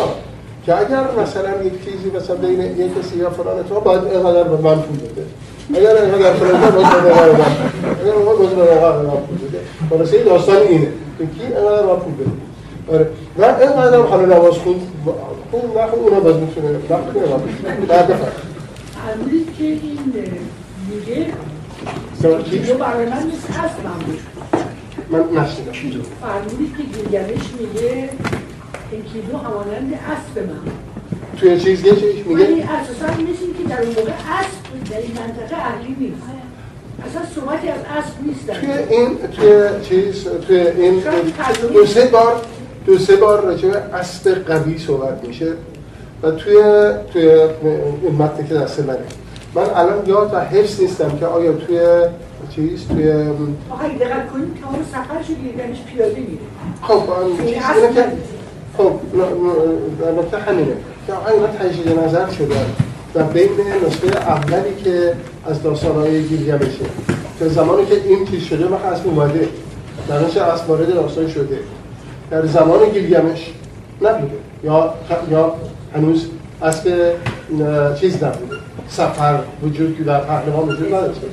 که 0.65 0.77
اگر 0.77 1.03
مثلا 1.21 1.63
یک 1.63 1.85
چیزی 1.85 2.11
مثلا 2.17 2.35
بین 2.35 2.61
یک 2.61 2.99
کسی 2.99 3.17
یا 3.17 3.29
فلان 3.29 3.63
تو 3.63 3.79
باید 3.79 4.03
اینقدر 4.03 4.43
به 4.43 4.61
من 4.61 4.81
پول 4.81 4.97
بده. 4.97 5.25
اگر 5.75 5.95
اینقدر 5.95 6.33
فلان 6.33 6.61
تو 6.61 6.71
باید 6.71 7.03
به 7.03 7.31
من 7.31 7.45
اگر 8.01 8.11
اون 8.11 8.37
باید 8.37 8.55
به 8.55 9.07
من 9.07 9.09
پول 9.09 9.37
بده 9.37 9.59
خلاصه 9.89 10.23
داستان 10.23 10.57
اینه 10.57 10.87
که 11.17 11.25
کی 11.25 11.41
اینقدر 11.41 11.85
من 11.85 11.95
پول 11.95 12.13
بده. 12.13 12.31
آره. 12.93 13.07
و 13.37 13.43
اینقدر 13.43 13.97
هم 13.97 14.03
حالا 14.03 14.25
نماز 14.25 14.53
خون 14.53 14.75
خون 15.51 15.61
نه 15.75 15.87
خون 15.87 15.99
اونا 15.99 16.19
باز 16.19 16.35
می‌تونه 16.35 16.69
وقتی 16.89 17.13
که 17.13 17.19
نماز 17.19 17.41
بعد 17.87 18.07
بفرد 18.07 18.35
که 19.57 19.65
این 19.65 20.13
میگه 20.89 21.25
که 22.67 22.73
برای 22.73 23.05
من 23.05 23.23
نیست 23.23 23.49
هست 23.51 23.75
من 23.83 24.05
بود 24.05 24.19
من 25.09 25.41
نشنیدم 25.41 26.01
فرمودید 26.21 26.77
که 26.77 26.83
گیلگمش 26.83 27.45
میگه 27.59 28.09
این 28.91 29.03
کیلو 29.03 29.37
همانند 29.37 29.93
اسب 29.93 30.49
من. 30.49 30.71
توی 31.37 31.59
چیز 31.59 31.83
چیز 31.83 32.27
میگه؟ 32.27 32.45
ولی 32.45 32.61
اساسا 32.61 33.05
مثل 33.05 33.57
که 33.57 33.69
در 33.69 33.81
اون 33.81 33.89
موقع 33.89 34.11
اسب 34.11 34.58
در 34.89 34.97
این 34.97 35.11
منطقه 35.11 35.55
اهلی 35.57 35.95
نیست. 35.99 36.21
اصلا 37.07 37.21
صحبتی 37.35 37.67
از 37.69 37.79
اسب 37.97 38.13
نیست 38.25 38.47
توی 38.47 38.95
این 38.95 39.17
توی 39.17 39.85
چیز 39.89 40.27
توی 40.47 40.59
این 40.59 41.03
دو 41.73 41.85
سه 41.85 42.05
بار 42.05 42.41
دو 42.85 42.97
سه 42.97 43.15
بار 43.15 43.41
راجع 43.41 43.69
به 43.69 43.77
اسب 43.77 44.29
قوی 44.47 44.77
صحبت 44.77 45.27
میشه 45.27 45.53
و 46.23 46.31
توی 46.31 46.55
توی 47.13 47.27
این 48.03 48.15
متنی 48.19 48.47
که 48.47 48.53
دست 48.53 48.79
منه. 48.79 48.97
من 49.55 49.61
الان 49.75 50.05
یاد 50.05 50.33
و 50.33 50.39
حفظ 50.39 50.81
نیستم 50.81 51.17
که 51.19 51.25
آیا 51.25 51.53
توی 51.53 51.79
چیز 52.55 52.87
توی 52.87 53.11
آقا 53.11 53.87
دقت 53.99 54.31
کنیم 54.31 54.53
که 54.53 54.67
اون 54.67 54.85
سفر 54.91 55.23
شد 55.23 55.59
یعنیش 55.59 55.79
پیاده 55.81 56.19
میره. 56.19 56.41
خب 56.81 57.03
که 57.93 58.05
خب 58.77 58.99
نکته 60.19 60.37
همینه 60.37 60.73
که 61.07 61.13
آقا 61.13 61.29
اینا 61.29 61.47
تجدید 61.47 61.99
نظر 61.99 62.29
شده 62.29 62.55
و 63.15 63.23
بین 63.23 63.49
نسخه 63.87 64.17
اولی 64.17 64.75
که 64.83 65.13
از 65.45 65.63
داستانهای 65.63 66.23
گیلگمشه 66.23 66.85
که 67.39 67.47
زمانی 67.47 67.85
که 67.85 67.95
این 68.05 68.25
چیز 68.25 68.43
شده 68.43 68.67
و 68.67 68.73
اسب 68.73 69.07
اومده. 69.07 69.47
در 70.07 70.19
نشه 70.25 70.41
اسب 70.41 70.69
وارد 70.69 70.93
داستان 70.93 71.27
شده. 71.27 71.59
در 72.31 72.45
زمان 72.45 72.89
گیلگمش 72.89 73.53
نبوده. 74.01 74.33
یا 74.63 74.93
یا 75.31 75.55
هنوز 75.95 76.27
اسب 76.61 77.13
چیز 77.99 78.23
نبوده. 78.23 78.55
سفر 78.89 79.39
وجود 79.63 80.05
در 80.05 80.19
پهلوان 80.19 80.69
وجود 80.69 80.93
نداشته 80.93 81.27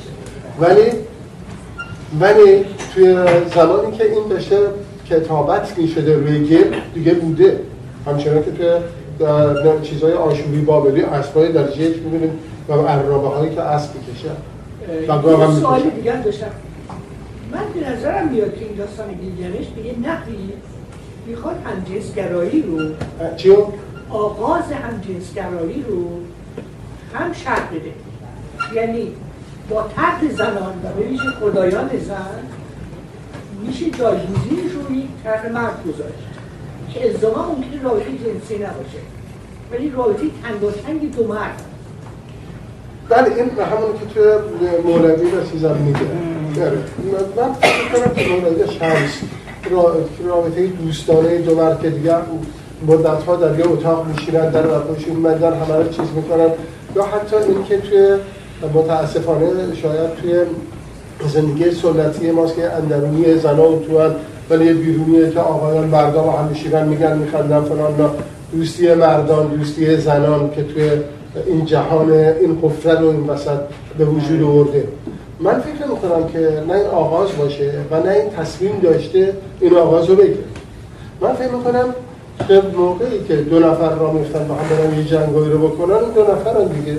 ولی 0.61 0.91
ولی 2.20 2.64
توی 2.95 3.14
زمانی 3.55 3.97
که 3.99 4.05
این 4.05 4.29
داشته 4.31 4.59
کتابت 5.11 5.79
می 5.79 5.89
شده 5.89 6.14
روی 6.14 6.45
گل 6.45 6.77
دیگه 6.95 7.14
بوده. 7.14 7.61
همچنان 8.07 8.43
که 8.43 8.79
چیزهای 9.83 10.12
آشوری 10.12 10.61
بابلی 10.61 11.03
اسبای 11.03 11.53
درجه 11.53 11.83
یک 11.83 12.03
می‌بینیم 12.03 12.39
و 12.69 12.73
عرابه 12.73 13.29
هایی 13.29 13.55
که 13.55 13.61
اسب 13.62 13.91
می‌کشه. 13.95 14.31
و 15.09 15.12
هم 15.12 15.61
سوالی 15.61 15.91
دیگر 15.91 16.17
داشتم. 16.17 16.51
من 17.53 17.81
به 17.81 17.91
نظرم 17.91 18.29
میاد 18.29 18.55
که 18.59 18.64
این 18.64 18.77
داستان 18.77 19.07
گیلگمش 19.12 19.67
به 19.67 19.83
یه 19.83 19.95
نحوی 20.03 20.53
می‌خواد 21.27 21.57
همجنسگرایی 21.64 22.62
رو. 22.62 22.79
چیو؟ 23.37 23.67
آغاز 24.11 24.62
همجنسگرایی 24.73 25.85
رو 25.89 26.05
هم 27.14 27.33
شرط 27.33 27.71
بده. 27.71 27.93
یعنی 28.75 29.12
با 29.71 29.83
تحت 29.97 30.31
زنان 30.33 30.75
و 30.85 31.01
به 31.01 31.19
خدایان 31.41 31.89
زن 31.89 32.43
میشه 33.67 33.91
جایگزینش 33.91 34.73
رو 34.73 34.97
یک 34.97 35.07
طرف 35.25 35.45
مرد 35.45 35.83
گذاشت. 35.89 36.36
که 36.95 37.11
ازدواج 37.11 37.37
ممکنه 37.37 37.82
رابطه 37.82 38.05
جنسی 38.05 38.55
نباشه. 38.55 39.01
ولی 39.72 39.91
رابطه 39.91 40.22
تنگ 40.87 41.16
دو 41.16 41.26
مرد. 41.26 41.62
بله 43.09 43.26
این 43.26 43.51
همون 43.51 43.93
که 43.99 44.14
توی 44.14 44.93
مولوی 44.93 45.30
و 45.30 45.51
چیزم 45.53 45.76
میگه. 45.76 46.01
آره. 46.66 46.78
من 47.37 47.53
فکر 47.53 47.89
کنم 47.95 48.14
که 48.14 48.28
مولوی 48.28 48.72
شمس 48.72 49.20
رابطه 50.28 50.66
دوستانه 50.66 51.39
دو 51.39 51.57
مرد 51.57 51.82
که 51.82 51.91
دیگه 51.91 52.14
مدت 52.87 53.22
ها 53.22 53.37
در 53.37 53.59
یه 53.59 53.66
اتاق 53.66 54.07
میشینن 54.07 54.51
در 54.51 54.66
و 54.66 54.80
پشون 54.80 55.16
مدن 55.16 55.53
همه 55.53 55.76
رو 55.76 55.89
چیز 55.89 56.07
می‌کنن. 56.16 56.49
یا 56.97 57.03
حتی 57.03 57.37
این 57.37 57.64
که 57.64 57.78
توی 57.78 58.16
متاسفانه 58.74 59.74
شاید 59.82 60.14
توی 60.14 60.41
زندگی 61.28 61.70
سنتی 61.70 62.30
ماست 62.30 62.57
که 62.57 62.72
اندرونی 62.72 63.39
زنان 63.39 63.80
تو 63.80 64.11
ولی 64.51 64.73
بیرونیه 64.73 65.31
که 65.31 65.41
آقایان 65.41 65.87
مردان 65.87 66.25
با 66.25 66.33
هم 66.33 66.49
میشیرن 66.49 66.89
میگن 66.89 67.19
میخندن 67.19 67.61
فلان 67.61 68.11
دوستی 68.53 68.95
مردان 68.95 69.47
دوستی 69.47 69.97
زنان 69.97 70.51
که 70.51 70.63
توی 70.63 70.91
این 71.47 71.65
جهان 71.65 72.11
این 72.13 72.59
خفره 72.63 73.01
رو 73.01 73.09
این 73.09 73.27
وسط 73.27 73.59
به 73.99 74.05
وجود 74.05 74.43
آورده. 74.43 74.89
من 75.41 75.61
فکر 75.61 75.87
می‌کنم 75.87 76.29
که 76.33 76.63
نه 76.69 76.75
این 76.75 76.87
آغاز 76.87 77.29
باشه 77.39 77.73
و 77.91 78.01
نه 78.01 78.11
این 78.11 78.31
تصمیم 78.31 78.81
داشته 78.83 79.35
این 79.61 79.75
آغاز 79.77 80.07
رو 80.11 80.17
بگه 80.17 80.39
من 81.21 81.35
فکر 81.35 81.51
می‌کنم 81.51 81.95
که 82.49 82.63
موقعی 82.77 83.25
که 83.29 83.37
دو 83.37 83.59
نفر 83.59 83.95
را 83.95 84.13
میفتن 84.13 84.49
با 84.49 84.55
هم 84.55 84.69
برن 84.77 84.99
یه 84.99 85.05
جنگایی 85.05 85.51
رو 85.51 85.69
بکنن 85.69 86.01
دو 86.15 86.23
نفر 86.23 86.65
دیگه. 86.65 86.99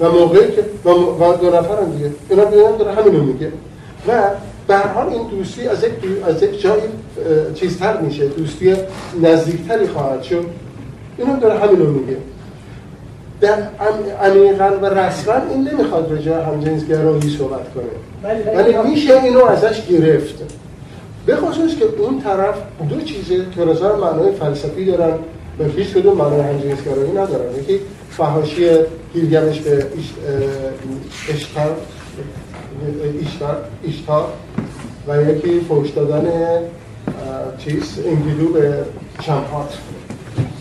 و 0.00 0.10
موقعی 0.10 0.50
که 0.50 0.90
و, 0.90 1.36
دو 1.40 1.46
نفر 1.46 1.82
دیگه. 1.82 2.10
اینا 2.30 2.44
بیان 2.44 2.76
داره 2.76 2.92
همینو 2.92 3.24
میگه. 3.24 3.52
و 4.08 4.12
به 4.66 4.76
حال 4.78 5.08
این 5.08 5.28
دوستی 5.28 5.68
از 5.68 5.84
یک 5.84 6.00
دو- 6.00 6.26
از 6.26 6.42
یک 6.42 6.60
جایی 6.60 6.82
چیزتر 7.54 8.00
میشه 8.00 8.26
دوستی 8.26 8.74
نزدیکتری 9.22 9.86
خواهد 9.86 10.22
شد. 10.22 10.44
اینو 11.18 11.40
داره 11.40 11.58
همینو 11.58 11.84
میگه. 11.90 12.16
در 13.40 13.62
عمیقا 14.22 14.70
و 14.82 14.86
رسما 14.86 15.34
این 15.50 15.68
نمی‌خواد 15.68 16.10
راجع 16.10 16.32
به 16.32 16.44
همجنسگرایی 16.44 17.36
صحبت 17.38 17.74
کنه. 17.74 17.84
ولی- 18.54 18.90
میشه 18.90 19.22
اینو 19.22 19.44
ازش 19.44 19.82
گرفت. 19.90 20.34
به 21.26 21.36
خصوص 21.36 21.74
که 21.76 21.84
اون 21.98 22.20
طرف 22.20 22.54
دو 22.88 23.00
چیزه 23.00 23.36
که 23.54 23.64
نظر 23.64 23.96
معنای 23.96 24.32
فلسفی 24.32 24.84
دارن 24.84 25.12
و 25.58 25.64
هیچ 25.76 25.88
کدوم 25.94 26.16
معنای 26.16 26.40
همجنسگرایی 26.40 27.10
ندارن. 27.10 27.54
یکی 27.60 27.80
فحاشی 28.10 28.68
گیلگمش 29.14 29.60
به 29.60 29.86
اشتر 31.34 31.66
ایشتار 33.82 34.32
و 35.08 35.22
یکی 35.22 35.60
فوش 35.60 35.90
دادن 35.90 36.26
چیز 37.58 37.98
انگیدو 38.06 38.48
به 38.48 38.84
چمپات 39.20 39.78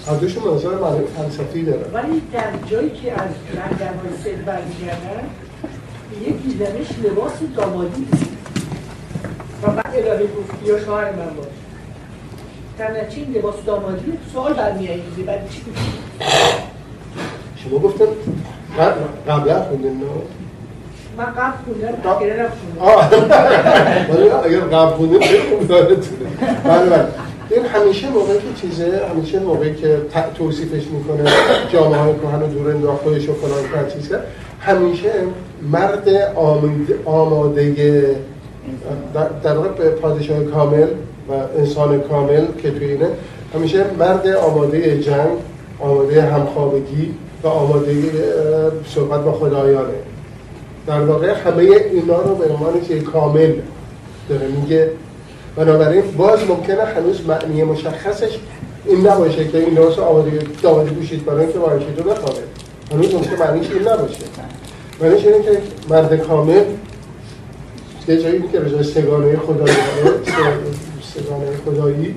هر 0.07 0.15
دوشون 0.15 0.43
به 0.43 0.49
نظر 0.51 0.69
معنای 0.69 1.05
فلسفی 1.05 1.63
دارن 1.63 1.93
ولی 1.93 2.21
در 2.33 2.69
جایی 2.69 2.89
که 2.89 3.11
از 3.13 3.29
لندن 3.55 3.93
های 3.99 4.17
سر 4.23 4.41
برمیگردن 4.41 5.29
یک 6.21 6.41
دیدنش 6.43 6.87
لباس 7.03 7.33
دامادی. 7.55 8.07
و 9.63 9.71
بعد 9.71 9.93
اداره 9.93 10.23
گفت 10.23 10.67
یا 10.67 10.79
شوهر 10.79 11.11
من 11.11 11.29
باش. 11.35 13.17
این 13.17 13.33
لباس 13.35 13.55
دامادی 13.65 14.13
سوال 14.33 14.53
برمیانگیزه. 14.53 15.23
بعد 15.25 15.49
چی 15.49 15.61
شما 17.55 17.93
قبل 18.77 19.01
قبلا 19.27 19.63
خوندین 19.63 19.97
نه؟ 19.97 20.05
من 21.17 21.25
قبل 21.25 21.53
خوندم 21.65 21.93
ولی 24.09 24.29
اگر 24.29 24.59
قبل 24.77 25.03
یادتونه. 25.69 26.29
بله 26.63 26.89
بله. 26.89 27.05
این 27.49 27.65
همیشه 27.65 28.09
موقعی 28.09 28.37
که 28.37 28.61
چیزه 28.61 29.01
همیشه 29.13 29.39
موقعی 29.39 29.75
که 29.75 29.97
توصیفش 30.37 30.83
می‌کنه 30.87 31.31
جامعه 31.73 31.99
های 31.99 32.13
کهن 32.13 32.41
و 32.43 32.47
دور 32.47 32.71
انداخت 32.71 33.01
خودش 33.03 33.29
و 33.29 33.33
فلان 33.33 33.63
کرد 33.73 33.93
چیز 33.93 34.09
کرد. 34.09 34.23
همیشه 34.59 35.11
مرد 35.71 36.09
آماده, 36.35 36.95
آماده 37.05 38.15
در- 39.43 39.57
واقع 39.57 39.89
پادشاه 39.89 40.43
کامل 40.43 40.87
و 41.29 41.33
انسان 41.59 41.99
کامل 42.01 42.45
که 42.61 42.71
توی 42.71 42.87
اینه 42.91 43.07
همیشه 43.55 43.85
مرد 43.99 44.27
آماده 44.27 44.99
جنگ 44.99 45.29
آماده 45.79 46.21
همخوابگی 46.21 47.13
و 47.43 47.47
آماده 47.47 47.93
صحبت 48.87 49.19
با 49.21 49.31
خدایانه. 49.31 49.93
در 50.87 51.01
واقع 51.01 51.33
همه 51.33 51.63
اینا 51.63 52.21
رو 52.21 52.35
به 52.35 52.45
عنوان 52.45 52.81
چیز 52.81 53.03
کامل 53.03 53.53
داره 54.29 54.47
میگه. 54.47 54.91
بنابراین 55.55 56.03
باز 56.17 56.39
ممکنه 56.49 56.83
هنوز 56.83 57.21
معنی 57.27 57.63
مشخصش 57.63 58.37
این 58.85 59.07
نباشه 59.07 59.47
که 59.47 59.57
این 59.57 59.77
لباس 59.77 59.99
آماده 59.99 60.39
دامادی 60.61 60.89
پوشید 60.89 61.25
برای 61.25 61.43
اینکه 61.43 61.59
وارشی 61.59 61.85
رو 61.97 62.03
بخوابه. 62.03 62.39
هنوز 62.91 63.13
ممکنه 63.13 63.39
معنیش 63.39 63.71
این 63.71 63.81
نباشه. 63.87 64.17
معنیش 65.01 65.25
اینه 65.25 65.43
که 65.43 65.61
مرد 65.89 66.15
کامل 66.15 66.63
یه 68.07 68.21
جایی 68.21 68.43
که 68.51 68.59
رجای 68.59 68.83
سگانه 68.83 69.37
خدایی 69.37 69.77
سگانه 71.13 71.45
خدایی 71.65 72.15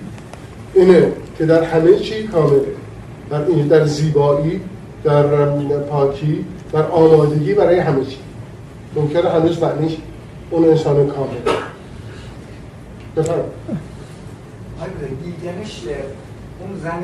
اینه 0.74 1.12
که 1.38 1.46
در 1.46 1.62
همه 1.62 1.98
چی 1.98 2.22
کامله. 2.22 2.60
در, 3.30 3.42
در 3.78 3.84
زیبایی 3.84 4.60
در 5.04 5.22
پاکی 5.90 6.44
در 6.72 6.86
آمادگی 6.86 7.54
برای 7.54 7.78
همه 7.78 8.04
چی. 8.04 8.16
ممکنه 8.96 9.30
هنوز 9.30 9.62
معنیش 9.62 9.96
اون 10.50 10.64
انسان 10.64 11.06
کامل 11.06 11.36
بفرم 13.16 13.44
گیلگمش 15.24 15.82
اون 16.60 16.80
زن 16.82 17.00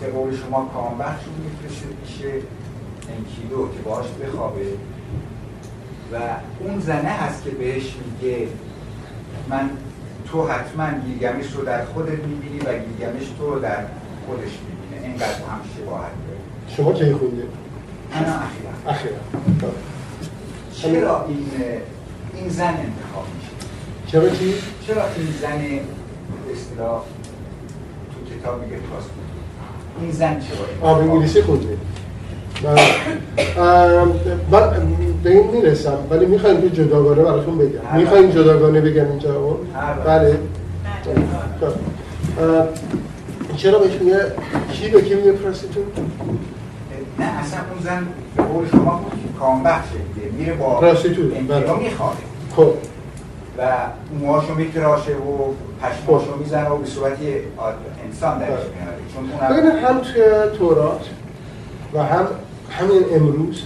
به 0.00 0.10
قول 0.10 0.36
شما 0.36 0.70
کامبخش 0.74 1.24
رو 1.24 1.32
میفرسته 1.44 1.86
پیش 2.06 2.22
انکیدو 3.08 3.68
که 3.68 3.78
باهاش 3.84 4.06
بخوابه. 4.22 4.66
و 6.12 6.16
اون 6.60 6.80
زنه 6.80 7.08
هست 7.08 7.44
که 7.44 7.50
بهش 7.50 7.82
میگه 7.82 8.48
من 9.48 9.70
تو 10.30 10.48
حتما 10.48 10.86
گیلگمش 11.06 11.52
رو 11.52 11.64
در 11.64 11.84
خودت 11.84 12.18
می‌بینی 12.26 12.58
و 12.58 12.72
گیلگمش 12.78 13.28
تو 13.38 13.54
رو 13.54 13.60
در 13.60 13.78
خودش 14.26 14.50
می‌بینه 14.68 15.06
اینقدر 15.06 15.26
هم 15.26 15.60
شباهت 15.76 16.12
داره. 16.26 16.40
شما 16.76 16.92
کی 16.92 17.12
خونده؟ 17.12 17.42
انا 18.12 18.26
اخیرا. 18.26 18.92
اخیرا. 18.92 19.16
چرا 20.82 21.26
این 21.28 21.46
این 22.34 22.48
زن 22.48 22.64
انتخاب 22.64 23.24
میشه؟ 23.34 23.66
چرا 24.06 24.28
چی؟ 24.28 24.54
چرا 24.86 25.02
این 25.16 25.26
زن 25.42 25.58
به 25.58 26.52
اصطلاح 26.52 27.02
تو 28.10 28.34
کتاب 28.34 28.62
میگه 28.64 28.76
پراست 28.76 29.10
این 30.00 30.10
زن 30.10 30.40
چرا 30.40 30.90
آب 30.90 30.98
انگلیسی 30.98 31.42
خونده 31.42 31.76
بله. 32.62 32.80
من 34.50 34.86
به 35.22 35.30
این 35.30 35.46
می‌رسم 35.50 35.98
ولی 36.10 36.26
می‌خوایم 36.26 36.60
که 36.60 36.70
جداگانه 36.70 37.22
براتون 37.22 37.58
بگم. 37.58 37.96
می‌خوایم 37.96 38.30
جداگانه 38.30 38.80
بگم 38.80 39.08
اینجا 39.10 39.34
رو؟ 39.34 39.58
بله. 40.06 40.38
چرا 43.56 43.78
بهش 43.78 43.92
میگه 44.00 44.18
کی 44.72 44.88
به 44.88 45.02
کی 45.02 45.14
میگه 45.14 45.32
پراستیتوت؟ 45.32 45.84
نه 47.18 47.24
اصلا 47.40 47.58
اون 47.72 47.82
زن 47.82 48.06
به 48.36 48.42
قول 48.42 48.68
شما 48.68 49.00
کامبخشه 49.38 49.90
دیگه 50.14 50.30
میره 50.38 50.54
با 50.54 50.78
انتقام 51.36 51.78
بله. 51.78 51.88
میخوابه. 51.88 52.16
خب. 52.56 52.72
و 53.58 53.62
موهاشو 54.20 54.54
میتراشه 54.54 55.12
و 55.12 55.52
پشماشو 55.82 56.36
می‌زنه 56.36 56.68
و 56.68 56.76
به 56.76 56.86
صورتی 56.86 57.34
آد- 57.56 57.74
انسان 58.04 58.38
درش 58.38 58.48
میاره 58.48 58.96
چون 59.14 59.56
ببین 59.56 59.70
اونم 59.70 59.84
هم 59.84 60.00
توی 60.00 60.22
تورات 60.58 61.06
و 61.94 62.02
هم 62.02 62.26
همین 62.70 63.02
امروز 63.14 63.62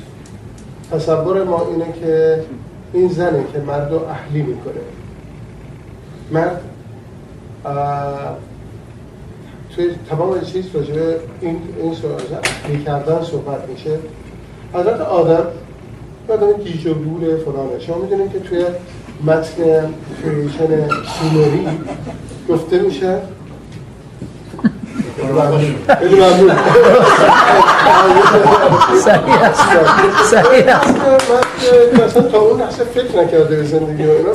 تصور 0.93 1.45
ما 1.45 1.67
اینه 1.71 1.93
که 2.01 2.45
این 2.93 3.09
زنه 3.09 3.45
که 3.53 3.59
مرد 3.59 3.93
رو 3.93 4.01
اهلی 4.09 4.43
می‌کنه. 4.43 4.75
مرد 6.31 6.61
توی 9.77 9.91
تمام 10.11 10.41
چیز 10.41 10.65
راجع 10.75 10.95
به 10.95 11.21
این 11.41 11.59
این 11.81 11.95
سوال 11.95 12.21
کردن 12.87 13.23
صحبت 13.23 13.69
میشه. 13.69 13.99
حضرت 14.73 15.01
آدم 15.01 15.47
آدم 16.29 16.53
گیج 16.53 16.87
و 16.87 16.95
گول 16.95 17.37
فلانه 17.37 17.79
شما 17.79 17.99
می‌دونید 17.99 18.33
که 18.33 18.41
توی 18.41 18.65
متن 19.25 19.95
کریشن 20.23 20.89
سومری 20.89 21.67
گفته 22.49 22.79
میشه 22.79 23.19
خیلی 25.99 26.15
ممنون. 26.15 26.51
صحیح 29.05 29.43
است. 29.43 29.63
صحیح 30.31 30.77
است. 30.77 30.95
من 31.99 32.05
مثلا 32.05 32.23
تا 32.23 32.39
اون 32.39 32.61
لحظه 32.61 32.85
فکر 32.85 33.23
نکرده 33.23 33.57
به 33.57 33.65
زندگی 33.65 34.07
و 34.07 34.11
اینا. 34.11 34.31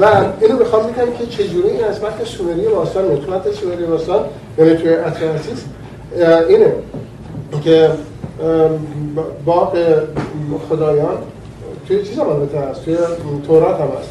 و 0.00 0.24
اینو 0.40 0.58
می‌خوام 0.58 0.82
بگم 0.82 1.12
که 1.18 1.26
چجوری 1.26 1.68
این 1.68 1.84
از 1.84 2.02
متن 2.02 2.24
سومری 2.24 2.68
باستان 2.68 3.04
متن 3.04 3.52
سومری 3.60 3.84
باستان 3.84 4.20
یعنی 4.58 4.76
توی 4.76 4.88
اتلانتیس 4.88 5.64
اینه 6.48 6.72
که 7.64 7.90
باغ 9.44 9.76
خدایان 10.68 11.16
توی 11.88 12.02
چیز 12.02 12.18
هم 12.18 12.28
البته 12.28 12.58
هست 12.58 12.84
توی 12.84 12.96
تورات 13.46 13.80
هم 13.80 13.88
هست. 14.00 14.10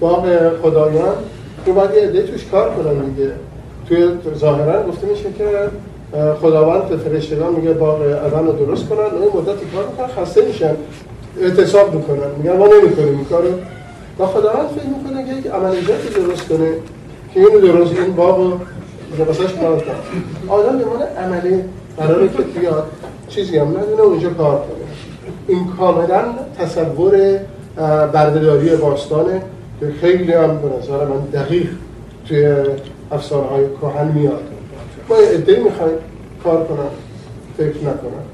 باغ 0.00 0.26
خدایان 0.62 1.14
تو 1.66 1.72
باید 1.72 1.90
یه 1.94 2.02
عده 2.02 2.22
توش 2.22 2.44
کار 2.50 2.70
کنن 2.70 2.98
دیگه. 2.98 3.30
توی 3.90 4.08
ظاهرا 4.38 4.82
گفته 4.88 5.06
میشه 5.06 5.24
که 5.38 5.44
خداوند 6.40 6.88
به 6.88 6.96
فرشتگان 6.96 7.54
میگه 7.54 7.72
باغ 7.72 8.02
عدن 8.02 8.46
رو 8.46 8.52
درست 8.52 8.88
کنن 8.88 8.98
و 8.98 9.22
این 9.22 9.30
مدتی 9.34 9.66
کار 9.74 9.86
می‌کنن 9.86 10.06
خسته 10.06 10.46
میشن 10.46 10.74
اعتصاب 11.40 11.94
می‌کنن 11.94 12.30
میگن 12.38 12.56
ما 12.56 12.66
نمی‌کنیم 12.66 13.08
این 13.08 13.24
کارو. 13.24 13.48
و 14.18 14.26
خداوند 14.26 14.68
فکر 14.68 14.86
می‌کنه 14.86 15.26
که 15.26 15.40
یک 15.40 15.54
عملیاتی 15.54 16.08
درست 16.14 16.48
کنه 16.48 16.72
که 17.34 17.40
اینو 17.40 17.60
درست 17.60 17.92
این 17.98 18.12
باغ 18.12 18.38
رو 18.38 18.60
واسش 19.24 19.54
کار 19.54 19.80
کنه. 19.80 19.94
آدم 20.48 20.78
به 20.78 20.84
عملی 21.20 21.64
قراره 21.98 22.28
که 22.28 22.42
بیاد 22.60 22.84
چیزی 23.28 23.58
هم 23.58 23.68
ندونه 23.68 24.02
اونجا 24.02 24.30
کار 24.30 24.56
کنه. 24.56 24.86
این 25.48 25.66
کاملا 25.78 26.24
تصور 26.58 27.38
بردهداری 28.12 28.76
باستانه 28.76 29.42
که 29.80 29.86
خیلی 30.00 30.32
هم 30.32 30.58
به 30.58 30.68
نظر 30.78 31.04
من 31.04 31.20
دقیق 31.32 31.68
توی 32.28 32.54
افسانه 33.12 33.46
های 33.46 33.64
کهن 33.80 34.08
میاد. 34.08 34.42
ما 35.08 35.16
یه 35.16 35.28
عده 35.28 35.62
می‌خوایم 35.62 35.98
کار 36.44 36.64
کنن 36.64 36.88
فکر 37.56 37.78
نکنن 37.78 38.24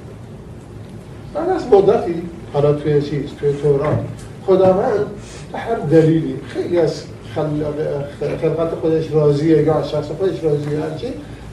بعد 1.35 1.49
از 1.51 1.67
مدتی 1.73 2.23
حالا 2.53 2.73
توی 2.73 3.03
چیز 3.03 3.25
توی 3.41 3.53
تورات 3.63 3.99
خداوند 4.47 5.07
به 5.53 5.59
هر 5.59 5.75
دلیلی 5.75 6.35
خیلی 6.49 6.79
از 6.79 7.03
خل- 7.35 8.37
خلقت 8.41 8.75
خودش 8.81 9.13
راضیه 9.13 9.63
یا 9.63 9.75
از 9.75 9.91
شخص 9.91 10.07
خودش 10.19 10.45
راضیه 10.45 10.81
هرچی 10.81 11.07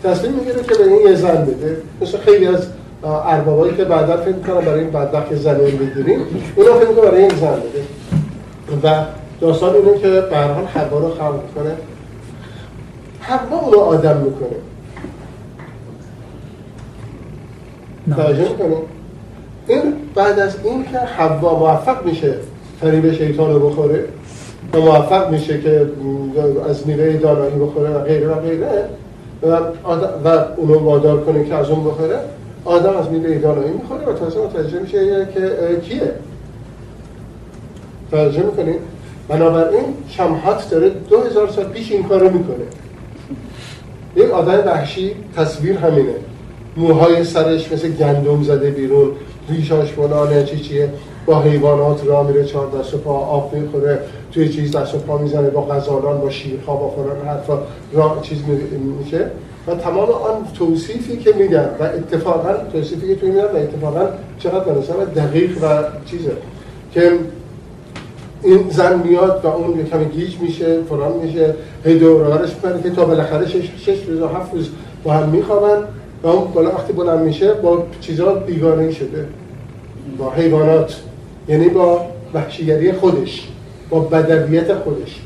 تصمیم 0.03 0.33
می‌گیره 0.33 0.63
که 0.63 0.75
به 0.75 0.83
این 0.83 1.07
یه 1.07 1.15
زن 1.15 1.45
بده. 1.45 1.77
مثل 2.01 2.17
خیلی 2.17 2.47
از 2.47 2.67
اربابایی 3.03 3.75
که 3.75 3.85
بعدا 3.85 4.17
فکر 4.17 4.35
می‌کنن 4.35 4.61
برای 4.65 4.79
این 4.79 4.91
بدبخت 4.91 5.35
زن 5.35 5.57
بگیریم 5.57 6.19
اونا 6.55 6.73
فکر 6.73 6.89
می‌کنن 6.89 7.05
برای 7.05 7.21
این 7.21 7.35
زن 7.35 7.55
بده. 7.55 7.83
و 8.83 9.05
داستان 9.41 9.75
اینه 9.75 9.99
که 9.99 10.07
به 10.07 10.37
هر 10.37 10.47
حال 10.87 11.01
رو 11.01 11.09
خلق 11.09 11.33
می‌کنه 11.47 11.75
حوا 13.27 13.59
اونو 13.59 13.79
آدم 13.79 14.17
می‌کنه. 14.17 14.57
توجه 18.15 18.49
می‌کنه 18.49 18.75
این 19.67 19.93
بعد 20.15 20.39
از 20.39 20.55
این 20.63 20.83
که 20.83 20.97
حوا 20.97 21.59
موفق 21.59 22.05
میشه 22.05 22.35
فریب 22.81 23.13
شیطان 23.13 23.53
رو 23.53 23.69
بخوره 23.69 24.05
و 24.73 24.79
موفق 24.79 25.31
میشه 25.31 25.61
که 25.61 25.89
از 26.69 26.87
میوه 26.87 27.13
دانایی 27.13 27.55
بخوره 27.55 27.89
و 27.89 27.99
غیره 27.99 28.27
و 28.27 28.35
غیره 28.35 28.89
و, 29.43 29.47
و 30.25 30.45
اونو 30.57 30.79
وادار 30.79 31.23
کنه 31.23 31.45
که 31.45 31.55
از 31.55 31.69
اون 31.69 31.83
بخوره 31.83 32.19
آدم 32.65 32.97
از 32.97 33.09
میوه 33.09 33.37
دانایی 33.37 33.71
می‌خوره 33.71 34.05
و 34.05 34.13
تازه 34.13 34.39
متوجه 34.39 34.79
میشه 34.79 35.27
که 35.33 35.41
کیه. 35.83 36.11
توجه 38.11 38.43
می‌کنید 38.43 38.79
بنابراین 39.27 39.83
شمحات 40.09 40.69
داره 40.69 40.89
دو 40.89 41.21
هزار 41.21 41.49
سال 41.49 41.65
پیش 41.65 41.91
این 41.91 42.03
کار 42.03 42.19
رو 42.19 42.37
می‌کنه. 42.37 42.65
یک 44.15 44.29
آدم 44.31 44.67
وحشی 44.67 45.11
تصویر 45.35 45.77
همینه. 45.77 46.15
موهای 46.77 47.23
سرش 47.23 47.71
مثل 47.71 47.89
گندم 47.89 48.43
زده 48.43 48.71
بیرون 48.71 49.11
ریشاش 49.49 49.91
فلانه 49.91 50.43
چی 50.43 50.59
چیه. 50.59 50.89
با 51.25 51.41
حیوانات 51.41 52.07
را 52.07 52.23
میره 52.23 52.45
چهار 52.45 52.69
دست 52.79 52.93
و 52.93 52.97
پا 52.97 53.13
آب 53.13 53.53
می‌خوره 53.53 53.99
توی 54.31 54.49
چیز 54.49 54.75
دست 54.75 54.95
و 54.95 54.97
پا 54.97 55.17
می‌زنه 55.17 55.49
با 55.49 55.61
غزالان 55.61 56.21
با 56.21 56.29
شیرها 56.29 56.75
با 56.75 56.89
فلان 56.89 57.27
حرفا 57.27 57.59
را 57.93 58.17
چیز 58.21 58.37
می- 58.47 58.77
میشه. 59.03 59.31
و 59.67 59.75
تمام 59.75 60.09
آن 60.09 60.47
توصیفی 60.57 61.17
که 61.17 61.33
میدن 61.33 61.69
و 61.79 61.83
اتفاقا 61.83 62.53
توصیفی 62.73 63.07
که 63.07 63.15
توی 63.15 63.29
میدن 63.29 63.43
و 63.43 63.57
اتفاقا 63.57 64.07
چقدر 64.39 64.73
به 64.73 65.21
دقیق 65.21 65.63
و 65.63 65.67
چیزه 66.05 66.31
که 66.93 67.11
این 68.43 68.69
زن 68.69 68.99
میاد 68.99 69.41
و 69.43 69.47
اون 69.47 69.77
یه 69.79 69.85
کمی 69.85 70.05
گیج 70.05 70.37
میشه 70.39 70.81
فلان 70.89 71.11
میشه 71.23 71.55
هی 71.85 71.99
دورارش 71.99 72.49
می‌کنه 72.55 72.81
که 72.83 72.89
تا 72.89 73.05
بالاخره 73.05 73.47
شش, 73.47 73.69
شش 73.77 74.03
روز 74.07 74.19
و 74.19 74.27
هفت 74.27 74.53
روز 74.53 74.69
با 75.03 75.13
هم 75.13 75.29
میخوابن 75.29 75.83
و 76.23 76.27
اون 76.27 76.51
بالا 76.51 76.69
وقتی 76.69 76.93
بلند 76.93 77.19
میشه 77.19 77.53
با 77.53 77.83
چیزا 78.01 78.33
بیگانه 78.33 78.91
شده 78.91 79.27
با 80.17 80.31
حیوانات 80.31 81.01
یعنی 81.47 81.69
با 81.69 82.01
وحشیگری 82.33 82.91
خودش 82.91 83.47
با 83.89 83.99
بدویت 83.99 84.73
خودش 84.73 85.21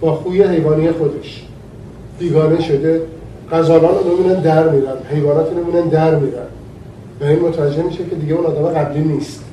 با 0.00 0.14
خوی 0.14 0.42
حیوانی 0.42 0.90
خودش 0.90 1.44
بیگانه 2.18 2.62
شده. 2.62 3.02
غزالان 3.52 3.94
رو 3.94 4.16
می‌بینن 4.16 4.40
در 4.40 4.68
میرن 4.68 4.96
حیوانات 5.10 5.46
رو 5.52 5.90
در 5.90 6.14
میرن. 6.14 6.46
و 7.20 7.24
این 7.24 7.38
متوجه 7.38 7.82
میشه 7.82 7.98
که 8.10 8.16
دیگه 8.16 8.34
اون 8.34 8.46
آدم 8.46 8.68
قبلی 8.68 9.00
نیست. 9.00 9.44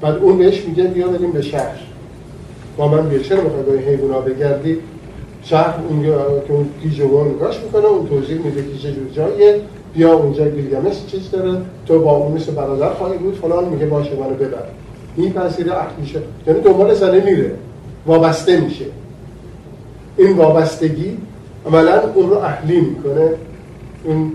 بعد 0.00 0.16
اون 0.16 0.38
بهش 0.38 0.64
میگه 0.64 0.84
بیا 0.84 1.08
بریم 1.08 1.32
به 1.32 1.42
شهر. 1.42 1.78
با 2.80 2.88
من 2.88 3.08
بیا 3.08 3.18
چرا 3.18 3.40
می‌خوای 3.40 3.62
با 3.62 3.72
این 3.72 3.82
حیونا 3.82 4.20
بگردی؟ 4.20 4.78
شهر 5.42 5.74
اونجا 5.88 6.40
که 6.46 6.52
اون 6.52 6.68
گیج 6.82 7.00
و 7.00 7.24
نگاش 7.24 7.60
می‌کنه 7.60 7.84
اون 7.84 8.08
توضیح 8.08 8.38
میده 8.38 8.62
که 8.62 8.78
چه 8.78 8.92
جور 8.92 9.08
جاییه. 9.16 9.60
بیا 9.94 10.12
اونجا 10.12 10.48
گیلگمش 10.48 10.94
چیز 11.10 11.30
داره. 11.30 11.58
تو 11.86 11.98
با 11.98 12.16
اون 12.16 12.32
مثل 12.32 12.52
برادر 12.52 12.94
خواهی 12.94 13.18
بود. 13.18 13.34
فلان 13.34 13.64
میگه 13.64 13.86
باشه 13.86 14.16
منو 14.16 14.34
ببر. 14.34 14.62
میپذیره 15.16 15.72
عهد 15.72 15.98
میشه. 16.00 16.20
یعنی 16.46 16.60
دنبال 16.60 16.94
زنه 16.94 17.24
میره. 17.24 17.52
وابسته 18.06 18.60
میشه. 18.60 18.84
این 20.16 20.36
وابستگی 20.36 21.18
عملا 21.66 22.00
اون 22.14 22.30
رو 22.30 22.38
اهلی 22.38 22.80
می‌کنه. 22.80 23.30
اون 24.04 24.32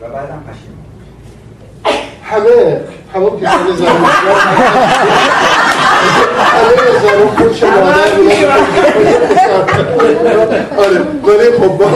و 0.00 0.08
بعدم 0.08 0.42
همه 2.22 2.80
همون 3.14 3.40
کسان 3.40 3.76
زن 3.76 3.86
آره 10.78 11.00
ولی 11.24 11.50
خب 11.58 11.68
با 11.68 11.86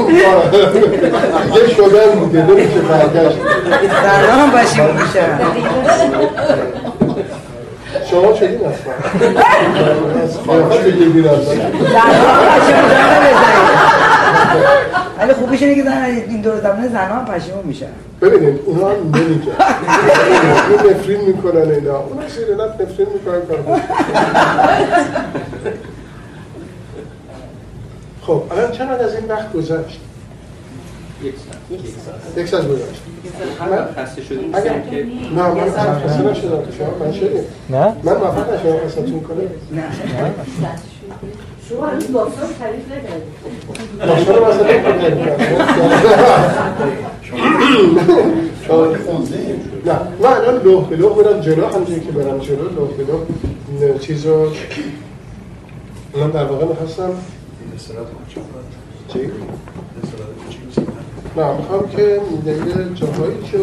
یه 1.57 1.75
شدن 1.77 2.11
بوده 2.19 2.43
نمیشه 2.43 2.81
برگشت 2.81 3.39
زنها 4.03 4.43
هم 4.43 4.51
پشیمون 4.51 4.91
میشن 4.91 5.41
شما 8.11 8.35
شدید 8.35 8.61
اصلا 8.63 8.95
از 10.23 10.39
اصلا 10.39 11.51
زنها 11.93 12.31
هم 12.31 12.61
پشیمون 12.61 12.85
میشن 12.85 14.04
ولی 15.19 15.33
خوبیش 15.33 15.63
اینه 15.63 15.75
که 15.75 15.83
زن 15.83 16.05
این 16.05 16.41
دور 16.41 16.61
زمانه 16.61 16.89
زنها 16.89 17.15
هم 17.15 17.25
پشیمون 17.25 17.65
میشن. 17.65 17.87
ببینید 18.21 18.61
اونا 18.67 18.89
هم 18.89 18.97
نمیگن. 18.97 19.53
این 20.71 20.91
نفرین 20.91 21.21
می‌کنن 21.21 21.71
اینا. 21.71 21.99
اونا 21.99 22.29
سیرنت 22.29 22.81
نفرین 22.81 23.09
می‌کنن 23.13 23.41
کار 23.47 23.81
خب 28.27 28.43
الان 28.51 28.73
چقدر 28.73 29.05
از 29.05 29.15
این 29.15 29.29
وقت 29.29 29.53
گذشت؟ 29.53 30.01
یک 31.23 31.35
ساعت. 31.37 32.39
یک 32.39 32.49
ساعت. 32.49 32.69
گذشت. 32.69 33.03
من 33.61 34.05
خسته 34.05 34.23
شدیم. 34.23 34.51
اگر 34.55 34.73
نه 34.73 35.49
من 35.49 35.71
خسته 35.71 36.23
نشدم. 36.23 36.63
شما 36.79 37.07
من 37.07 37.13
شدیم. 37.13 37.45
نه؟ 37.71 37.93
من 38.03 38.17
موفق 38.17 38.55
نشدم. 38.55 38.89
خستتون 38.89 39.21
کنم 39.21 39.37
شما 41.69 41.87
هنوز 41.87 42.13
داستان 42.13 42.49
تعریف 42.59 42.87
نکردید 42.87 43.33
داستان 43.99 44.39
مثلا 44.43 44.67
نه 49.87 49.99
من 50.21 50.33
الان 50.33 50.63
لوح 50.63 50.89
به 50.89 50.97
لوح 50.97 51.17
میرم 51.17 51.41
جلو 51.41 51.67
همچنین 51.67 52.01
که 52.01 52.13
برم 52.13 52.39
جلو 52.39 52.69
لوح 52.69 52.91
به 52.91 53.05
لوح 53.05 53.99
چیز 53.99 54.27
رو 54.27 54.51
من 56.17 56.31
در 56.31 56.45
واقع 56.45 56.67
می‌خواستم 56.67 57.11
چی؟ 59.09 59.21
نه 61.37 61.57
می‌خوام 61.57 61.89
که 61.89 62.03
یه 62.47 62.95
جاهایی 62.95 63.39
که 63.53 63.59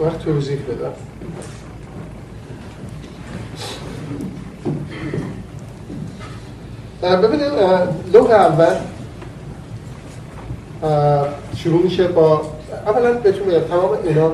وقت 0.00 0.18
توضیح 0.18 0.58
بدم 0.58 1.07
اه، 7.02 7.16
ببینید 7.16 7.52
لوح 8.12 8.30
اول 8.30 8.74
شروع 11.56 11.82
میشه 11.82 12.08
با 12.08 12.42
اولا 12.86 13.12
بهتون 13.12 13.46
بگم 13.46 13.60
تمام 13.60 13.98
اینا 14.04 14.32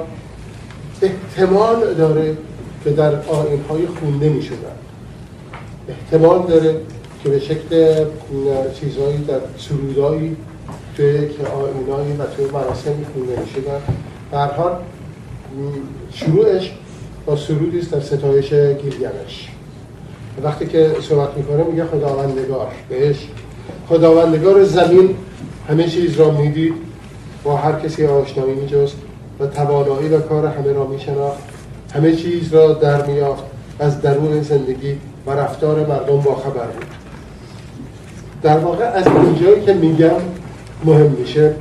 احتمال 1.02 1.94
داره 1.94 2.36
که 2.84 2.90
در 2.90 3.12
آینهای 3.14 3.86
خونده 4.00 4.28
می‌شدن. 4.28 4.56
احتمال 5.88 6.42
داره 6.46 6.80
که 7.22 7.28
به 7.28 7.40
شکل 7.40 8.04
چیزهایی 8.80 9.16
در 9.18 9.40
سرودایی 9.58 10.36
توی 10.96 11.06
یک 11.06 11.30
آینایی 11.40 12.12
و 12.12 12.24
توی 12.36 12.44
مراسمی 12.44 13.06
خونده 13.14 13.40
می‌شدن. 13.40 13.80
به 14.30 14.38
هر 14.38 14.52
حال 14.52 14.72
م، 14.72 14.76
شروعش 16.12 16.72
با 17.26 17.36
سرودی 17.36 17.78
است 17.78 17.90
در 17.90 18.00
ستایش 18.00 18.52
گیلگمش 18.54 19.50
وقتی 20.42 20.66
که 20.66 20.90
صحبت 21.08 21.36
می‌کنه 21.36 21.64
میگه 21.64 21.84
خداوندگار 21.84 22.66
بهش. 22.88 23.28
خداوندگار 23.88 24.64
زمین 24.64 25.16
همه 25.68 25.88
چیز 25.88 26.16
را 26.16 26.30
می‌دید. 26.30 26.74
با 27.44 27.56
هر 27.56 27.72
کسی 27.72 28.06
آشنایی 28.06 28.54
میجست 28.54 28.96
و 29.40 29.46
توانایی 29.46 30.08
و 30.08 30.20
کار 30.20 30.46
همه 30.46 30.72
را 30.72 30.86
میشناخت. 30.86 31.38
همه 31.94 32.12
چیز 32.12 32.54
را 32.54 32.72
در 32.72 33.06
میافت 33.06 33.42
از 33.78 34.02
درون 34.02 34.42
زندگی 34.42 34.98
و 35.26 35.30
رفتار 35.30 35.86
مردم 35.86 36.20
با 36.20 36.34
خبر 36.34 36.66
بود. 36.66 36.86
در 38.42 38.58
واقع 38.58 38.84
از 38.84 39.06
اینجایی 39.06 39.64
که 39.64 39.74
میگم 39.74 40.10
مهم 40.84 41.10
میشه 41.10 41.54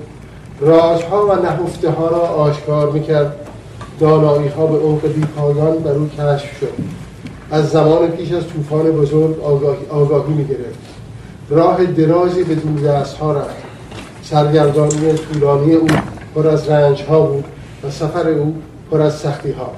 رازها 0.60 1.28
و 1.28 1.36
نهفته 1.46 1.90
ها 1.90 2.08
را 2.08 2.20
آشکار 2.20 2.92
می‌کرد. 2.92 3.36
دانایی 4.00 4.48
ها 4.48 4.68
به 4.68 4.78
عمق 4.78 5.08
بیپایان 5.08 5.78
بر 5.78 5.92
او 5.92 6.08
کشف 6.08 6.60
شد. 6.60 7.03
از 7.54 7.70
زمان 7.70 8.08
پیش 8.08 8.32
از 8.32 8.48
طوفان 8.48 8.92
بزرگ 8.92 9.44
آگاهی, 9.44 9.86
آگاهی 9.90 10.34
می 10.34 10.46
گرفت 10.46 10.80
راه 11.50 11.86
درازی 11.86 12.44
به 12.44 12.56
دور 12.56 12.92
دست 12.92 13.18
ها 13.18 13.34
رفت. 13.34 13.64
سرگردانی 14.24 15.14
طولانی 15.14 15.74
او 15.74 15.88
پر 16.36 16.48
از 16.48 16.70
رنج 16.70 17.02
ها 17.04 17.22
بود 17.22 17.46
و 17.84 17.90
سفر 17.90 18.30
او 18.30 18.56
پر 18.92 19.02
از 19.02 19.16
سختی 19.16 19.52
ها 19.52 19.74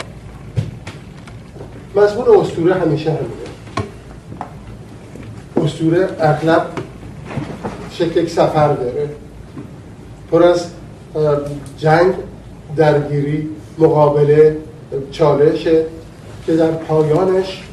مضمون 1.96 2.38
استوره 2.40 2.74
همیشه 2.74 3.12
همینه. 3.12 3.26
استوره 5.66 6.10
اغلب 6.20 6.66
شکل 7.92 8.20
یک 8.20 8.30
سفر 8.30 8.74
داره. 8.74 9.10
پر 10.32 10.44
از 10.44 10.66
جنگ 11.78 12.14
درگیری 12.76 13.50
مقابله 13.78 14.58
چالشه 15.12 15.86
که 16.46 16.56
در 16.56 16.72
پایانش 16.72 17.65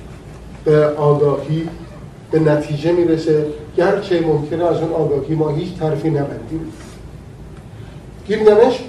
به 0.64 0.86
آگاهی 0.86 1.68
به 2.30 2.38
نتیجه 2.38 2.92
می‌رسه. 2.92 3.46
گرچه 3.76 4.20
ممکنه 4.20 4.64
از 4.64 4.76
اون 4.76 4.92
آگاهی 4.92 5.34
ما 5.34 5.48
هیچ 5.48 5.78
طرفی 5.78 6.10
نبندیم. 6.10 6.72
گیلگمش 8.28 8.84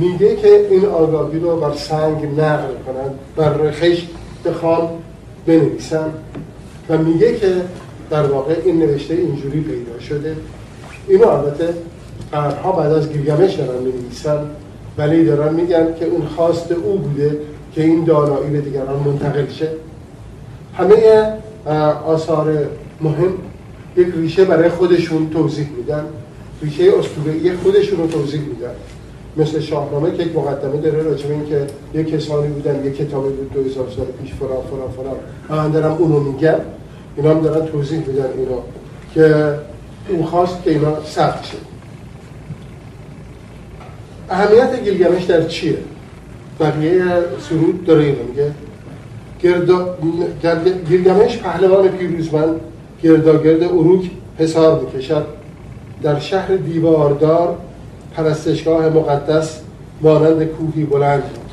میگه 0.00 0.36
که 0.36 0.66
این 0.70 0.86
آگاهی 0.86 1.38
رو 1.38 1.56
بر 1.56 1.74
سنگ 1.74 2.40
نقل 2.40 2.72
کنن 2.86 3.10
بر 3.36 3.70
خشت 3.70 4.08
بخوام 4.44 4.88
بنویسن. 5.46 6.10
و 6.88 6.98
میگه 6.98 7.36
که 7.36 7.52
در 8.10 8.22
واقع 8.22 8.54
این 8.64 8.78
نوشته 8.78 9.14
اینجوری 9.14 9.60
پیدا 9.60 10.00
شده. 10.00 10.36
اینو 11.08 11.28
البته 11.28 11.74
قرنها 12.32 12.72
بعد 12.72 12.92
از 12.92 13.12
گیلگمش 13.12 13.54
دارن 13.54 13.82
می‌نویسن 13.82 14.38
ولی 14.98 15.24
دارن 15.24 15.54
میگن 15.54 15.94
که 15.98 16.04
اون 16.04 16.26
خواست 16.26 16.72
او 16.72 16.98
بوده 16.98 17.38
که 17.74 17.82
این 17.82 18.04
دانایی 18.04 18.50
به 18.50 18.60
دیگران 18.60 19.02
منتقل 19.06 19.48
شه. 19.48 19.68
همه 20.78 21.32
آثار 22.06 22.68
مهم 23.00 23.32
یک 23.96 24.08
ریشه 24.16 24.44
برای 24.44 24.68
خودشون 24.68 25.30
توضیح 25.30 25.68
میدن. 25.76 26.04
ریشه 26.62 26.84
اسطوره‌ای 26.98 27.56
خودشون 27.56 27.98
رو 27.98 28.06
توضیح 28.06 28.40
میدن. 28.40 28.74
مثل 29.36 29.60
شاهنامه 29.60 30.16
که 30.16 30.22
یک 30.22 30.36
مقدمه 30.36 30.80
داره 30.80 31.02
راجع 31.02 31.26
به 31.26 31.34
اینکه 31.34 31.66
یک 31.94 32.10
کسانی 32.10 32.48
بودن 32.48 32.84
یک 32.84 32.96
کتابی 32.96 33.28
بود 33.28 33.52
2000 33.52 33.86
سال 33.96 34.06
پیش 34.22 34.34
فلان 34.34 34.50
فلان 34.50 34.90
فلان. 34.96 35.16
من 35.64 35.70
دارم 35.70 35.92
اونو 35.92 36.20
میگم. 36.20 36.60
اینا 37.16 37.30
هم 37.30 37.40
دارن 37.40 37.66
توضیح 37.66 37.98
میدن 37.98 38.28
اینا 38.38 38.62
که 39.14 39.54
اون 40.08 40.24
خواست 40.24 40.62
که 40.62 40.70
اینا 40.70 41.04
ثبت 41.04 41.44
شد 41.44 41.58
اهمیت 44.30 44.84
گیلگمش 44.84 45.24
در 45.24 45.46
چیه؟ 45.46 45.78
بقیه 46.60 47.04
سرود 47.48 47.84
داره 47.84 48.04
اینو 48.04 48.22
میگه. 48.28 48.50
گیلگمش 50.88 51.38
پهلوان 51.38 51.88
پیروزمند 51.88 52.60
گرداگرد 53.02 53.62
اروک 53.62 54.10
حسار 54.38 54.80
می‌کشد. 54.80 55.26
در 56.02 56.18
شهر 56.18 56.56
دیواردار 56.56 57.56
پرستشگاه 58.16 58.88
مقدس 58.88 59.60
مانند 60.00 60.44
کوهی 60.44 60.84
بلند 60.84 61.22
بود. 61.22 61.50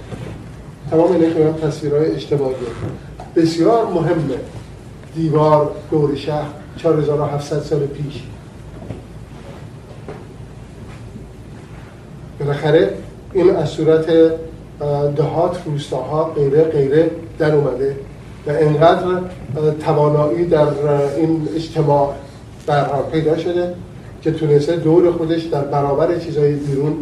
تمام 0.92 1.12
اینه 1.12 1.34
که 1.34 1.68
تصویرهای 1.68 2.12
اجتماعی. 2.12 2.56
بسیار 3.36 3.88
مهمه 3.94 4.40
دیوار 5.16 5.72
دور 5.92 6.16
شهر 6.16 6.48
4700 6.78 7.60
سال 7.60 7.80
پیش. 7.80 8.24
بالاخره 12.40 12.94
این 13.34 13.56
از 13.56 13.70
صورت 13.70 14.06
دهات 15.16 15.58
روستاها 15.66 16.24
غیره 16.24 16.64
غیره 16.64 17.12
در 17.40 17.56
اومده 17.56 17.96
و 18.48 18.50
انقدر 18.50 19.06
توانایی 19.86 20.46
در 20.46 20.68
این 21.18 21.48
اجتماع 21.56 22.14
برها 22.68 23.02
پیدا 23.02 23.38
شده 23.38 23.74
که 24.22 24.32
تونسته 24.32 24.76
دور 24.76 25.12
خودش 25.12 25.44
در 25.44 25.62
برابر 25.62 26.20
چیزهای 26.20 26.54
بیرون 26.54 26.94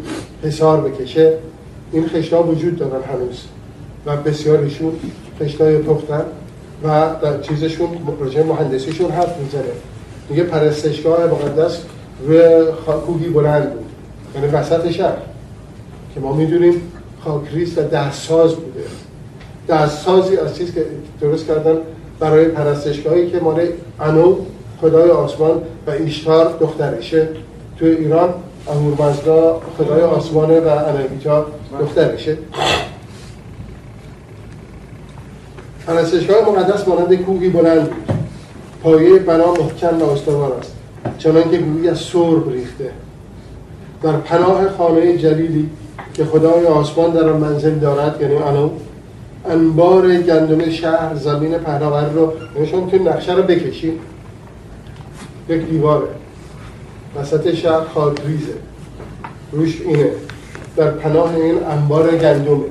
حسار 0.43 0.81
بکشه. 0.81 1.33
این 1.91 2.07
خشتا 2.07 2.43
وجود 2.43 2.77
دارن 2.77 3.03
هنوز 3.13 3.43
و 4.05 4.17
بسیاریشون 4.17 4.91
خشتای 5.39 5.77
پختن 5.77 6.23
و 6.83 7.09
در 7.21 7.41
چیزشون 7.41 7.87
پروژه 8.19 8.43
مهندسیشون 8.43 9.11
حرف 9.11 9.39
می‌زنه. 9.39 9.63
میگه 10.29 10.43
پرستشگاه 10.43 11.25
مقدس 11.25 11.77
روی 12.27 12.65
کوهی 13.05 13.29
بلند 13.29 13.73
بود. 13.73 13.85
یعنی 14.35 14.47
وسط 14.47 14.91
شهر. 14.91 15.17
که 16.13 16.19
ما 16.19 16.33
می‌دونیم 16.33 16.81
خاکریز 17.23 17.77
و 17.77 17.81
دستساز 17.81 18.55
بوده. 18.55 18.83
دستسازی 19.69 20.37
از 20.37 20.57
چیز 20.57 20.73
که 20.73 20.85
درست 21.21 21.47
کردن 21.47 21.77
برای 22.19 22.45
پرستشگاهی 22.45 23.31
که 23.31 23.39
مال 23.39 23.67
انو 23.99 24.35
خدای 24.81 25.09
آسمان 25.09 25.61
و 25.87 25.91
ایشتار 25.91 26.57
دخترشه. 26.59 27.29
توی 27.79 27.89
ایران 27.89 28.33
اهورمزدا 28.67 29.61
خدای 29.77 30.01
آسمانه 30.01 30.59
و 30.59 30.67
انویتا 30.67 31.45
دخترشه. 31.79 32.37
پرستشگاه 35.87 36.49
مقدس 36.49 36.87
مانند 36.87 37.15
کوهی 37.15 37.49
بلند 37.49 37.89
بود. 37.89 38.15
پایه 38.83 39.19
بنا 39.19 39.53
محکم 39.53 40.01
و 40.01 40.09
استوار 40.09 40.53
است. 40.53 40.75
چنان 41.17 41.51
که 41.51 41.57
گویی 41.57 41.89
از 41.89 41.99
سرب 41.99 42.49
ریخته. 42.49 42.91
در 44.03 44.11
پناه 44.11 44.69
خانه 44.77 45.17
جلیلی 45.17 45.69
که 46.13 46.25
خدای 46.25 46.65
آسمان 46.65 47.11
در 47.11 47.29
آن 47.29 47.39
منزل 47.39 47.75
دارد 47.75 48.21
یعنی 48.21 48.35
انو 48.35 48.69
انبار 49.49 50.17
گندم 50.17 50.69
شهر 50.69 51.15
زمین 51.15 51.57
پهناور 51.57 52.09
رو 52.09 52.33
نشون 52.59 52.89
که 52.89 52.99
نقشه 52.99 53.35
رو 53.35 53.43
بکشید 53.43 53.99
یک 55.49 55.61
دیواره. 55.69 56.07
وسط 57.15 57.53
شهر 57.53 57.83
خاکریزه. 57.93 58.53
روش 59.51 59.81
اینه. 59.81 60.09
در 60.75 60.91
پناه 60.91 61.35
این 61.35 61.63
انبار 61.63 62.17
گندمه. 62.17 62.65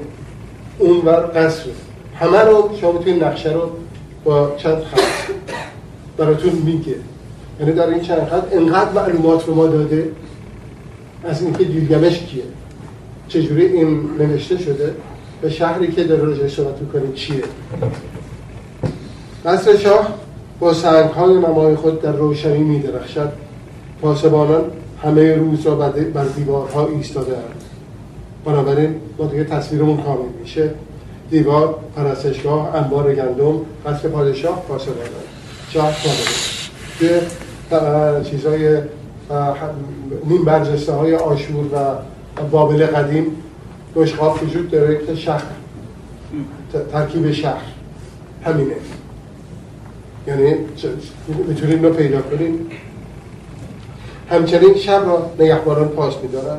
اون 0.78 0.96
ور 1.04 1.30
قصر. 1.34 1.64
همه 2.14 2.38
رو 2.38 2.70
شما 2.80 2.92
می‌تونید 2.92 3.24
نقشه 3.24 3.52
رو 3.52 3.70
با 4.24 4.54
چند 4.56 4.82
خط 4.82 5.32
براتون 6.16 6.52
میگه. 6.52 6.94
یعنی 7.60 7.72
در 7.72 7.86
این 7.86 8.00
چند 8.00 8.28
خط 8.28 8.44
انقدر 8.52 8.92
معلومات 8.92 9.46
رو 9.46 9.54
ما 9.54 9.66
داده. 9.66 10.08
از 11.24 11.42
اینکه 11.42 11.64
گیلگمش 11.64 12.18
کیه. 12.18 12.42
چجوری 13.28 13.66
این 13.66 14.10
نوشته 14.18 14.58
شده 14.58 14.94
به 15.42 15.50
شهری 15.50 15.92
که 15.92 16.04
داره 16.04 16.22
راجعه 16.24 16.48
صحبت 16.48 16.80
می‌کنیم 16.80 17.12
چیه؟ 17.12 17.42
قصر 19.46 19.76
شاه 19.76 20.18
با 20.60 20.74
سنگ 20.74 21.10
های 21.10 21.34
نمای 21.34 21.76
خود 21.76 22.02
در 22.02 22.12
روشنی 22.12 22.58
می 22.58 22.78
درخشد 22.78 23.32
پاسبانان 24.02 24.64
همه 25.02 25.34
روز 25.34 25.66
را 25.66 25.74
بر 25.74 26.24
دیوارها 26.36 26.86
ایستاده 26.86 27.32
اند. 27.32 27.62
بنابراین 28.44 28.94
ما 29.18 29.26
دیگه 29.26 29.44
تصویرمون 29.44 29.96
کامل 29.96 30.28
میشه. 30.40 30.70
دیوار 31.30 31.78
پرستشگاه 31.96 32.76
انبار 32.76 33.14
گندم 33.14 33.60
قصر 33.86 34.08
پادشاه 34.08 34.62
پاسبانان. 34.68 35.08
شاه 35.70 35.92
توی 36.98 37.08
چیزهای 38.30 38.78
نیم 40.24 40.44
برجسته 40.44 40.92
های 40.92 41.14
آشور 41.14 41.64
و 41.64 41.96
بابل 42.50 42.86
قدیم 42.86 43.26
بشقاب 43.96 44.42
وجود 44.42 44.70
داره 44.70 45.06
که 45.06 45.14
شهر 45.14 45.42
ترکیب 46.92 47.32
شهر 47.32 47.62
همینه. 48.44 48.74
یعنی 50.26 50.54
می‌تونیم 51.48 51.82
رو 51.82 51.92
پیدا 51.92 52.22
کنیم؟ 52.22 52.66
همچنین 54.30 54.74
شب 54.74 55.02
را 55.06 55.30
نگهبانان 55.38 55.88
پاس 55.88 56.14
میدارن. 56.22 56.58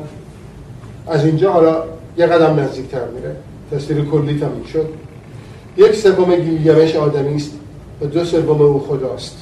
از 1.06 1.24
اینجا 1.24 1.52
حالا 1.52 1.84
یه 2.18 2.26
قدم 2.26 2.60
نزدیکتر 2.60 3.08
میره. 3.08 3.36
تصویر 3.72 4.04
کلی 4.04 4.40
تموم 4.40 4.64
شد. 4.72 4.88
یک 5.76 5.94
سوم 5.94 6.36
گیلگمش 6.36 6.96
آدمی 6.96 7.36
است 7.36 7.50
و 8.00 8.06
دو 8.06 8.24
سوم 8.24 8.62
او 8.62 8.80
خداست. 8.80 9.36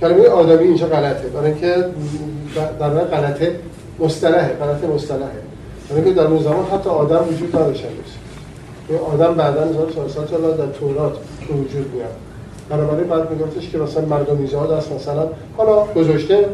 کلمه 0.00 0.28
آدمی 0.28 0.64
اینجا 0.64 0.86
غلطه. 0.86 1.28
برای 1.28 1.50
اینکه 1.52 1.74
در 2.80 2.88
واقع 2.88 3.04
غلطه. 3.04 3.60
مصطلحه 3.98 4.48
غلط 4.48 4.84
مصطلحه. 4.84 5.30
برای 5.90 6.02
اینکه 6.04 6.20
در 6.20 6.26
اون 6.26 6.42
زمان 6.42 6.64
حتی 6.64 6.90
آدم 6.90 7.24
وجود 7.30 7.56
نداشت 7.56 7.84
آدم 9.12 9.34
بعدا 9.34 9.60
1400 9.64 10.26
سال 10.26 10.56
در 10.56 10.66
تورات 10.66 11.12
به 11.48 11.54
وجود 11.54 11.94
میاد. 11.94 12.10
بنابراین 12.68 13.08
بعد 13.08 13.30
میگفتش 13.30 13.70
که 13.70 13.78
مثلا 13.78 14.04
مردم 14.04 14.46
زاد 14.46 14.70
است 14.70 14.92
مثلا 14.92 15.28
حالا 15.56 15.84
گذاشته 15.84 16.46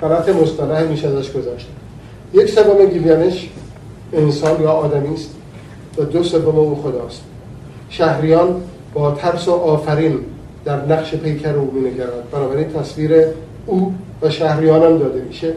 غلط 0.00 0.28
مصطلح 0.28 0.82
میشه 0.82 1.08
ازش 1.08 1.32
گذاشته. 1.32 1.70
یک 2.34 2.50
سوم 2.50 2.86
گیلیانش 2.86 3.48
انسان 4.12 4.62
یا 4.62 4.70
آدمی 4.70 5.14
است 5.14 5.30
و 5.98 6.02
دو 6.02 6.22
سوم 6.22 6.58
او 6.58 6.82
خداست. 6.82 7.22
شهریان 7.90 8.62
با 8.94 9.10
ترس 9.10 9.48
و 9.48 9.52
آفرین 9.52 10.18
در 10.64 10.84
نقش 10.86 11.14
پیکر 11.14 11.54
او 11.54 11.72
مینگرند 11.74 12.30
بنابراین 12.32 12.72
تصویر 12.72 13.24
او 13.66 13.94
و 14.22 14.30
شهریان 14.30 14.82
هم 14.82 14.98
داده 14.98 15.20
میشه. 15.20 15.52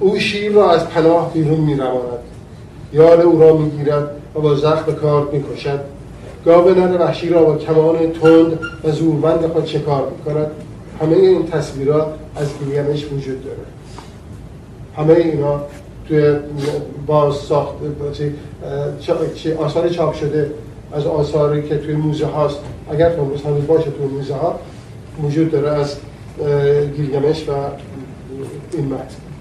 او 0.00 0.18
شیر 0.18 0.52
را 0.52 0.70
از 0.70 0.88
پناه 0.88 1.32
بیرون 1.32 1.60
میرواند 1.60 2.18
یال 2.92 3.20
او 3.20 3.40
را 3.40 3.56
می‌گیرد 3.56 4.10
و 4.34 4.40
با 4.40 4.54
زخم 4.54 4.92
کار 4.92 5.28
می‌کشد. 5.32 5.80
گاو 6.44 6.70
نر 6.70 7.00
وحشی 7.00 7.28
را 7.28 7.44
با 7.44 7.56
کمان 7.56 7.96
تند 8.22 8.58
و 8.84 8.90
زورمند 8.90 9.46
خود 9.46 9.66
شکار 9.66 10.08
می‌کند. 10.18 10.50
همه 11.00 11.16
این 11.16 11.46
تصویرات 11.46 12.06
از 12.36 12.48
گیلیمش 12.58 13.04
وجود 13.04 13.44
داره 13.44 13.58
همه 14.96 15.12
اینا 15.12 15.60
توی 16.08 16.36
باز 17.06 17.34
ساخت 17.34 17.74
آثار 19.58 19.88
چاپ 19.88 20.14
شده 20.14 20.50
از 20.92 21.06
آثاری 21.06 21.68
که 21.68 21.76
توی 21.76 21.94
موزه 21.94 22.26
هاست. 22.26 22.58
اگر 22.90 23.12
هنوز 23.12 23.42
هنوز 23.42 23.66
باشه 23.66 23.90
توی 23.90 24.06
موزه 24.06 24.34
ها 24.34 24.58
وجود 25.22 25.50
داره 25.50 25.70
از 25.70 25.96
گیلگمش 26.96 27.48
و 27.48 27.52
این 28.72 28.86
متن. 28.86 29.31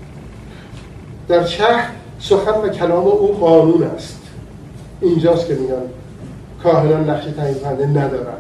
در 1.32 1.46
شهر 1.46 1.88
سخن 2.20 2.52
و 2.52 2.70
کلام 2.70 3.08
او 3.08 3.38
قانون 3.40 3.84
است. 3.84 4.18
اینجاست 5.02 5.48
که 5.48 5.54
میگن 5.54 5.76
کاهنان 6.64 7.10
نقش 7.10 7.26
تعیین 7.26 7.60
کننده 7.60 7.88
ندارن. 7.88 8.38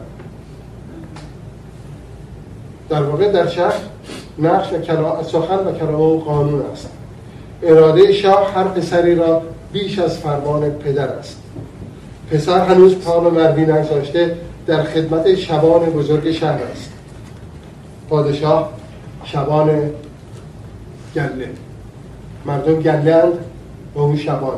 در 2.89 3.03
واقع 3.03 3.31
در 3.31 3.47
شهر 3.47 3.73
نقش 4.39 4.73
و 4.73 4.81
کلا... 4.81 5.23
سخن 5.23 5.55
و 5.55 5.71
کلام 5.71 6.01
و 6.01 6.19
قانون 6.19 6.61
است. 6.73 6.89
اراده 7.63 8.13
شاه 8.13 8.53
هر 8.53 8.63
پسری 8.63 9.15
را 9.15 9.41
بیش 9.73 9.99
از 9.99 10.17
فرمان 10.17 10.69
پدر 10.69 11.07
است. 11.07 11.37
پسر 12.31 12.65
هنوز 12.65 12.95
پا 12.95 13.19
به 13.19 13.29
مردی 13.29 13.61
نگذاشته 13.61 14.37
در 14.67 14.83
خدمت 14.83 15.35
شبان 15.35 15.85
بزرگ 15.85 16.31
شهر 16.31 16.59
است. 16.73 16.91
پادشاه 18.09 18.69
شبان 19.23 19.69
گله. 21.15 21.49
مردم 22.45 22.73
گله 22.73 23.23
و 23.95 23.99
اون 23.99 24.17
شبان. 24.17 24.57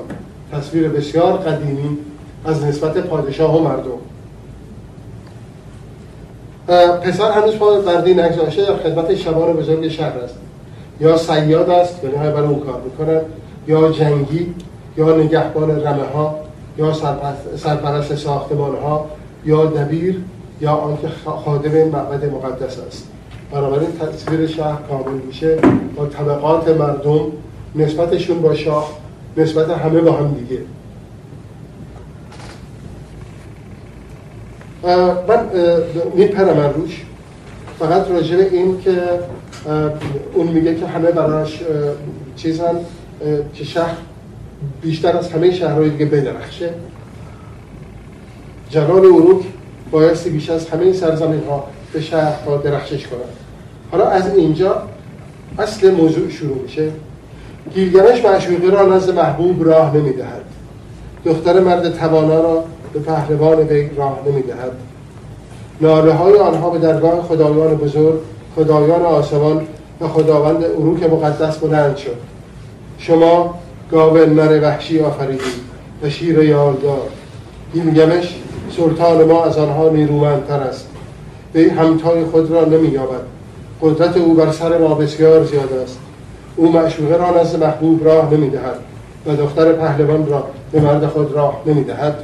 تصویر 0.52 0.90
بسیار 0.90 1.34
قدیمی 1.34 1.98
از 2.46 2.64
نسبت 2.64 2.98
پادشاه 2.98 3.58
و 3.58 3.64
مردم. 3.64 4.00
پسر 7.02 7.32
هنوز 7.32 7.56
پا 7.56 7.82
مردی 7.86 8.14
نگذاشته 8.14 8.66
در 8.66 8.76
خدمت 8.76 9.16
شبان 9.16 9.54
بزرگ 9.54 9.88
شهر 9.88 10.18
است. 10.18 10.36
یا 11.00 11.18
سیاد 11.18 11.70
است 11.70 12.04
یعنی 12.04 12.16
های 12.16 12.32
برای 12.32 12.48
اون 12.48 12.60
کار 12.60 12.82
می‌کنن 12.82 13.22
یا 13.68 13.92
جنگی 13.92 14.56
یا 14.98 15.16
نگهبان 15.16 15.84
رمه 15.84 16.04
ها 16.14 16.36
یا 16.78 16.94
سرپرست 17.56 18.16
ساختمان 18.16 18.76
ها 18.76 19.06
یا 19.46 19.66
دبیر 19.66 20.22
یا 20.62 20.72
آنکه 20.72 21.08
خادم 21.26 21.72
معبد 21.72 22.26
مقدس 22.26 22.80
است. 22.88 23.08
بنابراین 23.52 23.90
تصویر 24.00 24.48
شهر 24.48 24.78
کامل 24.90 25.20
میشه. 25.28 25.58
با 25.96 26.06
طبقات 26.06 26.68
مردم 26.68 27.22
نسبتشون 27.76 28.42
با 28.42 28.56
شاه 28.56 28.98
نسبت 29.38 29.70
همه 29.70 30.02
با 30.02 30.12
هم 30.12 30.34
دیگه. 30.34 30.62
من 35.28 35.50
میپرم 36.16 36.74
روش. 36.76 37.06
فقط 37.80 38.12
راجع 38.12 38.36
این 38.52 38.82
که 38.82 39.02
اون 40.34 40.48
میگه 40.48 40.76
که 40.76 40.88
همه 40.88 41.12
براش 41.12 41.60
چیزن 42.36 42.76
که 43.54 43.64
شهر 43.64 43.98
بیشتر 44.82 45.18
از 45.18 45.32
همه 45.32 45.52
شهرهای 45.52 45.90
دیگه 45.90 46.06
بدرخشه 46.06 46.70
جلال 48.70 49.06
اروک 49.06 49.44
بایستی 49.92 50.30
بیش 50.30 50.50
از 50.50 50.70
همه 50.70 50.94
سرزمین 50.94 51.42
ها 51.50 51.68
به 51.94 52.02
شهر 52.02 52.58
درخشش 52.64 53.08
کنند 53.08 53.38
حالا 53.92 54.08
از 54.08 54.36
اینجا 54.38 54.84
اصل 55.60 55.92
موضوع 55.92 56.30
شروع 56.30 56.62
میشه. 56.64 56.92
گیلگمش 57.76 58.26
معشوقه 58.26 58.70
را 58.70 58.96
نزد 58.96 59.16
محبوب 59.16 59.68
راه 59.68 59.98
نمی‌دهد. 59.98 60.42
دختر 61.26 61.60
مرد 61.60 61.98
توانا 61.98 62.40
را 62.40 62.64
به 62.94 63.00
پهلوان 63.00 63.60
وی 63.60 63.90
راه 63.98 64.20
نمی‌دهد. 64.28 64.72
ناله 65.82 66.14
های 66.14 66.38
آنها 66.38 66.70
به 66.70 66.80
درگاه 66.80 67.22
خدایان 67.22 67.76
بزرگ 67.76 68.20
خدایان 68.56 69.02
آسمان 69.02 69.62
و 70.02 70.08
خداوند 70.08 70.64
اروک 70.64 71.04
مقدس 71.04 71.58
بلند 71.58 71.98
شد. 71.98 72.18
شما 72.98 73.56
گاو 73.92 74.18
نر 74.18 74.62
وحشی 74.62 75.00
آفریدید 75.00 75.64
و 76.04 76.10
شیر 76.10 76.40
یالدار 76.40 77.10
گیلگمش 77.74 78.36
سلطان 78.78 79.24
ما 79.24 79.44
از 79.46 79.58
آنها 79.58 79.90
نیرومندتر 79.90 80.60
است. 80.60 80.88
وی 81.56 81.70
همتای 81.70 82.26
خود 82.26 82.52
را 82.52 82.66
نمییابد. 82.66 83.22
قدرت 83.82 84.18
او 84.18 84.34
بر 84.34 84.52
سر 84.52 84.78
ما 84.78 84.96
بسیار 84.96 85.44
زیاد 85.44 85.74
است. 85.84 86.00
او 86.56 86.72
معشوقه 86.72 87.18
را 87.18 87.42
نزد 87.42 87.64
محبوب 87.64 88.06
راه 88.06 88.34
نمی‌دهد 88.34 88.76
و 89.26 89.36
دختر 89.36 89.74
پهلوان 89.74 90.28
را 90.28 90.48
به 90.72 90.82
مرد 90.82 91.06
خود 91.06 91.32
راه 91.32 91.62
نمی‌دهد. 91.66 92.16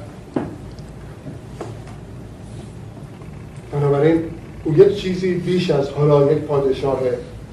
بنابراین 3.72 4.22
او 4.64 4.74
یک 4.74 4.96
چیزی 4.96 5.34
بیش 5.34 5.72
از 5.72 5.90
حالا 5.90 6.32
یک 6.32 6.38
پادشاه 6.38 7.00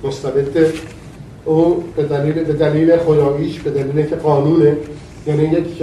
مستبده 0.04 0.72
او 1.44 1.84
به 1.96 2.02
دلیل, 2.02 2.44
به 2.44 2.52
دلیل 2.52 2.96
خداییش 2.96 3.60
به 3.60 3.70
دلیل 3.70 4.06
که 4.06 4.16
قانونه 4.16 4.76
یعنی 5.26 5.42
یک 5.42 5.82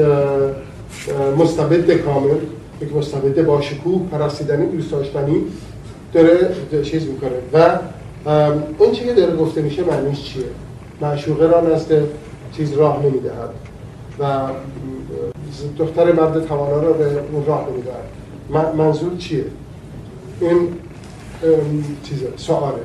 مستبد 1.38 1.92
کامل 1.92 2.36
یک 2.82 2.96
مستبد 2.96 3.46
با 3.46 3.62
شکوه 3.62 4.02
پرستیدنی 4.12 4.66
دوست 4.66 4.92
داشتنی 4.92 5.44
داره 6.14 6.50
چیز 6.84 7.08
می‌کنه. 7.08 7.30
و 7.54 7.80
اون 8.78 8.92
چیزی 8.92 9.08
که 9.08 9.14
داره 9.14 9.36
گفته 9.36 9.62
میشه 9.62 9.84
معنیش 9.84 10.24
چیه؟ 10.24 10.44
معشوقه 11.04 11.48
را 11.48 11.62
نزد 11.62 12.04
چیز 12.58 12.74
راه 12.74 13.06
نمی‌دهد 13.06 13.50
و 14.20 14.48
دختر 15.78 16.12
مرد 16.12 16.46
توانا 16.48 16.82
را 16.82 16.94
به 16.94 17.20
اون 17.32 17.46
راه 17.46 17.68
نمی‌دهد. 17.70 18.76
منظور 18.76 19.18
چیه؟ 19.18 19.46
این 20.42 20.68
چیزه 22.04 22.28
سواله. 22.36 22.84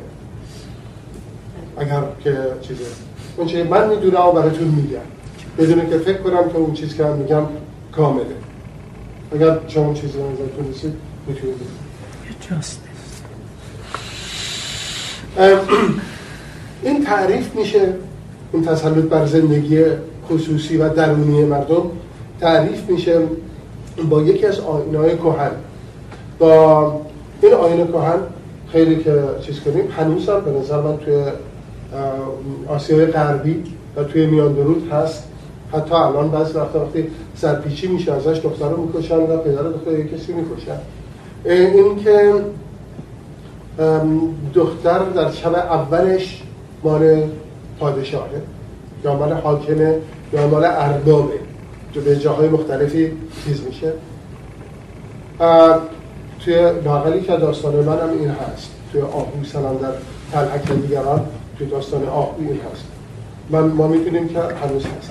اگر 1.77 2.03
که 2.25 2.37
چیزه. 2.61 2.85
اون 3.37 3.47
چیزی 3.47 3.63
من 3.63 3.89
می‌دونم 3.89 4.27
و 4.27 4.33
براتون 4.33 4.69
میگم. 4.69 4.99
بدون 5.59 5.91
که 5.91 5.99
فکر 5.99 6.19
کنم 6.19 6.49
که 6.49 6.57
اون 6.57 6.75
چیز 6.75 6.97
که 6.97 7.05
میگم 7.05 7.43
کامله. 7.93 8.25
اگر 9.33 9.59
شما 9.69 9.95
چیزی 9.95 10.19
نظرتون 10.19 10.71
رسید 10.71 10.95
می‌تونید 11.27 11.57
این 16.83 17.05
تعریف 17.05 17.55
میشه 17.55 17.93
این 18.53 18.65
تسلط 18.65 19.05
بر 19.05 19.27
زندگی 19.27 19.85
خصوصی 20.29 20.77
و 20.77 20.89
درونی 20.89 21.45
مردم 21.45 21.83
تعریف 22.41 22.91
میشه 22.91 23.19
با 24.11 24.23
یکی 24.23 24.47
از 24.47 24.61
آینهای 24.61 25.17
کهن. 25.17 25.51
با 26.39 26.93
این 27.43 27.55
آینه 27.55 27.87
کهن 27.87 28.19
خیلی 28.73 28.97
که 28.97 29.15
چیز 29.41 29.61
کنیم 29.61 29.85
هنوز 29.91 30.29
هم 30.29 30.41
به 30.41 30.51
نظر 30.51 30.81
من 30.81 30.97
توی 30.97 31.23
آسیای 32.69 33.07
غربی 33.07 33.63
و 33.97 34.05
توی 34.05 34.27
میان 34.27 34.53
درود 34.53 34.93
هست. 34.93 35.25
حتی 35.73 35.95
الان 35.95 36.31
بعضی 36.31 36.53
وقتا 36.53 36.85
وقتی 36.85 37.07
سرپیچی 37.37 37.87
میشه 37.87 38.13
ازش 38.13 38.41
دختر 38.45 38.69
رو 38.69 38.83
می‌کشن 38.83 39.17
و 39.17 39.37
پدر 39.37 39.63
دختر 39.63 40.03
کسی 40.03 40.33
می‌کشن. 40.33 40.79
این 41.45 41.97
که 42.05 42.33
دختر 44.55 44.99
در 44.99 45.31
شب 45.31 45.55
اولش 45.55 46.43
مال 46.85 47.23
پادشاهه 47.81 48.43
یا 49.05 49.17
مال 49.17 49.33
حاکمه 49.33 49.99
یا 50.33 50.49
مال 50.49 50.65
که 51.95 52.01
به 52.01 52.17
جاهای 52.17 52.49
مختلفی 52.49 53.13
چیز 53.45 53.63
میشه. 53.67 53.93
توی 56.45 56.71
ناقلی 56.85 57.21
که 57.21 57.37
داستان 57.37 57.75
من 57.75 57.99
هم 57.99 58.11
این 58.11 58.29
هست 58.29 58.71
توی 58.93 59.01
آهو 59.01 59.45
سلام 59.53 59.79
در 59.79 59.93
تلحک 60.33 60.73
دیگران 60.73 61.27
توی 61.59 61.67
داستان 61.67 62.09
آهو 62.09 62.33
این 62.39 62.61
هست. 62.73 62.85
من 63.51 63.61
ما 63.61 63.89
می‌تونیم 63.89 64.29
که 64.29 64.39
هنوز 64.39 64.85
هست. 64.87 65.11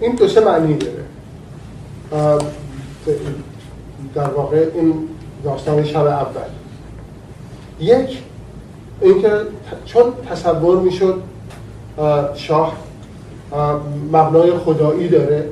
این 0.00 0.14
دو 0.14 0.28
سه 0.28 0.40
معنی 0.40 0.78
داره. 0.78 1.04
در 4.14 4.28
واقع 4.30 4.66
این 4.74 5.08
داستان 5.44 5.84
شب 5.84 6.06
اول. 6.06 6.40
یک 7.80 8.18
اینکه 9.00 9.30
چون 9.84 10.02
تصور 10.30 10.80
می‌شد 10.80 11.22
شاه 12.34 12.76
مبنای 14.12 14.50
خدایی 14.50 15.08
داره 15.08 15.48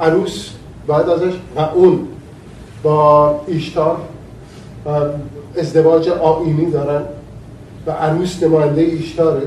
عروس 0.00 0.50
بعد 0.86 1.08
ازش 1.08 1.32
و 1.56 1.60
اون 1.60 2.08
با 2.82 3.40
ایشتار 3.46 3.96
ازدواج 5.58 6.08
آینی 6.08 6.70
دارن 6.70 7.02
و 7.86 7.90
عروس 7.90 8.42
نماینده 8.42 8.80
ایشتاره 8.80 9.42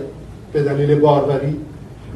به 0.53 0.63
دلیل 0.63 0.99
باروری. 0.99 1.55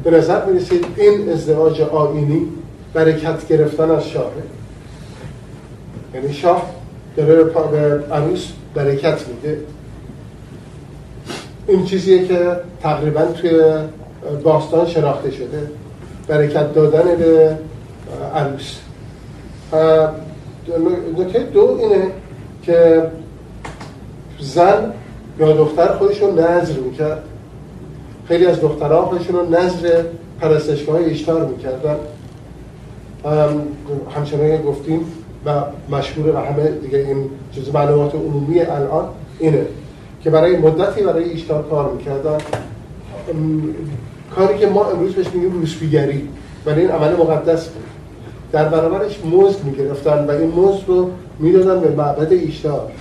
به 0.04 0.12
نظر 0.12 0.46
می‌رسید 0.46 0.86
این 0.96 1.30
ازدواج 1.30 1.82
آینی 1.82 2.48
برکت 2.94 3.48
گرفتن 3.48 3.92
از 3.92 4.08
شاهه. 4.08 4.44
یعنی 6.14 6.34
شاه 6.34 6.70
داره 7.18 7.44
به 7.44 8.04
عروس 8.12 8.48
برکت 8.76 9.28
میده. 9.28 9.60
این 11.70 11.86
چیزیه 11.86 12.28
که 12.28 12.52
تقریبا 12.82 13.22
توی 13.22 13.62
باستان 14.44 14.88
شناخته 14.88 15.32
شده. 15.32 15.72
برکت 16.28 16.74
دادن 16.74 17.16
به 17.16 17.58
عروس. 18.36 18.76
نکته 21.18 21.40
دو 21.40 21.78
اینه 21.82 22.08
که 22.64 23.04
زن 24.40 24.94
یا 25.40 25.52
دختر 25.52 25.88
خودشون 25.88 26.40
نظر 26.40 26.74
می‌کرد. 26.74 27.24
خیلی 28.28 28.46
از 28.46 28.62
دخترها 28.62 29.06
خودشون 29.06 29.36
رو 29.36 29.50
نظر 29.50 30.04
پرستشگاه 30.42 31.00
اشتار 31.02 31.46
می‌کردن. 31.46 31.96
همچنان 34.16 34.62
گفتیم 34.62 35.00
و 35.46 35.64
مشهور 35.90 36.36
و 36.36 36.38
همه 36.38 36.72
دیگه 36.72 36.98
این 36.98 37.30
جز 37.54 37.74
معلومات 37.74 38.16
عمومی 38.16 38.60
الان 38.60 39.06
اینه. 39.40 39.66
که 40.24 40.30
برای 40.30 40.58
مدتی 40.58 41.02
برای 41.02 41.24
ایشتار 41.24 41.68
کار 41.70 41.92
می‌کردن. 41.92 42.38
کاری 44.36 44.58
که 44.58 44.68
ما 44.68 44.86
امروز 44.86 45.14
بهش 45.14 45.28
میگیم 45.34 45.52
روسبیگری 45.52 46.30
ولی 46.66 46.82
این 46.82 46.90
عمل 46.90 47.16
مقدس 47.16 47.68
بود. 47.68 47.84
در 48.52 48.70
برابرش 48.70 49.20
مزد 49.26 49.64
می‌گرفتن 49.64 50.26
و 50.26 50.32
این 50.32 50.52
مزد 50.52 50.88
رو 50.88 51.10
می‌دادن 51.40 51.82
به 51.82 51.90
معبد 51.90 52.34
ایشتار 52.34 52.92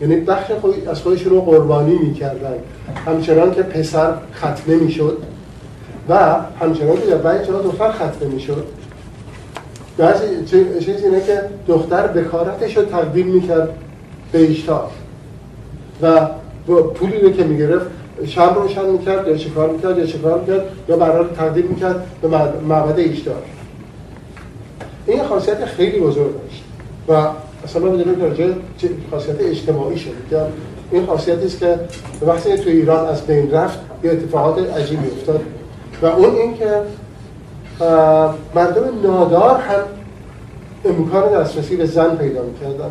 یعنی 0.00 0.16
بخش 0.16 0.50
خود 0.50 0.88
از 0.88 1.00
خودش 1.00 1.22
رو 1.22 1.40
قربانی 1.40 1.98
می‌کردن. 1.98 2.54
همچنان 3.06 3.54
که 3.54 3.62
پسر 3.62 4.14
ختنه 4.34 4.76
می‌شد 4.76 5.18
و 6.08 6.14
همچنان 6.60 6.96
که 7.08 7.14
بعضی 7.14 7.46
جاها 7.46 7.62
دختر 7.62 7.90
ختنه 7.90 8.28
می‌شد. 8.28 8.66
بعضی 9.96 10.44
چیزی 10.80 11.04
اینه 11.04 11.20
که 11.20 11.40
دختر 11.68 12.06
بکارتش 12.06 12.76
رو 12.76 12.82
تقدیم 12.82 13.26
می‌کرد 13.26 13.68
به 14.32 14.38
ایشتار 14.38 14.90
و 16.02 16.28
پولی 16.94 17.20
رو 17.20 17.30
که 17.30 17.44
می‌گرفت 17.44 17.86
شب 18.26 18.54
روشن 18.54 18.90
می‌کرد 18.90 19.28
یا 19.28 19.36
چیکار 19.36 19.70
می‌کرد 19.70 19.98
یا 19.98 20.06
چیکار 20.06 20.40
می‌کرد 20.40 20.64
یا 20.88 20.96
برای 20.96 21.26
تقدیم 21.36 21.66
می‌کرد 21.66 22.06
به 22.22 22.28
معبد 22.68 22.98
ایشتار 22.98 23.42
این 25.06 25.24
خاصیت 25.24 25.64
خیلی 25.64 26.00
بزرگ 26.00 26.32
داشت 26.42 26.62
و 27.08 27.12
اصلا 27.64 27.82
من 27.82 27.98
بدونم 27.98 28.22
راجع 28.22 28.46
خاصیت 29.10 29.40
اجتماعی 29.40 29.98
شد. 29.98 30.10
این 30.90 31.06
خاصیتی 31.06 31.46
است 31.46 31.58
که 31.58 31.78
وقتی 32.26 32.56
تو 32.56 32.70
ایران 32.70 33.06
از 33.06 33.26
بین 33.26 33.50
رفت 33.50 33.78
یه 34.04 34.10
اتفاقات 34.10 34.76
عجیبی 34.76 35.06
افتاد. 35.06 35.40
و 36.02 36.06
اون 36.06 36.34
این 36.34 36.56
که 36.56 36.66
مردم 38.54 38.82
نادار 39.02 39.60
هم 39.60 39.82
امکان 40.84 41.32
دسترسی 41.32 41.76
به 41.76 41.86
زن 41.86 42.16
پیدا 42.16 42.42
می‌کردن. 42.42 42.90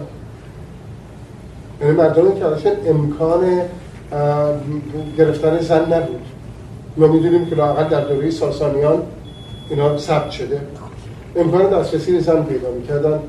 یعنی 1.82 1.94
مردمی 1.94 2.34
که 2.34 2.40
داشتن 2.40 2.72
امکان 2.88 3.62
گرفتن 5.18 5.60
زن 5.60 5.94
نبود. 5.94 6.22
ما 6.98 7.08
می‌دونیم 7.08 7.46
که 7.46 7.56
لاقل 7.56 7.84
در 7.84 8.02
دوره 8.02 8.32
ساسانیان 8.32 9.02
اینا 9.70 9.98
ثبت 9.98 10.32
شده. 10.32 10.62
امکان 11.36 11.70
دسترسی 11.70 12.12
به 12.12 12.20
زن 12.20 12.44
پیدا 12.44 12.72
می‌کردن. 12.72 13.20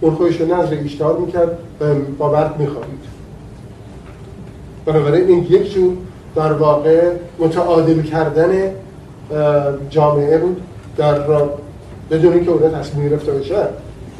اون 0.00 0.14
خودش 0.14 0.40
نظر 0.40 0.74
ایشتار 0.74 1.18
می‌کرد 1.18 1.58
با 2.18 2.32
مرد 2.32 2.60
میخوابید 2.60 3.18
بنابراین 4.86 5.28
این 5.28 5.46
یک 5.50 5.74
جور 5.74 5.92
در 6.36 6.52
واقع 6.52 7.10
متعادل 7.38 8.02
کردن 8.02 8.70
جامعه 9.90 10.38
بود. 10.38 10.62
در 10.96 11.26
را 11.26 11.50
بدون 12.10 12.44
که 12.44 12.50
اون 12.50 12.80
تصمیم 12.80 13.08
گرفته 13.08 13.32
باشه 13.32 13.56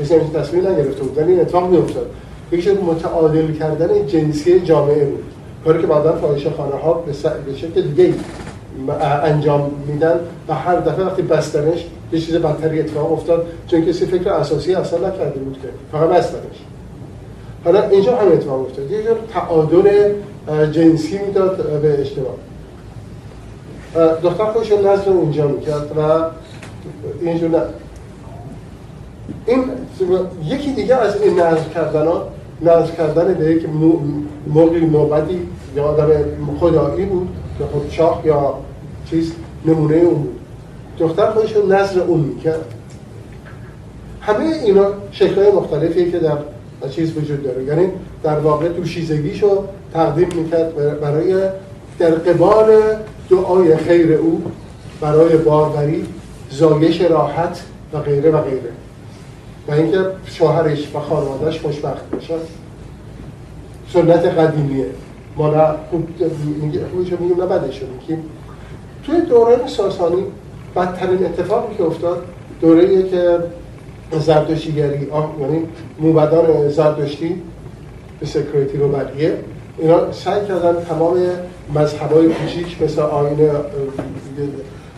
مثل 0.01 0.15
اینکه 0.15 0.39
تصمیم 0.39 0.69
نگرفته 0.69 1.03
بود 1.03 1.19
ولی 1.19 1.33
این 1.33 1.41
اتفاق 1.41 1.71
میافتاد. 1.71 2.07
یک 2.53 2.65
جور 2.65 2.79
متعادل 2.81 3.53
کردن 3.53 4.07
جنسی 4.07 4.61
جامعه 4.61 5.05
بود. 5.05 5.25
کاری 5.65 5.81
که 5.81 5.87
بعدا 5.87 6.13
فاحشه 6.13 6.51
خانه 6.51 6.75
ها 6.75 6.93
به 6.93 7.13
شکل 7.57 7.83
دیگه 7.83 8.15
انجام 9.23 9.71
میدن 9.87 10.21
و 10.49 10.55
هر 10.55 10.77
دفعه 10.77 11.05
وقتی 11.05 11.23
بستنش 11.23 11.85
یه 12.13 12.21
چیز 12.21 12.35
بدتری 12.35 12.81
اتفاق 12.81 13.13
افتاد 13.13 13.47
چون 13.67 13.85
کسی 13.85 14.07
فکر 14.07 14.33
اساسی 14.33 14.75
اصلا 14.75 14.99
نکرده 15.09 15.41
بود 15.41 15.59
که 15.63 15.69
فقط 15.93 16.09
بستنش. 16.09 16.57
حالا 17.65 17.89
اینجا 17.89 18.17
هم 18.17 18.33
اتفاق 18.33 18.61
افتاد. 18.61 18.91
یه 18.91 19.03
جور 19.03 19.17
تعادل 19.33 20.13
جنسی 20.73 21.19
می‌داد 21.27 21.81
به 21.83 22.01
اجتماع. 22.01 22.35
دختر 24.23 24.45
خودش 24.45 24.73
نظر 24.73 25.11
اونجا 25.11 25.47
می‌کرد 25.47 25.93
و 25.99 26.01
اینجور 27.21 27.51
نه. 27.51 27.63
این 29.47 29.65
یکی 30.45 30.73
دیگه 30.73 30.97
از 30.97 31.23
این 31.23 31.41
نظر 31.41 31.69
کردن 31.75 32.07
ها 32.07 32.29
نظر 32.63 32.87
کردن 32.87 33.35
به 33.35 33.51
یک 33.51 33.67
موقعی 34.47 34.87
نوبتی 34.87 35.49
یا 35.77 35.85
آدم 35.85 36.07
خدایی 36.61 37.05
بود 37.05 37.29
یا 37.61 37.67
خود 37.67 37.91
شاه 37.91 38.23
یا 38.25 38.55
چیز 39.11 39.33
نمونه 39.65 39.97
اون 39.97 40.15
بود. 40.15 40.41
دختر 40.99 41.31
خودش 41.31 41.57
رو 41.57 41.67
نظر 41.67 42.01
اون 42.01 42.21
می‌کرد. 42.21 42.65
همه 44.21 44.45
اینا 44.45 44.87
شکلهای 45.13 45.51
مختلفی 45.51 46.11
که 46.11 46.19
در 46.19 46.39
چیز 46.91 47.17
وجود 47.17 47.43
داره. 47.43 47.65
یعنی 47.65 47.89
در 48.23 48.39
واقع 48.39 48.69
دوشیزگیشو 48.69 49.65
تقدیم 49.93 50.29
می‌کرد 50.35 51.01
برای 51.01 51.43
در 51.99 52.11
قبال 52.11 52.67
دعای 53.31 53.77
خیر 53.77 54.13
او 54.13 54.43
برای 55.01 55.37
باروری 55.37 56.07
زایش 56.51 57.01
راحت 57.01 57.63
و 57.93 57.99
غیره 57.99 58.31
و 58.31 58.43
غیره. 58.43 58.71
و 59.69 59.73
اینکه 59.73 59.99
شوهرش 60.25 60.95
و 60.95 60.99
خانوادهش 61.01 61.61
خوشبخت 61.61 62.11
باشن. 62.11 62.35
سنت 63.93 64.25
قدیمیه. 64.25 64.87
ما 65.37 65.51
نه 65.51 65.65
خوب 65.91 66.09
خوبش 66.93 67.13
میگیم 67.21 67.41
نه 67.41 67.47
بدش 67.47 67.83
میگیم 67.83 68.25
توی 69.07 69.21
دوران 69.21 69.67
ساسانی 69.67 70.25
بدترین 70.77 71.25
اتفاقی 71.25 71.77
که 71.77 71.85
افتاد 71.85 72.25
دوره 72.61 73.03
که 73.03 73.39
زردشتیگری 74.19 75.09
یعنی 75.41 75.63
موبدان 76.01 76.69
زردشتی 76.69 77.43
به 78.21 78.27
سکریتی 78.27 78.79
رو 78.79 78.89
بقیه 78.89 79.39
اینا 79.79 80.13
سعی 80.13 80.47
کردن 80.47 80.85
تمام 80.85 81.17
مذهبای 81.75 82.29
کوچیک 82.29 82.83
مثل 82.83 83.01
آین 83.01 83.51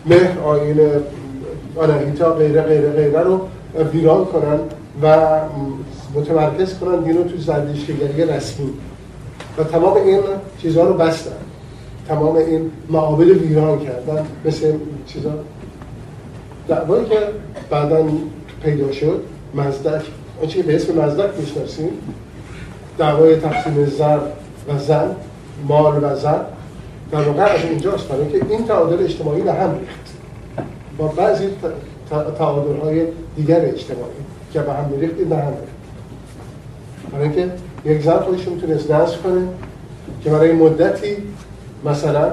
مهر 0.05 0.39
آین 0.39 0.79
آناهیتا 1.75 2.33
غیره 2.33 2.61
غیره 2.61 2.89
غیره 2.89 3.19
رو 3.19 3.47
ویران 3.93 4.25
کنن 4.25 4.59
و 5.01 5.39
متمرکز 6.15 6.79
کنن 6.79 7.03
دین 7.03 7.17
رو 7.17 7.23
تو 7.23 7.37
زردشتیگری 7.37 8.25
رسمی. 8.25 8.69
و 9.57 9.63
تمام 9.63 9.93
این 9.93 10.19
چیزها 10.61 10.83
رو 10.83 10.93
بستن. 10.93 11.31
تمام 12.07 12.35
این 12.35 12.71
معابد 12.89 13.27
ویران 13.27 13.79
کردن. 13.79 14.25
مثل 14.45 14.73
چیزا. 15.07 15.31
دعوایی 16.67 17.05
که 17.05 17.17
بعدا 17.69 18.05
پیدا 18.63 18.91
شد 18.91 19.21
مزدک. 19.55 20.01
آنچه 20.41 20.57
که 20.57 20.63
به 20.63 20.75
اسم 20.75 21.01
مزدک 21.01 21.29
می‌شناسیم. 21.39 21.89
دعوای 22.97 23.35
تقسیم 23.35 23.85
زر 23.85 24.19
و 24.69 24.79
زن 24.79 25.15
مال 25.67 26.03
و 26.03 26.15
زن. 26.15 26.41
در 27.11 27.21
واقع 27.21 27.41
از 27.41 27.63
اینجاست. 27.63 28.07
برای 28.07 28.31
که 28.31 28.41
این 28.49 28.65
تعادل 28.65 29.03
اجتماعی 29.03 29.41
به 29.41 29.53
هم 29.53 29.71
ریخت. 29.79 30.13
با 30.97 31.07
بعضی 31.07 31.49
تعادل 32.37 32.81
های 32.83 33.05
دیگر 33.35 33.65
اجتماعی 33.65 34.21
که 34.53 34.59
به 34.59 34.73
هم 34.73 34.89
میریخت 34.89 35.15
این 35.19 35.29
به 35.29 35.35
هم 35.35 35.53
برای 37.11 37.23
اینکه 37.23 37.51
یک 37.85 38.01
زن 38.01 38.17
خودش 38.17 38.47
می‌تونست 38.47 38.91
نصف 38.91 39.23
کنه 39.23 39.41
که 40.23 40.29
برای 40.29 40.51
مدتی 40.51 41.17
مثلا 41.85 42.31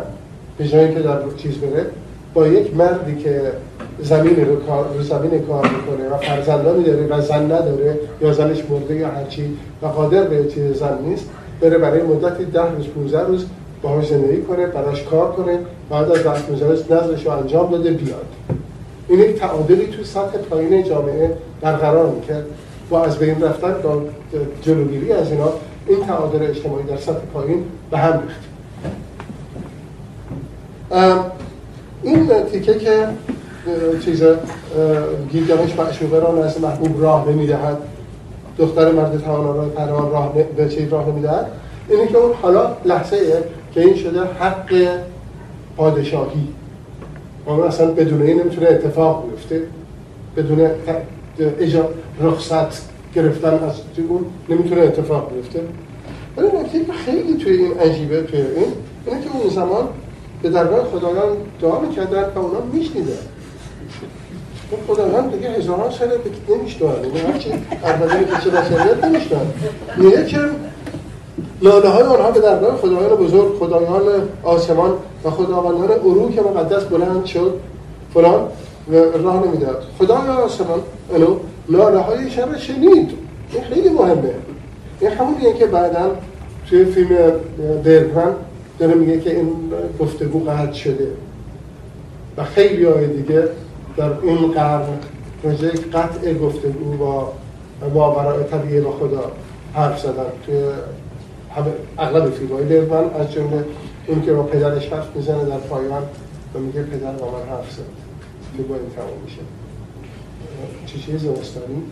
به 0.58 0.68
جایی 0.68 0.94
که 0.94 1.00
در 1.00 1.18
چیز 1.36 1.54
بره 1.54 1.86
با 2.34 2.48
یک 2.48 2.76
مردی 2.76 3.16
که 3.16 3.52
زمین 4.02 4.36
رو, 4.36 4.56
رو 4.94 5.02
زمین 5.02 5.30
کار 5.30 5.62
می‌کنه 5.62 6.08
و 6.14 6.16
فرزندانی 6.16 6.84
داره 6.84 7.06
و 7.06 7.20
زن 7.20 7.44
نداره 7.44 7.98
یا 8.20 8.32
زنش 8.32 8.62
مرده 8.70 8.94
یا 8.94 9.08
هرچی 9.08 9.56
و 9.82 9.86
قادر 9.86 10.22
به 10.22 10.44
چیز 10.44 10.78
زن 10.78 10.98
نیست 11.04 11.24
بره 11.60 11.78
برای 11.78 12.02
مدتی 12.02 12.44
ده 12.44 12.72
روز 12.76 12.86
15 12.86 13.26
روز 13.26 13.46
باهاش 13.82 14.08
زندگی 14.08 14.42
کنه 14.42 14.66
براش 14.66 15.02
کار 15.02 15.32
کنه 15.32 15.58
بعد 15.90 16.10
از 16.10 16.22
ده 16.22 16.42
15 16.42 16.68
روز 16.68 16.92
نظرش 16.92 17.26
رو 17.26 17.30
انجام 17.32 17.70
داده 17.70 17.90
بیاد. 17.90 18.26
این 19.08 19.20
یک 19.20 19.38
تعادلی 19.38 19.86
تو 19.86 20.04
سطح 20.04 20.38
پایین 20.38 20.84
جامعه 20.84 21.36
برقرار 21.60 22.06
می‌کرد. 22.06 22.44
با 22.90 23.04
از 23.04 23.18
بین 23.18 23.42
رفتن 23.42 23.74
با 23.82 24.02
جلوگیری 24.62 25.12
از 25.12 25.32
اینا 25.32 25.52
این 25.86 26.06
تعادل 26.06 26.50
اجتماعی 26.50 26.84
در 26.84 26.96
سطح 26.96 27.26
پایین 27.34 27.64
به 27.90 27.98
هم 27.98 28.22
ریخت. 28.22 28.40
این 32.02 32.30
تیکه 32.52 32.78
که 32.78 33.08
چیز 34.04 34.22
گیلگمش 35.30 35.76
معشوقه 35.78 36.18
را 36.18 36.44
نزد 36.44 36.60
محبوب 36.60 37.02
راه 37.02 37.28
نمی‌دهد 37.28 37.78
دختر 38.58 38.92
مرد 38.92 39.20
توانا 39.24 39.52
را 39.52 39.64
پران 39.64 40.10
راه 40.10 40.34
به 40.56 40.68
چیز 40.68 40.88
راه 40.88 41.08
نمی‌دهد 41.08 41.46
اینه 41.88 42.06
که 42.06 42.16
اون 42.16 42.32
حالا 42.42 42.76
لحظه 42.84 43.16
که 43.74 43.80
این 43.80 43.96
شده 43.96 44.20
حق 44.20 44.88
پادشاهی. 45.76 46.48
اون 47.48 47.66
اصلا 47.66 47.86
بدون 47.86 48.22
این 48.22 48.40
نمی‌تونه 48.40 48.66
اتفاق 48.66 49.30
بیفته 49.30 49.62
بدون 50.36 50.70
اجا 51.60 51.88
رخصت 52.20 52.82
گرفتن 53.14 53.54
از 53.54 53.74
اون 54.08 54.24
نمی‌تونه 54.48 54.80
اتفاق 54.80 55.32
بیفته. 55.34 55.60
ولی 56.36 56.46
نکته 56.46 56.92
خیلی 57.04 57.34
توی 57.34 57.52
این 57.52 57.78
عجیبه 57.78 58.22
توی 58.22 58.40
این 58.40 58.72
اینه 59.06 59.20
که 59.20 59.28
اون 59.32 59.50
زمان 59.50 59.88
به 60.42 60.50
درگاه 60.50 60.84
خدایان 60.84 61.36
دعا 61.62 61.80
می‌کردن 61.80 62.24
و 62.34 62.38
اونا 62.38 62.60
میشنیدن. 62.72 63.12
اون 64.70 64.80
خدایان 64.86 65.28
دیگه 65.28 65.50
هزاران 65.50 65.90
به 65.90 66.54
نمیشنن 66.54 67.04
یعنی 67.04 67.18
هرچی 67.18 67.50
ارمدین 67.84 68.24
که 68.28 68.44
چه 68.44 68.50
بشریت 68.50 69.04
نمیشنن 69.04 69.46
که 70.26 70.38
لاله 71.62 71.88
های 71.88 72.02
آنها 72.02 72.30
به 72.30 72.40
درگاه 72.40 72.76
خدایان 72.76 73.16
بزرگ 73.16 73.58
خدایان 73.58 74.02
آسمان 74.42 74.90
و 75.24 75.30
خداوندان 75.30 76.32
که 76.32 76.40
مقدس 76.40 76.84
بلند 76.84 77.24
شد. 77.24 77.54
فلان 78.14 78.48
راه 79.24 79.46
نمی‌داد. 79.46 79.82
خدای 79.98 80.28
آسمان 80.28 80.80
اینو 81.14 81.36
لاله 81.68 81.98
های 81.98 82.30
شر 82.30 82.56
شنید. 82.56 83.10
این 83.52 83.62
خیلی 83.62 83.88
مهمه. 83.88 84.34
این 85.00 85.10
همونیه 85.10 85.52
که 85.52 85.66
بعدا 85.66 86.10
توی 86.68 86.84
فیلم 86.84 87.08
برگمن 87.84 88.32
داره 88.78 88.94
میگه 88.94 89.20
که 89.20 89.36
این 89.36 89.50
گفتگو 90.00 90.38
قطع 90.38 90.72
شده. 90.72 91.08
و 92.36 92.44
خیلی 92.44 92.84
های 92.84 93.06
دیگه 93.06 93.48
در 93.96 94.10
این 94.22 94.52
قرن 94.52 94.82
راجع 95.44 95.68
قطع 95.68 96.34
گفتگو 96.34 96.96
با 96.98 97.32
ماورای 97.94 98.44
طبیعی 98.44 98.80
با 98.80 98.90
خدا 98.90 99.32
حرف 99.74 100.00
زدن 100.00 100.24
توی 100.46 100.54
اغلب 101.98 102.30
فیلم 102.30 102.52
های 102.52 102.64
لرمن 102.64 103.10
از 103.20 103.32
جمله 103.32 103.64
اون 104.06 104.22
که 104.22 104.32
با 104.32 104.42
پدرش 104.42 104.88
حرف 104.88 105.16
می‌زنه 105.16 105.44
در 105.44 105.58
پایان 105.58 106.02
و 106.54 106.58
میگه 106.58 106.82
پدر 106.82 107.12
با 107.12 107.26
من 107.26 107.56
حرف 107.56 107.72
زد 107.72 107.82
که 108.56 108.62
با 108.62 108.74
این 108.74 108.90
تمام 108.96 109.18
میشه. 109.24 109.40
چی 110.86 110.98
چیز 110.98 111.22
زمستانی؟ 111.22 111.82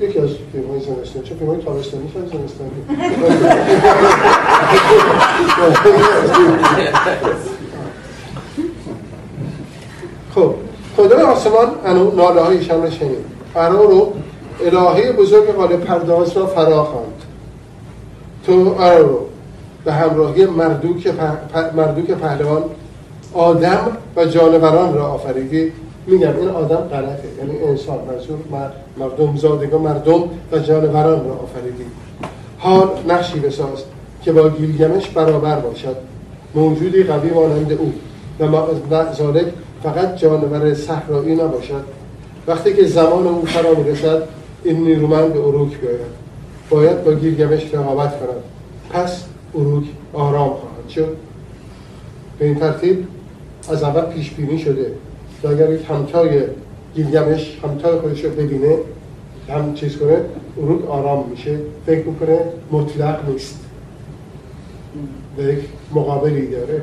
یکی 0.00 0.18
از 0.18 0.30
فیلم 0.52 0.68
های 0.70 0.80
زمستانی. 0.80 1.26
چه 1.26 1.34
فیلم 1.34 1.50
های 1.50 1.62
تابستانی 1.62 2.08
شد 2.08 2.32
زمستانی؟ 2.32 2.70
خب 10.34 10.54
خدای 10.96 11.22
آسمان 11.22 11.68
انو 11.84 12.10
ناله 12.14 12.40
های 12.40 12.56
رو 12.68 12.90
شنید. 12.90 13.24
فرا 13.54 13.82
رو 13.84 14.12
الهه 14.64 15.12
بزرگ 15.12 15.54
قال 15.54 15.76
پرداز 15.76 16.36
را 16.36 16.46
فرا 16.46 16.84
خواند 16.84 17.05
تو 18.46 18.74
رو 18.98 19.26
به 19.84 19.92
همراهی 19.92 20.46
مردوک, 20.46 21.14
مردوک 21.76 22.10
پهلوان 22.10 22.62
آدم 23.34 23.96
و 24.16 24.24
جانوران 24.24 24.94
را 24.94 25.06
آفریدی. 25.06 25.72
میگم 26.06 26.36
این 26.40 26.48
آدم 26.48 26.76
غلطه. 26.76 27.28
یعنی 27.38 27.58
انسان 27.58 27.98
منظور 27.98 28.38
مردم 28.98 29.36
زادگان 29.36 29.80
مردم 29.80 30.22
و 30.52 30.58
جانوران 30.58 31.28
را 31.28 31.34
آفریدی. 31.34 31.84
حال 32.58 32.88
نقشی 33.08 33.40
بساز 33.40 33.84
که 34.22 34.32
با 34.32 34.48
گیلگمش 34.48 35.08
برابر 35.08 35.56
باشد. 35.56 35.96
موجودی 36.54 37.02
قوی 37.02 37.30
مانند 37.30 37.72
او 37.72 37.92
و 38.40 38.48
ذالک 39.14 39.46
فقط 39.82 40.16
جانور 40.16 40.74
صحرایی 40.74 41.34
نباشد. 41.34 41.84
وقتی 42.46 42.74
که 42.74 42.84
زمان 42.84 43.26
او 43.26 43.46
فرا 43.46 43.74
می‌رسد 43.74 44.22
این 44.64 44.84
نیرومند 44.84 45.32
به 45.32 45.38
بیاید. 45.76 46.25
باید 46.70 47.04
با 47.04 47.12
گیلگمش 47.12 47.74
رقابت 47.74 48.20
کند 48.20 48.42
پس 48.90 49.24
اروک 49.54 49.84
آرام 50.12 50.48
خواهد 50.48 50.88
شد. 50.88 51.16
به 52.38 52.44
این 52.44 52.54
ترتیب 52.54 53.06
از 53.70 53.82
اول 53.82 54.00
پیش 54.14 54.30
بینی 54.30 54.58
شده. 54.58 54.92
که 55.42 55.48
اگر 55.48 55.72
یک 55.72 55.80
همتای 55.90 56.40
گیلگمش 56.94 57.58
همتای 57.62 57.98
خودش 57.98 58.24
رو 58.24 58.30
ببینه 58.30 58.76
هم 59.48 59.74
چیز 59.74 59.96
کنه 59.96 60.16
اروک 60.62 60.90
آرام 60.90 61.28
میشه. 61.30 61.58
فکر 61.86 62.06
می‌کنه 62.06 62.38
مطلق 62.72 63.28
نیست. 63.28 63.60
به 65.36 65.44
یک 65.44 65.60
مقابلی 65.94 66.46
داره. 66.46 66.82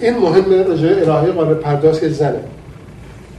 این 0.00 0.18
مهمه 0.18 0.62
رجای 0.62 1.00
الهی 1.00 1.32
قابل 1.32 1.54
پرداز 1.54 2.00
که 2.00 2.08
زنه. 2.08 2.40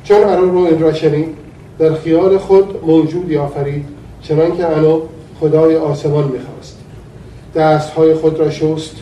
چون 0.03 0.23
ارون 0.23 0.51
رو 0.51 0.59
این 0.59 0.81
را 0.81 0.93
شنید 0.93 1.44
در 1.79 1.93
خیال 1.93 2.37
خود 2.37 2.85
موجودی 2.85 3.37
آفرید 3.37 3.85
چنان 4.21 4.57
که 4.57 4.65
انو 4.65 5.01
خدای 5.39 5.75
آسمان 5.75 6.23
می‌خواست. 6.23 6.77
دستهای 7.55 8.13
خود 8.13 8.39
را 8.39 8.51
شست 8.51 8.95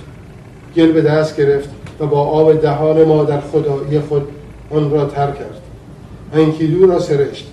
گل 0.76 0.91
به 0.91 1.02
دست 1.02 1.38
گرفت 1.38 1.70
و 2.00 2.06
با 2.06 2.22
آب 2.22 2.62
دهان 2.62 3.04
ما 3.04 3.24
در 3.24 3.41
خدایی 3.41 4.00
خود 4.00 4.28
آن 4.72 4.91
را 4.91 5.06
تر 5.06 5.32
کرد. 5.32 5.62
انکیلو 6.34 6.91
را 6.91 7.00
سرشت. 7.00 7.48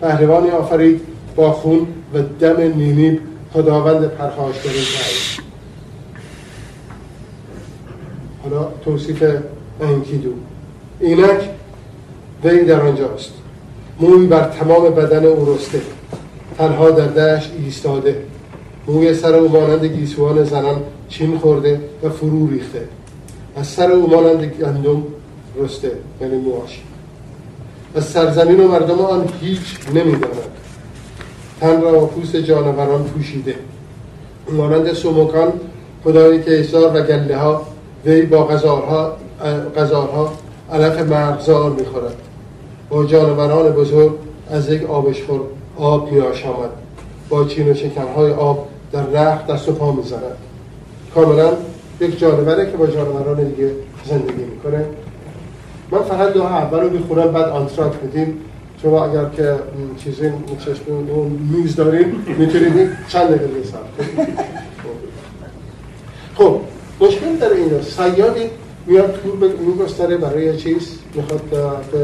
پهلوانی 0.00 0.50
آفرید 0.50 1.00
با 1.36 1.52
خون 1.52 1.86
و 2.14 2.22
دم 2.40 2.60
نیمیب 2.60 3.20
خداوند 3.52 4.04
پرخاشگری 4.04 4.72
کرد 4.72 5.44
حالا 8.42 8.68
توصیف 8.84 9.24
انکیدو. 9.80 10.30
اینک 11.00 11.50
وی 12.44 12.64
در 12.64 12.80
آنجاست. 12.80 13.32
موی 14.00 14.26
بر 14.26 14.44
تمام 14.44 14.90
بدن 14.90 15.24
او 15.24 15.54
رسته. 15.54 15.80
تنها 16.58 16.90
در 16.90 17.06
دشت 17.06 17.52
ایستاده. 17.64 18.16
موی 18.88 19.14
سر 19.14 19.34
او 19.34 19.48
مانند 19.48 19.84
گیسوان 19.84 20.44
زنان 20.44 20.82
چین 21.08 21.38
خورده 21.38 21.80
و 22.02 22.08
فرو 22.08 22.46
ریخته. 22.46 22.88
از 23.56 23.66
سر 23.66 23.90
او 23.90 24.10
مانند 24.10 24.44
گندم 24.44 25.02
رسته 25.62 25.92
یعنی 26.20 26.36
مواش 26.36 26.82
از 27.94 28.04
سرزمین 28.04 28.60
و 28.60 28.68
مردم 28.68 29.00
آن 29.00 29.28
هیچ 29.40 29.78
نمی‌داند. 29.94 30.50
تن 31.60 31.82
را 31.82 31.92
با 31.92 32.06
پوست 32.06 32.36
جانوران 32.36 33.04
پوشیده. 33.04 33.54
مانند 34.50 34.92
سومکان 34.92 35.52
خدایی 36.04 36.42
که 36.42 36.50
ایسار 36.50 36.96
و 36.96 37.02
گله 37.02 37.36
ها 37.36 37.62
وی 38.04 38.22
با 38.22 38.46
غذارها 38.46 39.16
غذارها 39.76 40.32
علف 40.72 40.98
مرغزار 40.98 41.70
می‌خورد. 41.70 42.16
با 42.90 43.04
جانوران 43.04 43.72
بزرگ 43.72 44.12
از 44.50 44.72
یک 44.72 44.90
آبشخور 44.90 45.40
آب 45.76 46.12
میاش 46.12 46.46
آمد. 46.46 46.70
با 47.28 47.44
چین 47.44 47.70
و 47.70 47.74
شکنهای 47.74 48.32
آب 48.32 48.68
در 48.92 49.06
رخ 49.06 49.46
دست 49.46 49.68
و 49.68 49.72
پا 49.72 49.92
می‌زند. 49.92 50.36
کاملا 51.14 51.52
یک 52.00 52.18
جانوره 52.18 52.70
که 52.70 52.76
با 52.76 52.86
جانوران 52.86 53.44
دیگه 53.44 53.70
زندگی 54.04 54.44
می‌کنه. 54.44 54.84
من 55.90 56.02
فقط 56.02 56.32
دو 56.32 56.42
اول 56.42 56.80
رو 56.80 56.90
می‌خورم 56.90 57.32
بعد 57.32 57.48
آنتراک 57.48 57.92
میدیم. 58.02 58.38
شما 58.82 59.04
اگر 59.04 59.24
که 59.36 59.54
چیزی 60.04 60.30
چشم 60.64 60.92
میز 61.50 61.76
داریم 61.76 62.24
می‌تونید 62.38 62.90
چند 63.08 63.28
دقیقه 63.28 63.46
خب 66.34 66.60
مشکل 67.00 67.36
در 67.36 67.52
اینه 67.52 67.82
سیادی 67.82 68.50
میاد 68.86 69.20
تور 69.22 69.52
میگستره 69.66 70.16
برای 70.16 70.56
چیز؟ 70.56 70.98
می‌خواد 71.14 71.40
به 71.40 71.98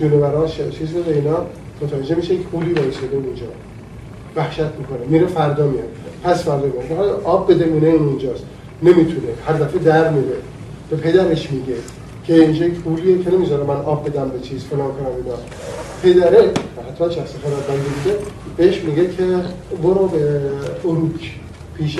جلوبراش 0.00 0.56
چیز 0.78 0.90
بده 0.90 1.14
اینا؟ 1.14 1.46
متوجه 1.82 2.14
میشه 2.14 2.36
که 2.36 2.42
پولی 2.42 2.72
وایساده 2.72 3.16
اونجا 3.16 3.46
وحشت 4.36 4.60
می‌کنه. 4.60 5.06
میره 5.08 5.26
فردا 5.26 5.66
میاد. 5.66 5.88
پس 6.24 6.44
فردا 6.44 6.66
میاد. 6.66 7.20
آب 7.24 7.50
بده 7.50 7.64
مونه 7.64 7.88
اونجاست 7.88 8.44
نمی‌تونه. 8.82 9.32
هر 9.46 9.54
دفعه 9.54 9.78
در 9.78 10.10
میره. 10.10 10.36
به 10.90 10.96
پدرش 10.96 11.50
میگه 11.50 11.74
که 12.24 12.34
اینجا 12.34 12.66
یک 12.66 12.74
پولیه 12.74 13.22
که 13.24 13.30
نمی‌ذاره 13.30 13.64
من 13.64 13.76
آب 13.76 14.08
بدم 14.08 14.28
به 14.28 14.40
چیز 14.40 14.64
فلان 14.64 14.88
کنم 14.92 15.06
اینا. 15.06 15.36
پدره 16.02 16.50
حتی 16.88 17.14
شخص 17.14 17.30
خراب 17.42 17.66
بنده 17.68 18.18
بهش 18.56 18.80
میگه 18.80 19.10
که 19.10 19.22
برو 19.82 20.06
به 20.08 20.40
اروک 20.84 21.34
پیش 21.74 21.98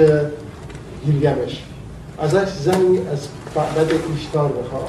گیلگمش. 1.07 1.65
ازش 2.19 2.49
زنی 2.65 2.99
از 3.13 3.29
بعد 3.55 3.93
ایشتار 4.17 4.49
بخواه. 4.49 4.89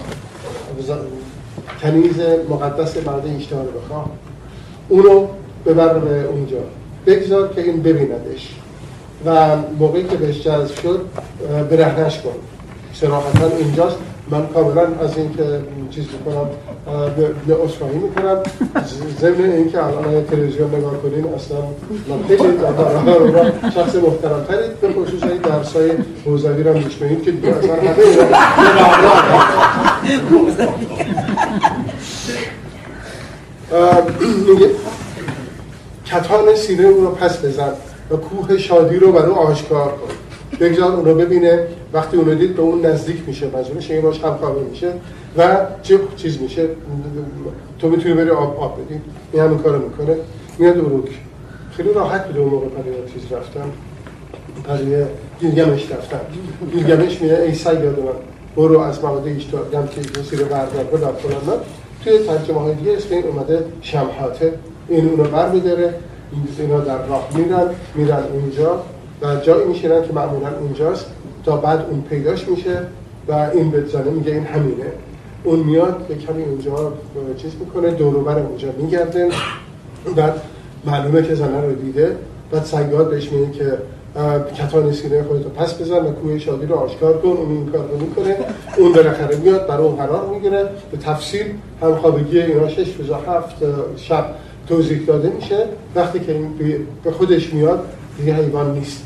کنیز 1.81 2.19
مقدس 2.49 2.97
بعد 2.97 3.25
ایشتار 3.25 3.65
بخواه 3.65 4.05
اونو 4.89 5.27
ببر 5.65 5.93
به 5.93 6.25
اونجا. 6.25 6.57
بگذار 7.05 7.53
که 7.53 7.61
این 7.61 7.81
ببیندش. 7.81 8.55
و 9.25 9.55
موقعی 9.79 10.03
که 10.03 10.17
بهش 10.17 10.41
جذب 10.41 10.75
شد 10.75 11.05
برهنش 11.69 12.19
کن. 12.21 12.29
سراحتا 12.93 13.47
اینجاست. 13.59 13.97
من 14.29 14.47
کاملا 14.47 14.81
از 14.81 15.17
این 15.17 15.33
که 15.33 15.43
چیز 15.89 16.05
می‌کنم 16.13 16.47
به 17.47 17.63
اصفاهی 17.63 17.97
می‌کنم. 17.97 18.37
ضمن 19.19 19.51
این 19.51 19.71
که 19.71 19.83
الان 19.83 20.25
تلویزیون 20.31 20.75
نگاه 20.75 20.97
کنین 20.97 21.25
اصلا 21.33 21.57
من 22.09 22.27
خیلی 22.27 22.43
شخص 23.75 23.95
محترم 23.95 24.45
ترید 24.47 24.81
به 24.81 24.87
خصوص 24.93 25.23
این 25.23 25.41
درس 25.41 25.75
های 25.75 25.91
حوزوی 26.25 26.63
رو 26.63 26.73
میشنید 26.73 27.23
که 27.23 27.31
دیگه 27.31 27.47
اصلا 27.47 27.75
همه 27.75 27.93
میگه 34.47 34.69
کتان 36.05 36.55
سینه 36.55 36.87
او 36.87 37.05
رو 37.05 37.11
پس 37.11 37.45
بزن 37.45 37.73
و 38.11 38.15
کوه 38.15 38.57
شادی 38.57 38.95
رو 38.95 39.11
برای 39.11 39.31
آشکار 39.31 39.91
کن. 39.91 40.13
بگذار 40.59 40.91
اون 40.91 41.05
رو 41.05 41.15
ببینه 41.15 41.67
وقتی 41.93 42.17
اون 42.17 42.25
رو 42.25 42.35
دید 42.35 42.55
به 42.55 42.61
اون 42.61 42.85
نزدیک 42.85 43.17
میشه 43.27 43.45
مجبورش 43.47 43.91
این 43.91 44.01
باش 44.01 44.21
هم 44.23 44.37
میشه 44.71 44.93
و 45.37 45.57
چه 45.83 45.99
چیز 46.15 46.41
میشه؟ 46.41 46.67
تو 47.79 47.89
می‌تونی 47.89 48.13
بری 48.13 48.29
آب 48.29 48.59
آب 48.59 48.77
بدی. 48.85 49.01
این 49.31 49.43
همین 49.43 49.57
کارو 49.57 49.79
می‌کنه. 49.79 50.17
میاد 50.57 50.77
اروک 50.77 51.09
خیلی 51.77 51.93
راحت 51.93 52.27
بود 52.27 52.37
اون 52.37 52.49
موقع 52.49 52.67
پری 52.67 52.91
چیز 53.13 53.31
رفتم 53.31 53.71
پری 54.63 55.05
گیلگمش 55.39 55.91
رفتم 55.91 56.19
گیلگمش 56.71 57.21
میگه 57.21 57.41
ای 57.41 57.55
سیاد 57.55 57.99
من 57.99 58.11
برو 58.55 58.79
از 58.79 59.03
مواد 59.03 59.27
اشتار 59.27 59.65
گم 59.73 59.87
که 59.87 60.23
سیر 60.29 60.43
بردار 60.43 60.83
بدم 60.83 61.11
فلان 61.11 61.59
توی 62.03 62.17
ترجمه 62.17 62.59
های 62.59 62.75
دیگه 62.75 62.93
اسم 62.93 63.15
این 63.15 63.23
اومده 63.23 63.65
شمحاته 63.81 64.53
این 64.87 65.09
اونو 65.09 65.23
بر 65.23 65.49
میداره 65.49 65.93
اینا 66.59 66.79
در 66.79 67.05
راه 67.05 67.29
میرن 67.35 67.67
میرن 67.95 68.23
اونجا 68.33 68.83
و 69.21 69.35
جایی 69.35 69.67
میشینن 69.67 70.07
که 70.07 70.13
معمولا 70.13 70.57
اونجاست 70.59 71.05
تا 71.45 71.57
بعد 71.57 71.85
اون 71.89 72.01
پیداش 72.01 72.47
میشه 72.47 72.81
و 73.27 73.33
این 73.53 73.71
به 73.71 73.85
زنه 73.85 74.11
میگه 74.11 74.31
این 74.31 74.43
همینه. 74.43 74.85
اون 75.43 75.59
میاد 75.59 76.07
به 76.07 76.15
کمی 76.15 76.43
اونجا 76.43 76.93
چیز 77.37 77.51
می‌کنه 77.59 77.91
دوروبر 77.91 78.39
اونجا 78.39 78.67
میگرده. 78.77 79.29
بعد 80.15 80.41
معلومه 80.85 81.23
که 81.23 81.35
زنه 81.35 81.61
رو 81.61 81.75
دیده. 81.75 82.15
بعد 82.51 82.63
سیاد 82.63 83.09
بهش 83.09 83.31
میگه 83.31 83.51
که 83.51 83.77
کتان 84.57 84.91
سینه 84.91 85.23
خودتو 85.23 85.49
پس 85.49 85.81
بزن 85.81 85.97
و 85.97 86.11
کوه 86.11 86.39
شادی 86.39 86.65
رو 86.65 86.75
آشکار 86.75 87.17
کن 87.21 87.27
اون 87.27 87.51
این 87.51 87.65
کار 87.65 87.87
رو 87.87 87.97
می‌کنه. 87.97 88.37
اون 88.77 88.93
بالاخره 88.93 89.35
میاد 89.35 89.67
برای 89.67 89.85
اون 89.87 89.95
قرار 89.95 90.27
می‌گیره. 90.27 90.69
به 90.91 90.97
تفصیل 90.97 91.45
همخوابگی 91.81 92.39
اینا 92.39 92.69
شش 92.69 92.95
روز 92.95 93.09
و 93.09 93.13
هفت 93.13 93.55
شب 93.95 94.25
توضیح 94.67 95.05
داده 95.05 95.29
میشه. 95.29 95.65
وقتی 95.95 96.19
که 96.19 96.31
این 96.31 96.53
به 97.03 97.11
خودش 97.11 97.53
میاد 97.53 97.85
دیگه 98.17 98.33
حیوان 98.33 98.73
نیست. 98.73 99.05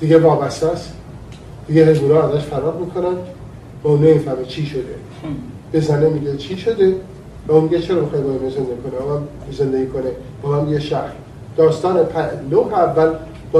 دیگه 0.00 0.18
وابسته 0.18 0.66
است. 0.66 0.92
دیگه 1.68 1.92
حیوان 1.92 2.32
ازش 2.32 2.44
فرار 2.44 2.74
می‌کنن. 2.74 3.14
و 3.84 3.88
اون 3.88 4.00
نمی‌فهمه 4.00 4.44
چی 4.44 4.66
شده. 4.66 4.94
به 5.72 5.80
زنه 5.80 6.08
میگه 6.08 6.36
چی 6.36 6.56
شده؟ 6.56 6.94
و 7.48 7.52
اون 7.52 7.64
میگه 7.64 7.80
چرا 7.80 8.00
می‌خوای 8.00 8.22
با 8.22 8.30
زندگی 8.30 8.76
کنه 8.82 9.00
با 9.08 9.20
زندگی 9.52 9.86
کنه. 9.86 10.10
با 10.42 10.66
یه 10.70 10.80
شهر. 10.80 11.12
داستان 11.56 12.06
لوح 12.50 12.74
اول 12.74 13.12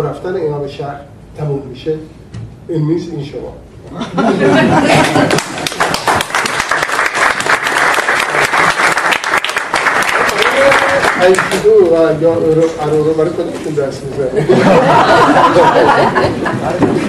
رفتن 0.02 0.34
اینا 0.34 0.58
به 0.58 0.68
شهر 0.68 1.00
تموم 1.38 1.62
میشه. 1.68 1.98
این 2.68 2.84
میز 2.84 3.10
این 3.10 3.24
شما. 3.24 3.56
ایکیدو 11.20 11.70
و 11.70 12.22
یا 12.22 12.34
رو 12.34 13.14
برای 13.14 13.30
کدومتون 13.30 13.74
دست 13.86 14.02
می‌زنید 14.04 14.46